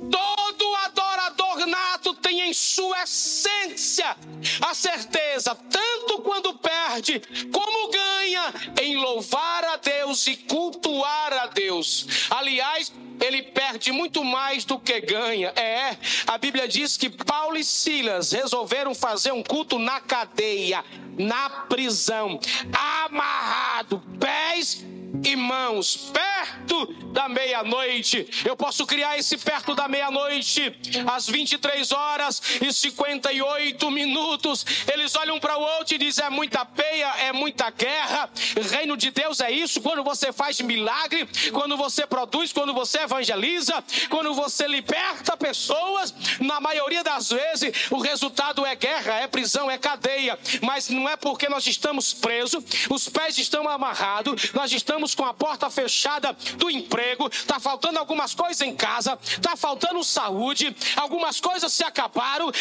Todo 0.10 0.76
adorador 0.86 1.68
nato 1.68 2.14
tem 2.36 2.50
em 2.50 2.54
sua 2.54 3.04
essência 3.04 4.16
a 4.62 4.74
certeza, 4.74 5.56
tanto 5.56 6.20
quando 6.20 6.54
perde 6.56 7.22
como 7.52 7.90
ganha, 7.90 8.54
em 8.82 8.98
louvar 8.98 9.64
a 9.64 9.78
Deus 9.78 10.28
e 10.28 10.36
cultuar 10.36 11.32
a 11.32 11.48
Deus. 11.48 12.28
Aliás, 12.30 12.92
ele 13.22 13.42
perde 13.42 13.94
muito 13.94 14.24
mais 14.24 14.66
do 14.66 14.78
que 14.78 15.00
ganha. 15.00 15.54
É, 15.56 15.96
a 16.28 16.38
Bíblia 16.38 16.68
diz 16.68 16.98
que 16.98 17.10
Paulo 17.10 17.56
e 17.56 17.64
Silas 17.64 18.34
resolveram 18.34 18.94
fazer 18.94 19.32
um 19.32 19.42
culto 19.42 19.80
na 19.80 20.02
cadeia 20.02 20.84
na 21.18 21.50
prisão, 21.50 22.40
amarrado, 22.74 24.04
pés 24.20 24.84
e 25.24 25.36
mãos, 25.36 26.12
perto 26.12 26.94
da 27.12 27.30
meia-noite. 27.30 28.28
Eu 28.44 28.56
posso 28.56 28.86
criar 28.86 29.18
esse 29.18 29.38
perto 29.38 29.74
da 29.74 29.88
meia-noite, 29.88 30.74
às 31.08 31.28
23 31.28 31.92
horas 31.92 32.25
e 32.62 32.72
58 32.72 33.92
minutos. 33.92 34.66
Eles 34.92 35.16
olham 35.16 35.40
para 35.40 35.58
o 35.58 35.62
outro 35.62 35.96
e 35.96 35.98
dizem: 35.98 36.26
é 36.26 36.30
muita 36.30 36.66
peia, 36.66 37.08
é 37.20 37.32
muita 37.34 37.70
guerra. 37.70 38.30
Reino 38.72 38.98
de 38.98 39.12
Deus 39.12 39.40
é 39.40 39.52
isso. 39.52 39.82
Quando 39.82 40.04
você 40.04 40.32
faz 40.32 40.60
milagre, 40.62 41.28
quando 41.52 41.78
você 41.78 42.06
produz, 42.06 42.52
quando 42.52 42.74
você 42.74 43.00
evangeliza, 43.00 43.84
quando 44.10 44.34
você 44.34 44.68
liberta 44.68 45.38
pessoas, 45.38 46.14
na 46.40 46.60
maioria 46.60 47.04
das 47.04 47.30
vezes 47.30 47.92
o 47.92 48.00
resultado 48.00 48.66
é 48.66 48.76
guerra, 48.76 49.16
é 49.16 49.28
prisão, 49.28 49.70
é 49.70 49.78
cadeia. 49.78 50.38
Mas 50.62 50.90
não 50.90 51.08
é 51.08 51.16
porque 51.16 51.50
nós 51.50 51.66
estamos 51.68 52.14
presos, 52.14 52.64
os 52.90 53.10
pés 53.10 53.38
estão 53.38 53.68
amarrados, 53.68 54.52
nós 54.54 54.72
estamos 54.72 55.14
com 55.14 55.26
a 55.26 55.34
porta 55.34 55.70
fechada 55.70 56.36
do 56.58 56.70
emprego, 56.70 57.28
está 57.28 57.60
faltando 57.60 58.00
algumas 58.00 58.34
coisas 58.34 58.62
em 58.62 58.76
casa, 58.76 59.18
está 59.24 59.56
faltando 59.56 60.04
saúde, 60.04 60.76
algumas 60.96 61.40
coisas 61.40 61.72
se 61.74 61.84
acabaram, 61.84 62.15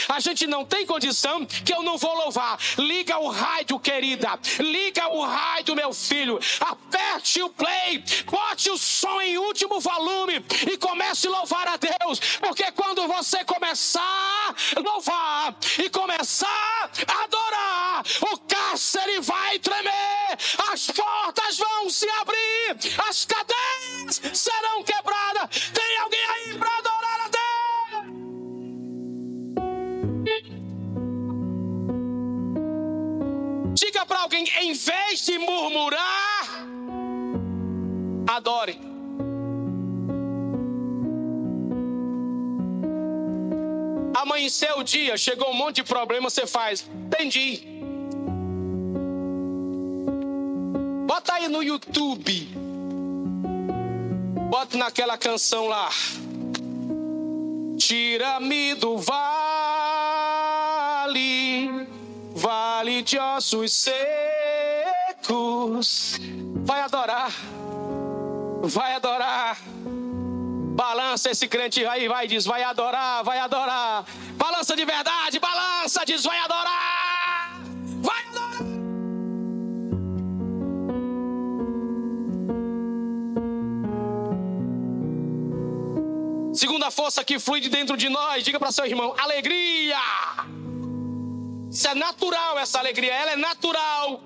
a 0.09 0.21
gente 0.21 0.47
não 0.47 0.65
tem 0.65 0.87
condição 0.87 1.45
que 1.47 1.73
eu 1.73 1.83
não 1.83 1.97
vou 1.97 2.15
louvar. 2.15 2.59
Liga 2.79 3.19
o 3.19 3.29
rádio, 3.29 3.79
querida, 3.79 4.39
liga 4.59 5.09
o 5.09 5.23
rádio, 5.23 5.75
meu 5.75 5.93
filho, 5.93 6.39
aperte 6.61 7.43
o 7.43 7.49
play, 7.49 8.03
bote 8.27 8.71
o 8.71 8.79
som 8.79 9.21
em 9.21 9.39
último 9.39 9.81
volume 9.81 10.45
e 10.71 10.77
comece 10.77 11.27
a 11.27 11.31
louvar 11.31 11.69
a 11.69 11.77
Deus, 11.77 12.19
porque 12.41 12.71
quando 12.73 13.07
você 13.07 13.45
começar 13.45 14.55
a 14.77 14.81
louvar 14.81 15.57
e 15.79 15.89
começar 15.91 16.91
a 17.07 17.25
adorar, 17.25 18.05
o 18.33 18.39
cárcere 18.39 19.21
vai 19.21 19.59
tremer, 19.59 20.39
as 20.73 20.91
portas 20.91 21.59
vão 21.59 21.91
se 21.91 22.09
abrir. 22.09 22.45
As 23.09 23.25
cadeias 23.25 24.21
serão 24.33 24.83
quebradas. 24.83 25.71
Tem 25.73 25.99
alguém 25.99 26.25
aí 26.25 26.59
para 26.59 26.84
Diga 33.95 34.07
para 34.07 34.23
alguém, 34.23 34.45
em 34.61 34.73
vez 34.73 35.25
de 35.25 35.39
murmurar, 35.39 36.67
adore. 38.27 38.77
Amanheceu 44.17 44.79
o 44.81 44.83
dia, 44.83 45.17
chegou 45.17 45.49
um 45.49 45.55
monte 45.55 45.77
de 45.77 45.85
problema, 45.85 46.29
você 46.29 46.45
faz. 46.45 46.85
Entendi. 47.07 47.65
Bota 51.07 51.35
aí 51.35 51.47
no 51.47 51.63
YouTube. 51.63 52.49
Bota 54.51 54.77
naquela 54.77 55.17
canção 55.17 55.69
lá. 55.69 55.89
Tira-me 57.79 58.75
do 58.75 58.99
vale, 58.99 59.25
vale 62.45 63.01
de 63.03 63.19
ossos 63.19 63.73
secos. 63.73 64.11
Vai 66.57 66.81
adorar, 66.83 67.33
vai 68.63 68.95
adorar. 68.95 69.57
Balança 70.77 71.31
esse 71.31 71.49
crente 71.49 71.87
aí, 71.87 72.07
vai, 72.07 72.27
diz, 72.27 72.45
vai 72.45 72.63
adorar, 72.63 73.25
vai 73.25 73.39
adorar. 73.39 74.05
Balança 74.37 74.77
de 74.77 74.85
verdade, 74.85 75.39
balança, 75.39 76.05
diz, 76.05 76.23
vai 76.25 76.39
adorar. 76.41 77.63
Vai 78.03 78.23
adorar. 78.27 78.59
Segunda 86.53 86.91
força 86.91 87.25
que 87.25 87.39
flui 87.39 87.61
de 87.61 87.71
dentro 87.71 87.97
de 87.97 88.11
nós, 88.11 88.45
diga 88.45 88.59
para 88.59 88.71
seu 88.71 88.85
irmão: 88.85 89.15
alegria. 89.17 89.97
Isso 91.75 91.89
é 91.89 91.95
natural, 91.97 92.57
essa 92.57 92.79
alegria, 92.79 93.12
ela 93.12 93.33
é 93.33 93.37
natural. 93.37 94.22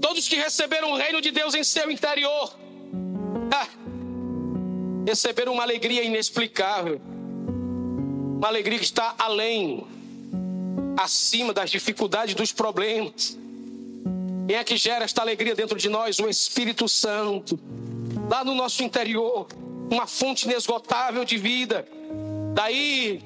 Todos 0.00 0.28
que 0.28 0.36
receberam 0.36 0.92
o 0.92 0.96
reino 0.96 1.20
de 1.20 1.32
Deus 1.32 1.52
em 1.52 1.64
seu 1.64 1.90
interior, 1.90 2.56
ah, 3.52 3.66
receberam 5.04 5.52
uma 5.54 5.64
alegria 5.64 6.04
inexplicável, 6.04 7.00
uma 8.36 8.46
alegria 8.46 8.78
que 8.78 8.84
está 8.84 9.16
além, 9.18 9.84
acima 10.96 11.52
das 11.52 11.72
dificuldades, 11.72 12.36
dos 12.36 12.52
problemas. 12.52 13.36
Quem 14.46 14.56
é 14.56 14.62
que 14.62 14.76
gera 14.76 15.04
esta 15.04 15.20
alegria 15.20 15.56
dentro 15.56 15.76
de 15.76 15.88
nós? 15.88 16.20
O 16.20 16.28
Espírito 16.28 16.88
Santo, 16.88 17.58
lá 18.30 18.44
no 18.44 18.54
nosso 18.54 18.84
interior, 18.84 19.48
uma 19.90 20.06
fonte 20.06 20.44
inesgotável 20.44 21.24
de 21.24 21.36
vida. 21.36 21.84
Daí 22.54 23.20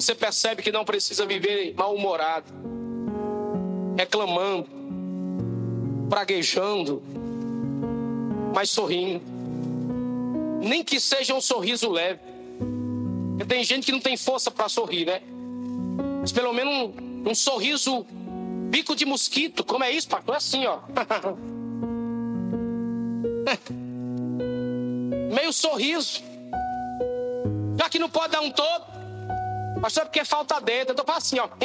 você 0.00 0.14
percebe 0.14 0.62
que 0.62 0.70
não 0.70 0.84
precisa 0.84 1.26
viver 1.26 1.74
mal-humorado, 1.76 2.46
reclamando, 3.96 4.68
praguejando, 6.08 7.02
mas 8.54 8.70
sorrindo. 8.70 9.20
Nem 10.62 10.84
que 10.84 11.00
seja 11.00 11.34
um 11.34 11.40
sorriso 11.40 11.90
leve. 11.90 12.20
Porque 13.30 13.44
tem 13.44 13.64
gente 13.64 13.86
que 13.86 13.92
não 13.92 13.98
tem 13.98 14.16
força 14.16 14.52
para 14.52 14.68
sorrir, 14.68 15.04
né? 15.04 15.20
Mas 16.20 16.30
pelo 16.30 16.52
menos 16.52 16.72
um, 16.72 17.30
um, 17.30 17.34
sorriso 17.34 18.06
bico 18.70 18.94
de 18.94 19.04
mosquito. 19.04 19.64
Como 19.64 19.82
é 19.82 19.90
isso, 19.90 20.08
pastor? 20.08 20.34
É 20.34 20.38
assim, 20.38 20.64
ó. 20.64 20.78
Meio 25.34 25.52
sorriso. 25.52 26.22
Já 27.76 27.88
que 27.88 27.98
não 27.98 28.08
pode 28.08 28.30
dar 28.30 28.42
um 28.42 28.52
todo. 28.52 28.97
Pastor, 29.80 30.02
é 30.02 30.06
porque 30.06 30.24
falta 30.24 30.60
dentro. 30.60 30.94
Eu 30.96 31.04
tô 31.04 31.12
assim, 31.12 31.38
ó. 31.38 31.48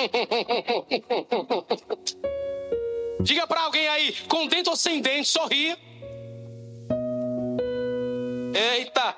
Diga 3.19 3.47
para 3.47 3.61
alguém 3.61 3.87
aí, 3.87 4.13
com 4.27 4.47
dente 4.47 4.69
ou 4.69 4.75
sem 4.75 5.01
dente, 5.01 5.29
sorria. 5.29 5.77
Eita! 8.53 9.15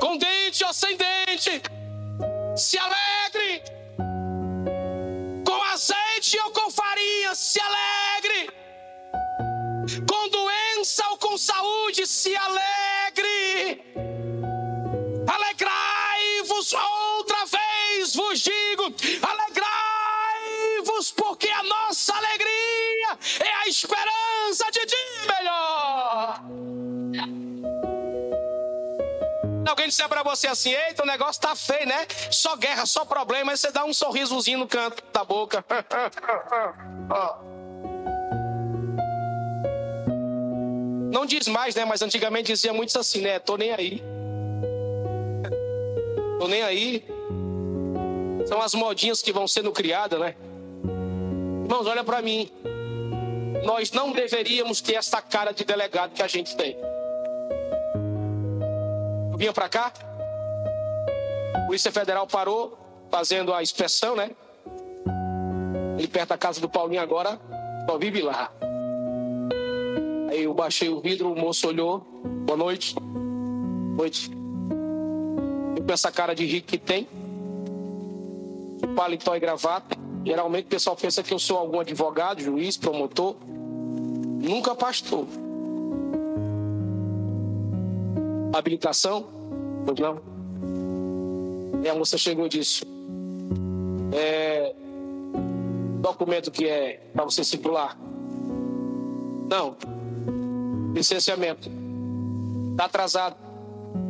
Com 0.00 0.16
dente 0.16 0.64
ou 0.64 0.72
sem 0.72 0.96
dente, 0.96 1.62
se 2.56 2.78
alegre. 2.78 3.62
Com 5.44 5.62
azeite 5.64 6.38
ou 6.44 6.50
com 6.52 6.70
farinha, 6.70 7.34
se 7.34 7.60
alegre. 7.60 8.50
Com 10.08 10.28
doença 10.28 11.04
ou 11.10 11.18
com 11.18 11.36
saúde, 11.36 12.06
se 12.06 12.34
alegre. 12.36 13.82
Alegrai-vos 15.26 16.72
outra 16.72 17.31
alegrai-vos, 21.02 21.10
porque 21.10 21.48
a 21.48 21.62
nossa 21.64 22.14
alegria 22.14 23.18
é 23.40 23.52
a 23.64 23.68
esperança 23.68 24.70
de 24.70 24.86
dia 24.86 24.98
melhor. 25.36 26.40
Alguém 29.68 29.88
disser 29.88 30.08
para 30.08 30.22
você 30.22 30.46
assim: 30.46 30.72
eita, 30.72 31.02
o 31.02 31.06
negócio 31.06 31.42
tá 31.42 31.56
feio, 31.56 31.86
né? 31.86 32.06
Só 32.30 32.56
guerra, 32.56 32.86
só 32.86 33.04
problema. 33.04 33.52
Aí 33.52 33.58
você 33.58 33.70
dá 33.72 33.84
um 33.84 33.92
sorrisozinho 33.92 34.58
no 34.60 34.66
canto 34.68 35.02
da 35.12 35.24
boca. 35.24 35.64
Não 41.12 41.26
diz 41.26 41.46
mais, 41.48 41.74
né? 41.74 41.84
Mas 41.84 42.00
antigamente 42.00 42.52
dizia 42.52 42.72
muito 42.72 42.98
assim, 42.98 43.20
né? 43.20 43.38
Tô 43.38 43.56
nem 43.56 43.72
aí. 43.72 44.02
Tô 46.38 46.48
nem 46.48 46.62
aí. 46.62 47.04
São 48.46 48.60
as 48.60 48.74
modinhas 48.74 49.22
que 49.22 49.32
vão 49.32 49.46
sendo 49.46 49.70
criadas, 49.70 50.18
né? 50.18 50.34
Irmãos, 51.72 51.86
olha 51.86 52.04
para 52.04 52.20
mim. 52.20 52.50
Nós 53.64 53.90
não 53.92 54.12
deveríamos 54.12 54.82
ter 54.82 54.96
essa 54.96 55.22
cara 55.22 55.52
de 55.52 55.64
delegado 55.64 56.12
que 56.12 56.22
a 56.22 56.28
gente 56.28 56.54
tem. 56.54 56.76
Eu 59.32 59.38
vinha 59.38 59.54
para 59.54 59.70
cá, 59.70 59.90
a 61.54 61.60
Polícia 61.60 61.90
Federal 61.90 62.26
parou, 62.26 62.78
fazendo 63.10 63.54
a 63.54 63.62
inspeção, 63.62 64.14
né? 64.14 64.32
Ali 65.96 66.06
perto 66.06 66.28
da 66.28 66.36
casa 66.36 66.60
do 66.60 66.68
Paulinho 66.68 67.00
agora, 67.00 67.40
só 67.88 67.96
vive 67.96 68.20
lá. 68.20 68.52
Aí 70.28 70.42
eu 70.42 70.52
baixei 70.52 70.90
o 70.90 71.00
vidro, 71.00 71.32
o 71.32 71.40
moço 71.40 71.66
olhou. 71.66 72.00
Boa 72.44 72.58
noite. 72.58 72.94
Boa 72.96 73.96
noite. 73.96 74.30
Eu 75.74 75.82
com 75.82 75.92
essa 75.94 76.12
cara 76.12 76.34
de 76.34 76.44
rico 76.44 76.66
que 76.66 76.76
tem 76.76 77.08
paletó 78.94 79.34
e 79.34 79.40
gravata. 79.40 80.01
Geralmente 80.24 80.66
o 80.66 80.68
pessoal 80.68 80.96
pensa 80.96 81.22
que 81.22 81.34
eu 81.34 81.38
sou 81.38 81.58
algum 81.58 81.80
advogado, 81.80 82.40
juiz, 82.40 82.76
promotor. 82.76 83.36
Nunca 84.40 84.74
pastor. 84.74 85.26
Habilitação? 88.54 89.26
Pois 89.84 89.98
não. 89.98 90.20
E 91.82 91.88
a 91.88 91.94
moça 91.94 92.16
chegou 92.16 92.46
e 92.46 92.48
disse: 92.48 92.84
é, 94.12 94.74
documento 96.00 96.50
que 96.50 96.68
é 96.68 97.00
para 97.12 97.24
você 97.24 97.42
circular? 97.42 97.98
Não. 99.48 99.76
Licenciamento. 100.94 101.70
Está 102.72 102.84
atrasado. 102.84 103.36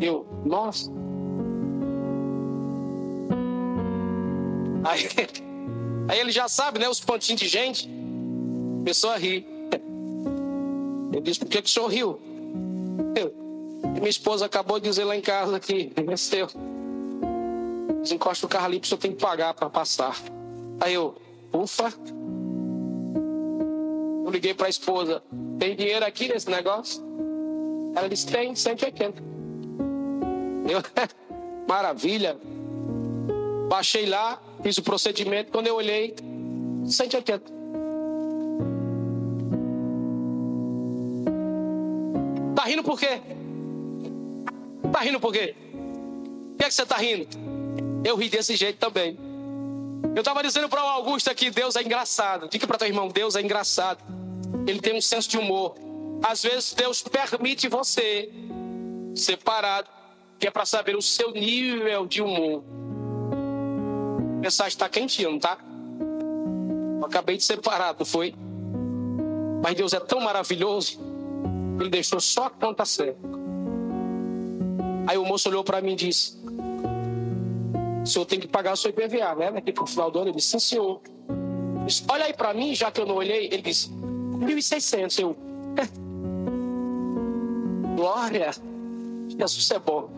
Eu, 0.01 0.27
nossa. 0.45 0.91
Aí, 4.85 5.09
aí 6.09 6.21
ele 6.21 6.31
já 6.31 6.49
sabe, 6.49 6.79
né? 6.79 6.89
Os 6.89 7.01
pontinhos 7.01 7.41
de 7.41 7.49
gente. 7.49 7.89
A 8.81 8.85
pessoa 8.85 9.17
ri. 9.17 9.47
Ele 11.13 11.21
diz, 11.21 11.39
por 11.39 11.49
que, 11.49 11.61
que 11.61 11.69
o 11.69 11.71
senhor 11.71 11.89
riu? 11.89 12.21
Eu. 13.15 13.35
minha 13.95 14.09
esposa 14.09 14.47
acabou 14.47 14.81
de 14.81 14.89
dizer 14.89 15.05
lá 15.05 15.17
em 15.17 15.21
casa 15.21 15.61
que 15.61 15.93
seu. 16.17 16.49
Desencosta 18.03 18.47
o 18.47 18.49
carro 18.49 18.65
ali, 18.65 18.79
o 18.79 18.87
senhor 18.87 18.99
tem 18.99 19.13
que 19.13 19.21
pagar 19.21 19.55
para 19.55 19.71
passar. 19.71 20.17
Aí 20.81 20.95
eu, 20.95 21.15
ufa. 21.53 21.93
Eu 24.25 24.31
liguei 24.31 24.55
para 24.55 24.67
a 24.67 24.71
esposa, 24.71 25.23
tem 25.59 25.77
dinheiro 25.77 26.05
aqui 26.05 26.29
nesse 26.29 26.51
negócio? 26.51 27.03
Ela 27.95 28.09
disse, 28.09 28.27
tem, 28.27 28.55
180. 28.55 29.23
Eu, 30.69 30.83
maravilha. 31.69 32.37
Baixei 33.69 34.07
lá, 34.07 34.41
Fiz 34.63 34.79
o 34.79 34.83
procedimento, 34.83 35.51
quando 35.51 35.67
eu 35.67 35.75
olhei, 35.75 36.15
180. 36.87 37.43
Tá 42.55 42.65
rindo 42.65 42.85
por 42.85 42.99
quê? 42.99 43.21
Tá 44.93 45.01
rindo 45.01 45.19
por 45.19 45.33
quê? 45.33 45.57
Por 45.73 46.59
que, 46.59 46.65
é 46.65 46.69
que 46.69 46.75
você 46.75 46.87
tá 46.87 46.97
rindo? 46.97 47.27
Eu 48.05 48.15
ri 48.17 48.29
desse 48.29 48.55
jeito 48.55 48.79
também. 48.79 49.19
Eu 50.15 50.21
estava 50.21 50.43
dizendo 50.43 50.69
para 50.69 50.85
o 50.85 50.89
Augusto 50.89 51.35
que 51.35 51.51
Deus 51.51 51.75
é 51.75 51.83
engraçado. 51.83 52.49
Diga 52.49 52.67
para 52.67 52.79
teu 52.79 52.87
irmão, 52.87 53.09
Deus 53.09 53.35
é 53.35 53.41
engraçado. 53.41 54.01
Ele 54.65 54.79
tem 54.79 54.97
um 54.97 55.01
senso 55.01 55.29
de 55.29 55.39
humor. 55.39 55.75
Às 56.23 56.45
vezes 56.45 56.73
Deus 56.73 57.03
permite 57.03 57.67
você 57.67 58.31
separado, 59.13 59.89
que 60.39 60.47
é 60.47 60.51
para 60.53 60.65
saber 60.65 60.95
o 60.95 61.03
seu 61.03 61.33
nível 61.33 62.07
de 62.07 62.23
humor 62.23 62.63
mensagem 64.43 64.77
está 64.77 64.91
não 65.31 65.39
tá? 65.39 65.57
Eu 67.01 67.07
acabei 67.07 67.37
de 67.37 67.45
separar, 67.45 67.95
não 67.97 68.05
foi? 68.05 68.35
Mas 69.63 69.77
Deus 69.77 69.93
é 69.93 70.01
tão 70.01 70.21
maravilhoso, 70.21 70.99
Ele 71.79 71.89
deixou 71.89 72.21
só 72.21 72.47
a 72.47 72.51
conta 72.51 72.85
certa. 72.85 73.21
Aí 75.07 75.17
o 75.17 75.25
moço 75.25 75.49
olhou 75.49 75.63
para 75.63 75.81
mim 75.81 75.93
e 75.93 75.97
disse: 75.97 76.37
O 78.03 78.07
senhor 78.07 78.25
tem 78.25 78.41
que 78.41 78.49
pagar 78.49 78.73
o 78.73 78.77
seu 78.77 78.91
IPVA, 78.91 79.35
né? 79.37 79.53
Daqui 79.53 79.73
para 79.73 79.85
o 79.85 79.87
final 79.87 80.11
do 80.11 80.19
ano. 80.19 80.31
Ele 80.31 80.37
disse: 80.37 80.51
Sim, 80.51 80.59
senhor. 80.59 81.01
Disse, 81.87 82.05
Olha 82.09 82.25
aí 82.25 82.33
para 82.33 82.53
mim, 82.53 82.75
já 82.75 82.91
que 82.91 83.01
eu 83.01 83.07
não 83.07 83.15
olhei. 83.15 83.47
Ele 83.47 83.63
disse: 83.63 83.91
1.600. 83.91 85.21
Eu. 85.21 85.37
Glória. 87.97 88.51
Jesus 89.29 89.71
é 89.71 89.79
bom. 89.79 90.09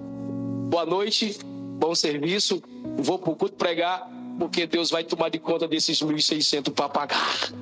Boa 0.70 0.86
noite, 0.86 1.38
bom 1.78 1.94
serviço. 1.94 2.62
Vou 2.96 3.18
para 3.18 3.30
o 3.30 3.36
culto 3.36 3.56
pregar 3.56 4.13
porque 4.38 4.66
Deus 4.66 4.90
vai 4.90 5.04
tomar 5.04 5.28
de 5.28 5.38
conta 5.38 5.66
desses 5.68 6.00
1.600 6.00 6.72
para 6.72 6.88
pagar. 6.88 7.52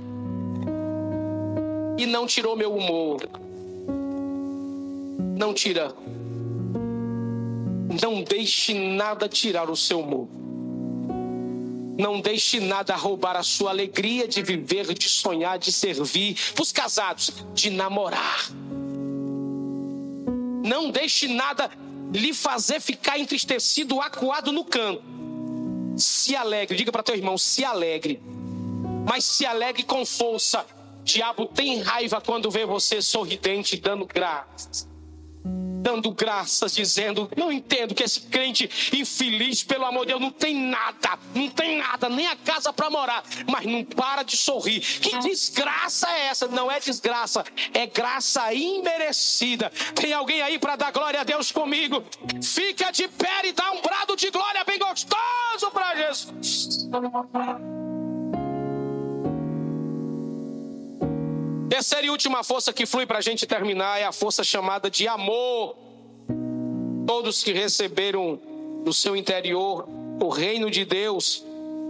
E 1.99 2.07
não 2.07 2.27
tirou 2.27 2.57
meu 2.57 2.75
humor. 2.75 3.29
Não 5.37 5.53
tira. 5.53 5.95
Não 8.01 8.23
deixe 8.23 8.73
nada 8.75 9.29
tirar 9.29 9.69
o 9.71 9.77
seu 9.77 10.01
humor. 10.01 10.29
Não 11.99 12.21
deixe 12.21 12.59
nada 12.59 12.97
roubar 12.97 13.37
a 13.37 13.43
sua 13.43 13.71
alegria 13.71 14.27
de 14.27 14.43
viver, 14.43 14.95
de 14.95 15.09
sonhar, 15.09 15.59
de 15.59 15.71
servir. 15.71 16.37
Para 16.55 16.63
os 16.63 16.73
casados, 16.73 17.31
de 17.55 17.71
namorar. 17.71 18.49
Não 20.65 20.91
deixe 20.91 21.29
nada 21.29 21.71
lhe 22.13 22.33
fazer 22.33 22.81
ficar 22.81 23.19
entristecido, 23.19 24.01
acuado 24.01 24.53
no 24.53 24.65
canto. 24.65 25.03
Se 25.97 26.35
alegre, 26.37 26.77
diga 26.77 26.93
para 26.93 27.03
teu 27.03 27.15
irmão, 27.15 27.37
se 27.37 27.65
alegre. 27.65 28.21
Mas 29.09 29.25
se 29.25 29.45
alegre 29.45 29.83
com 29.83 30.05
força. 30.07 30.65
Diabo 31.05 31.47
tem 31.47 31.81
raiva 31.81 32.21
quando 32.21 32.51
vê 32.51 32.65
você 32.65 33.03
sorridente, 33.03 33.77
dando 33.77 34.07
graças 34.07 34.92
dando 35.83 36.13
graças, 36.13 36.75
dizendo: 36.75 37.31
Não 37.37 37.53
entendo 37.53 37.95
que 37.95 38.03
esse 38.03 38.21
crente 38.21 38.71
infeliz, 38.93 39.63
pelo 39.65 39.85
amor 39.85 40.07
de 40.07 40.13
Deus, 40.13 40.21
não 40.21 40.31
tem 40.31 40.55
nada, 40.55 41.19
não 41.35 41.49
tem 41.51 41.79
nada, 41.79 42.09
nem 42.09 42.27
a 42.27 42.37
casa 42.37 42.73
para 42.73 42.89
morar, 42.89 43.25
mas 43.51 43.67
não 43.67 43.85
para 43.85 44.23
de 44.23 44.37
sorrir. 44.37 44.81
Que 44.81 45.19
desgraça 45.19 46.09
é 46.09 46.27
essa? 46.27 46.47
Não 46.47 46.71
é 46.71 46.79
desgraça, 46.79 47.45
é 47.75 47.87
graça 47.87 48.53
imerecida. 48.55 49.71
Tem 49.95 50.13
alguém 50.13 50.41
aí 50.41 50.59
para 50.59 50.77
dar 50.77 50.93
glória 50.93 51.21
a 51.21 51.25
Deus 51.25 51.51
comigo? 51.51 52.05
Fica 52.43 52.91
de 52.91 53.09
pé 53.09 53.47
e 53.47 53.53
dá 53.53 53.73
um 53.73 53.83
brado 53.83 54.17
de 54.17 54.31
glória 54.31 54.63
bem 54.65 54.79
gostoso 54.79 55.71
para 55.73 55.97
Jesus. 55.97 56.89
Terceira 61.73 62.07
e 62.07 62.11
última 62.11 62.45
força 62.45 62.71
que 62.71 62.85
flui 62.85 63.07
para 63.07 63.17
a 63.17 63.23
gente 63.23 63.47
terminar 63.47 63.99
é 63.99 64.05
a 64.05 64.13
força 64.13 64.45
chamada 64.45 64.91
de 64.91 65.09
amor. 65.09 65.75
Todos 67.07 67.43
que 67.43 67.51
receberam 67.51 68.39
no 68.85 68.93
seu 68.93 69.17
interior 69.17 69.89
o 70.21 70.29
reino 70.29 70.71
de 70.71 70.85
Deus 70.85 71.43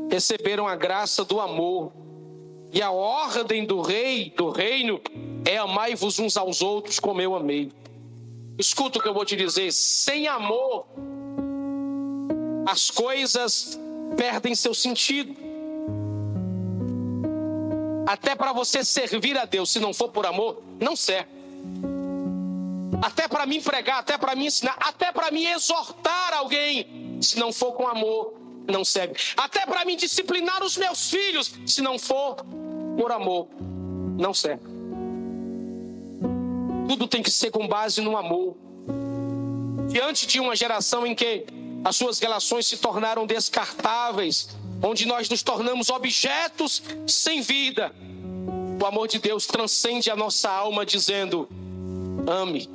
receberam 0.08 0.68
a 0.68 0.76
graça 0.76 1.24
do 1.24 1.40
amor. 1.40 1.92
E 2.72 2.80
a 2.80 2.92
ordem 2.92 3.64
do 3.64 3.80
rei, 3.80 4.32
do 4.36 4.50
reino, 4.50 5.00
é 5.44 5.56
amai-vos 5.56 6.20
uns 6.20 6.36
aos 6.36 6.62
outros 6.62 7.00
como 7.00 7.20
eu 7.20 7.34
amei. 7.34 7.72
Escuta 8.56 9.00
o 9.00 9.02
que 9.02 9.08
eu 9.08 9.14
vou 9.14 9.24
te 9.24 9.34
dizer: 9.34 9.72
sem 9.72 10.28
amor, 10.28 10.86
as 12.66 12.88
coisas 12.88 13.76
perdem 14.16 14.54
seu 14.54 14.74
sentido. 14.74 15.34
Até 18.06 18.34
para 18.34 18.52
você 18.52 18.84
servir 18.84 19.38
a 19.38 19.44
Deus, 19.44 19.70
se 19.70 19.78
não 19.78 19.94
for 19.94 20.08
por 20.08 20.26
amor, 20.26 20.62
não 20.80 20.96
serve. 20.96 21.28
Até 23.02 23.26
para 23.26 23.46
mim 23.46 23.60
pregar, 23.60 23.98
até 23.98 24.18
para 24.18 24.34
mim 24.34 24.46
ensinar, 24.46 24.76
até 24.78 25.10
para 25.10 25.30
mim 25.30 25.44
exortar 25.44 26.34
alguém, 26.34 27.18
se 27.20 27.38
não 27.38 27.52
for 27.52 27.72
com 27.72 27.86
amor, 27.86 28.34
não 28.68 28.84
serve. 28.84 29.14
Até 29.36 29.66
para 29.66 29.84
mim 29.84 29.96
disciplinar 29.96 30.62
os 30.62 30.76
meus 30.76 31.10
filhos, 31.10 31.52
se 31.66 31.80
não 31.80 31.98
for 31.98 32.36
por 32.96 33.10
amor, 33.10 33.48
não 34.18 34.34
serve. 34.34 34.62
Tudo 36.88 37.08
tem 37.08 37.22
que 37.22 37.30
ser 37.30 37.50
com 37.50 37.66
base 37.66 38.00
no 38.00 38.16
amor. 38.16 38.56
Diante 39.88 40.26
de 40.26 40.40
uma 40.40 40.54
geração 40.54 41.06
em 41.06 41.14
que 41.14 41.46
as 41.84 41.96
suas 41.96 42.18
relações 42.18 42.66
se 42.66 42.76
tornaram 42.76 43.26
descartáveis, 43.26 44.48
onde 44.82 45.06
nós 45.06 45.28
nos 45.28 45.42
tornamos 45.42 45.88
objetos 45.88 46.82
sem 47.06 47.40
vida. 47.40 47.92
O 48.80 48.84
amor 48.84 49.06
de 49.06 49.18
Deus 49.20 49.46
transcende 49.46 50.10
a 50.10 50.16
nossa 50.16 50.50
alma, 50.50 50.84
dizendo: 50.84 51.48
ame. 52.26 52.68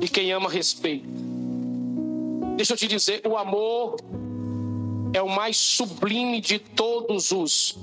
E 0.00 0.08
quem 0.08 0.32
ama, 0.32 0.50
respeita. 0.50 1.06
Deixa 2.56 2.72
eu 2.72 2.76
te 2.76 2.88
dizer: 2.88 3.22
o 3.24 3.36
amor 3.36 3.96
é 5.14 5.22
o 5.22 5.28
mais 5.28 5.56
sublime 5.56 6.40
de 6.40 6.58
todos 6.58 7.30
os 7.30 7.78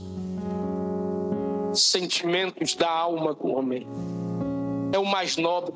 sentimentos 1.74 2.76
da 2.76 2.90
alma 2.90 3.34
do 3.34 3.48
homem. 3.48 3.88
É 4.92 5.00
o 5.00 5.06
mais 5.06 5.38
nobre. 5.38 5.74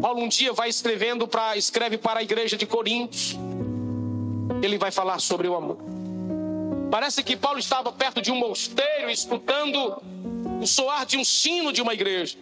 Paulo 0.00 0.22
um 0.22 0.28
dia 0.28 0.52
vai 0.52 0.68
escrevendo 0.68 1.26
para 1.26 1.56
escreve 1.56 1.98
para 1.98 2.20
a 2.20 2.22
igreja 2.22 2.56
de 2.56 2.66
Coríntios 2.66 3.36
ele 4.62 4.78
vai 4.78 4.90
falar 4.90 5.18
sobre 5.20 5.48
o 5.48 5.54
amor. 5.54 5.78
Parece 6.90 7.22
que 7.22 7.36
Paulo 7.36 7.58
estava 7.58 7.92
perto 7.92 8.20
de 8.20 8.32
um 8.32 8.36
mosteiro 8.36 9.10
escutando 9.10 10.02
o 10.60 10.66
soar 10.66 11.04
de 11.04 11.16
um 11.16 11.24
sino 11.24 11.72
de 11.72 11.82
uma 11.82 11.92
igreja. 11.92 12.38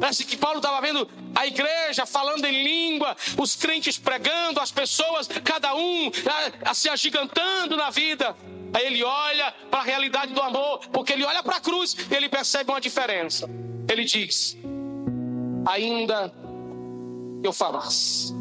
Parece 0.00 0.24
que 0.24 0.36
Paulo 0.36 0.58
estava 0.58 0.80
vendo 0.80 1.06
a 1.34 1.46
igreja 1.46 2.06
falando 2.06 2.46
em 2.46 2.62
língua, 2.62 3.14
os 3.36 3.54
crentes 3.54 3.98
pregando, 3.98 4.58
as 4.58 4.72
pessoas, 4.72 5.28
cada 5.44 5.74
um 5.74 6.10
a, 6.64 6.70
a 6.70 6.74
se 6.74 6.88
agigantando 6.88 7.76
na 7.76 7.90
vida. 7.90 8.34
Aí 8.72 8.86
ele 8.86 9.04
olha 9.04 9.52
para 9.70 9.80
a 9.80 9.82
realidade 9.82 10.32
do 10.32 10.40
amor, 10.40 10.80
porque 10.90 11.12
ele 11.12 11.24
olha 11.24 11.42
para 11.42 11.56
a 11.56 11.60
cruz 11.60 11.94
e 12.10 12.14
ele 12.14 12.28
percebe 12.28 12.70
uma 12.70 12.80
diferença. 12.80 13.48
Ele 13.86 14.04
diz: 14.04 14.56
Ainda 15.66 16.32
eu 17.42 17.52
falasse 17.52 18.39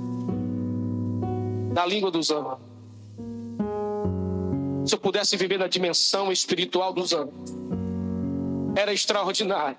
na 1.80 1.86
língua 1.86 2.11
dos 2.11 2.30
anjos. 2.30 2.57
Se 4.86 4.93
eu 4.93 4.99
pudesse 4.99 5.38
viver 5.38 5.57
na 5.57 5.67
dimensão 5.67 6.30
espiritual 6.30 6.91
dos 6.91 7.13
anjos, 7.13 7.34
era 8.75 8.91
extraordinário. 8.91 9.77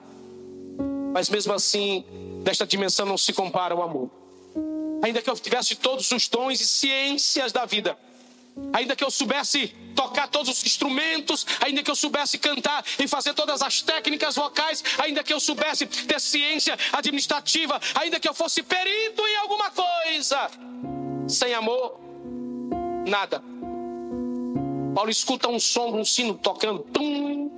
Mas 1.12 1.28
mesmo 1.28 1.52
assim, 1.52 2.02
desta 2.42 2.66
dimensão 2.66 3.04
não 3.04 3.18
se 3.18 3.34
compara 3.34 3.74
ao 3.74 3.82
amor. 3.82 4.10
Ainda 5.02 5.20
que 5.20 5.28
eu 5.28 5.34
tivesse 5.34 5.76
todos 5.76 6.10
os 6.10 6.26
dons 6.26 6.58
e 6.58 6.66
ciências 6.66 7.52
da 7.52 7.66
vida, 7.66 7.98
ainda 8.72 8.96
que 8.96 9.04
eu 9.04 9.10
soubesse 9.10 9.68
tocar 9.94 10.28
todos 10.28 10.48
os 10.48 10.64
instrumentos, 10.64 11.46
ainda 11.60 11.82
que 11.82 11.90
eu 11.90 11.96
soubesse 11.96 12.38
cantar 12.38 12.82
e 12.98 13.06
fazer 13.06 13.34
todas 13.34 13.60
as 13.60 13.82
técnicas 13.82 14.36
vocais, 14.36 14.82
ainda 14.98 15.22
que 15.22 15.34
eu 15.34 15.40
soubesse 15.40 15.84
ter 15.84 16.18
ciência 16.18 16.78
administrativa, 16.92 17.78
ainda 17.94 18.18
que 18.18 18.28
eu 18.28 18.32
fosse 18.32 18.62
perito 18.62 19.26
em 19.26 19.36
alguma 19.36 19.70
coisa, 19.70 20.50
sem 21.30 21.54
amor, 21.54 21.98
nada. 23.06 23.42
Paulo 24.94 25.10
escuta 25.10 25.48
um 25.48 25.60
som, 25.60 25.96
um 25.96 26.04
sino 26.04 26.34
tocando. 26.34 26.80
Tum, 26.92 27.48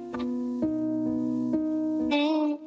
tum. 2.10 2.58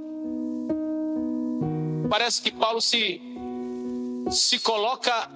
Parece 2.09 2.41
que 2.41 2.51
Paulo 2.51 2.81
se, 2.81 3.21
se 4.31 4.59
coloca 4.59 5.29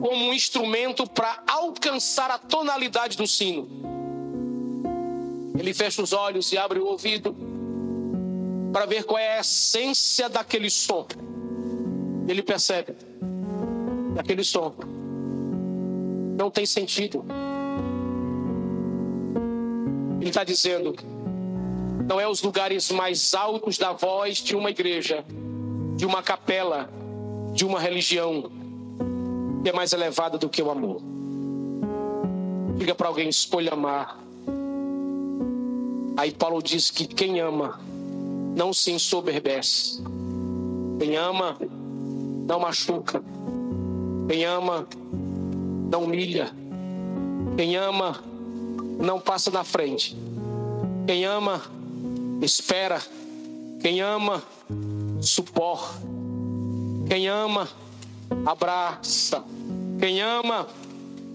como 0.00 0.26
um 0.26 0.32
instrumento 0.32 1.08
para 1.08 1.42
alcançar 1.46 2.30
a 2.30 2.38
tonalidade 2.38 3.16
do 3.16 3.26
sino. 3.26 3.68
Ele 5.58 5.72
fecha 5.72 6.02
os 6.02 6.12
olhos 6.12 6.52
e 6.52 6.58
abre 6.58 6.78
o 6.78 6.86
ouvido 6.86 7.34
para 8.72 8.84
ver 8.84 9.04
qual 9.04 9.18
é 9.18 9.38
a 9.38 9.40
essência 9.40 10.28
daquele 10.28 10.68
som. 10.68 11.06
Ele 12.28 12.42
percebe 12.42 12.94
daquele 14.14 14.44
som 14.44 14.95
não 16.36 16.50
tem 16.50 16.66
sentido. 16.66 17.24
Ele 20.20 20.28
está 20.28 20.44
dizendo: 20.44 20.94
não 22.06 22.20
é 22.20 22.28
os 22.28 22.42
lugares 22.42 22.90
mais 22.90 23.34
altos 23.34 23.78
da 23.78 23.92
voz 23.92 24.38
de 24.38 24.54
uma 24.54 24.70
igreja, 24.70 25.24
de 25.96 26.04
uma 26.04 26.22
capela, 26.22 26.90
de 27.52 27.64
uma 27.64 27.80
religião, 27.80 28.50
que 29.62 29.70
é 29.70 29.72
mais 29.72 29.92
elevada 29.92 30.36
do 30.36 30.48
que 30.48 30.62
o 30.62 30.70
amor. 30.70 31.00
Diga 32.76 32.94
para 32.94 33.08
alguém: 33.08 33.28
escolha 33.28 33.72
amar. 33.72 34.18
Aí 36.18 36.32
Paulo 36.32 36.62
diz 36.62 36.90
que 36.90 37.06
quem 37.06 37.40
ama 37.40 37.80
não 38.56 38.72
se 38.72 38.90
ensoberbece. 38.90 40.02
Quem 40.98 41.16
ama 41.16 41.58
não 42.48 42.60
machuca. 42.60 43.22
Quem 44.28 44.44
ama 44.44 44.86
não 45.90 46.04
humilha. 46.04 46.50
Quem 47.56 47.76
ama, 47.76 48.22
não 48.98 49.20
passa 49.20 49.50
na 49.50 49.64
frente. 49.64 50.16
Quem 51.06 51.24
ama, 51.24 51.62
espera. 52.42 53.00
Quem 53.80 54.00
ama, 54.00 54.42
suporta. 55.20 56.00
Quem 57.08 57.28
ama, 57.28 57.68
abraça. 58.44 59.44
Quem 59.98 60.20
ama, 60.20 60.66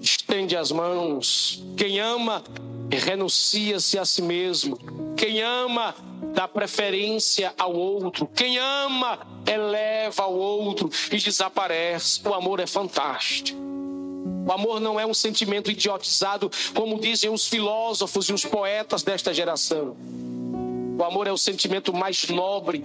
estende 0.01 0.55
as 0.55 0.71
mãos. 0.71 1.63
Quem 1.77 1.99
ama, 1.99 2.43
renuncia-se 2.91 3.97
a 3.97 4.05
si 4.05 4.21
mesmo. 4.21 4.77
Quem 5.15 5.41
ama, 5.41 5.95
dá 6.33 6.47
preferência 6.47 7.53
ao 7.57 7.73
outro. 7.73 8.27
Quem 8.27 8.57
ama, 8.57 9.19
eleva 9.45 10.23
ao 10.23 10.33
outro 10.33 10.89
e 11.11 11.17
desaparece. 11.17 12.21
O 12.27 12.33
amor 12.33 12.59
é 12.59 12.67
fantástico. 12.67 13.70
O 14.51 14.53
amor 14.53 14.81
não 14.81 14.99
é 14.99 15.05
um 15.05 15.13
sentimento 15.13 15.71
idiotizado, 15.71 16.51
como 16.75 16.99
dizem 16.99 17.29
os 17.29 17.47
filósofos 17.47 18.25
e 18.25 18.33
os 18.33 18.43
poetas 18.43 19.01
desta 19.01 19.33
geração. 19.33 19.95
O 20.99 21.01
amor 21.05 21.25
é 21.25 21.31
o 21.31 21.37
sentimento 21.37 21.93
mais 21.93 22.27
nobre 22.27 22.83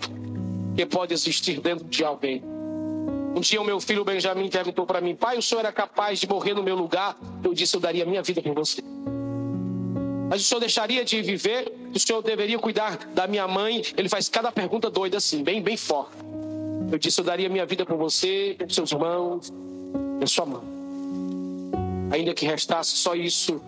que 0.77 0.87
pode 0.87 1.13
existir 1.13 1.61
dentro 1.61 1.85
de 1.85 2.05
alguém. 2.05 2.41
Um 3.35 3.41
dia 3.41 3.61
o 3.61 3.65
meu 3.65 3.81
filho 3.81 4.05
Benjamin 4.05 4.49
perguntou 4.49 4.87
para 4.87 5.01
mim, 5.01 5.17
pai, 5.17 5.39
o 5.39 5.43
senhor 5.43 5.59
era 5.63 5.73
capaz 5.73 6.21
de 6.21 6.29
morrer 6.29 6.55
no 6.55 6.63
meu 6.63 6.77
lugar? 6.77 7.19
Eu 7.43 7.53
disse, 7.53 7.75
eu 7.75 7.81
daria 7.81 8.07
minha 8.07 8.23
vida 8.23 8.41
por 8.41 8.55
você. 8.55 8.81
Mas 10.31 10.43
o 10.43 10.45
senhor 10.45 10.61
deixaria 10.61 11.05
de 11.05 11.21
viver? 11.21 11.73
O 11.93 11.99
senhor 11.99 12.23
deveria 12.23 12.61
cuidar 12.61 12.97
da 13.13 13.27
minha 13.27 13.49
mãe? 13.49 13.83
Ele 13.97 14.09
faz 14.09 14.29
cada 14.29 14.53
pergunta 14.53 14.89
doida 14.89 15.17
assim, 15.17 15.43
bem, 15.43 15.61
bem 15.61 15.77
forte. 15.77 16.15
Eu 16.93 16.97
disse, 16.97 17.21
eu 17.21 17.25
daria 17.25 17.49
minha 17.49 17.67
vida 17.67 17.85
por 17.85 17.97
você, 17.97 18.55
pelos 18.57 18.73
seus 18.73 18.93
irmãos, 18.93 19.53
pela 20.21 20.27
sua 20.29 20.47
mãe. 20.47 20.76
Ainda 22.11 22.35
que 22.35 22.47
restasse 22.47 22.97
só 22.97 23.15
isso, 23.15 23.61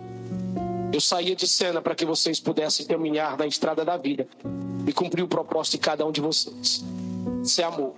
eu 0.91 1.01
saía 1.01 1.35
de 1.35 1.47
cena 1.47 1.81
para 1.81 1.95
que 1.95 2.05
vocês 2.05 2.39
pudessem 2.39 2.85
caminhar 2.85 3.37
na 3.37 3.45
estrada 3.45 3.85
da 3.85 3.97
vida 3.97 4.27
e 4.87 4.93
cumprir 4.93 5.23
o 5.23 5.27
propósito 5.27 5.73
de 5.73 5.79
cada 5.79 6.05
um 6.05 6.11
de 6.11 6.21
vocês. 6.21 6.83
Isso 7.43 7.61
é 7.61 7.63
amor. 7.63 7.93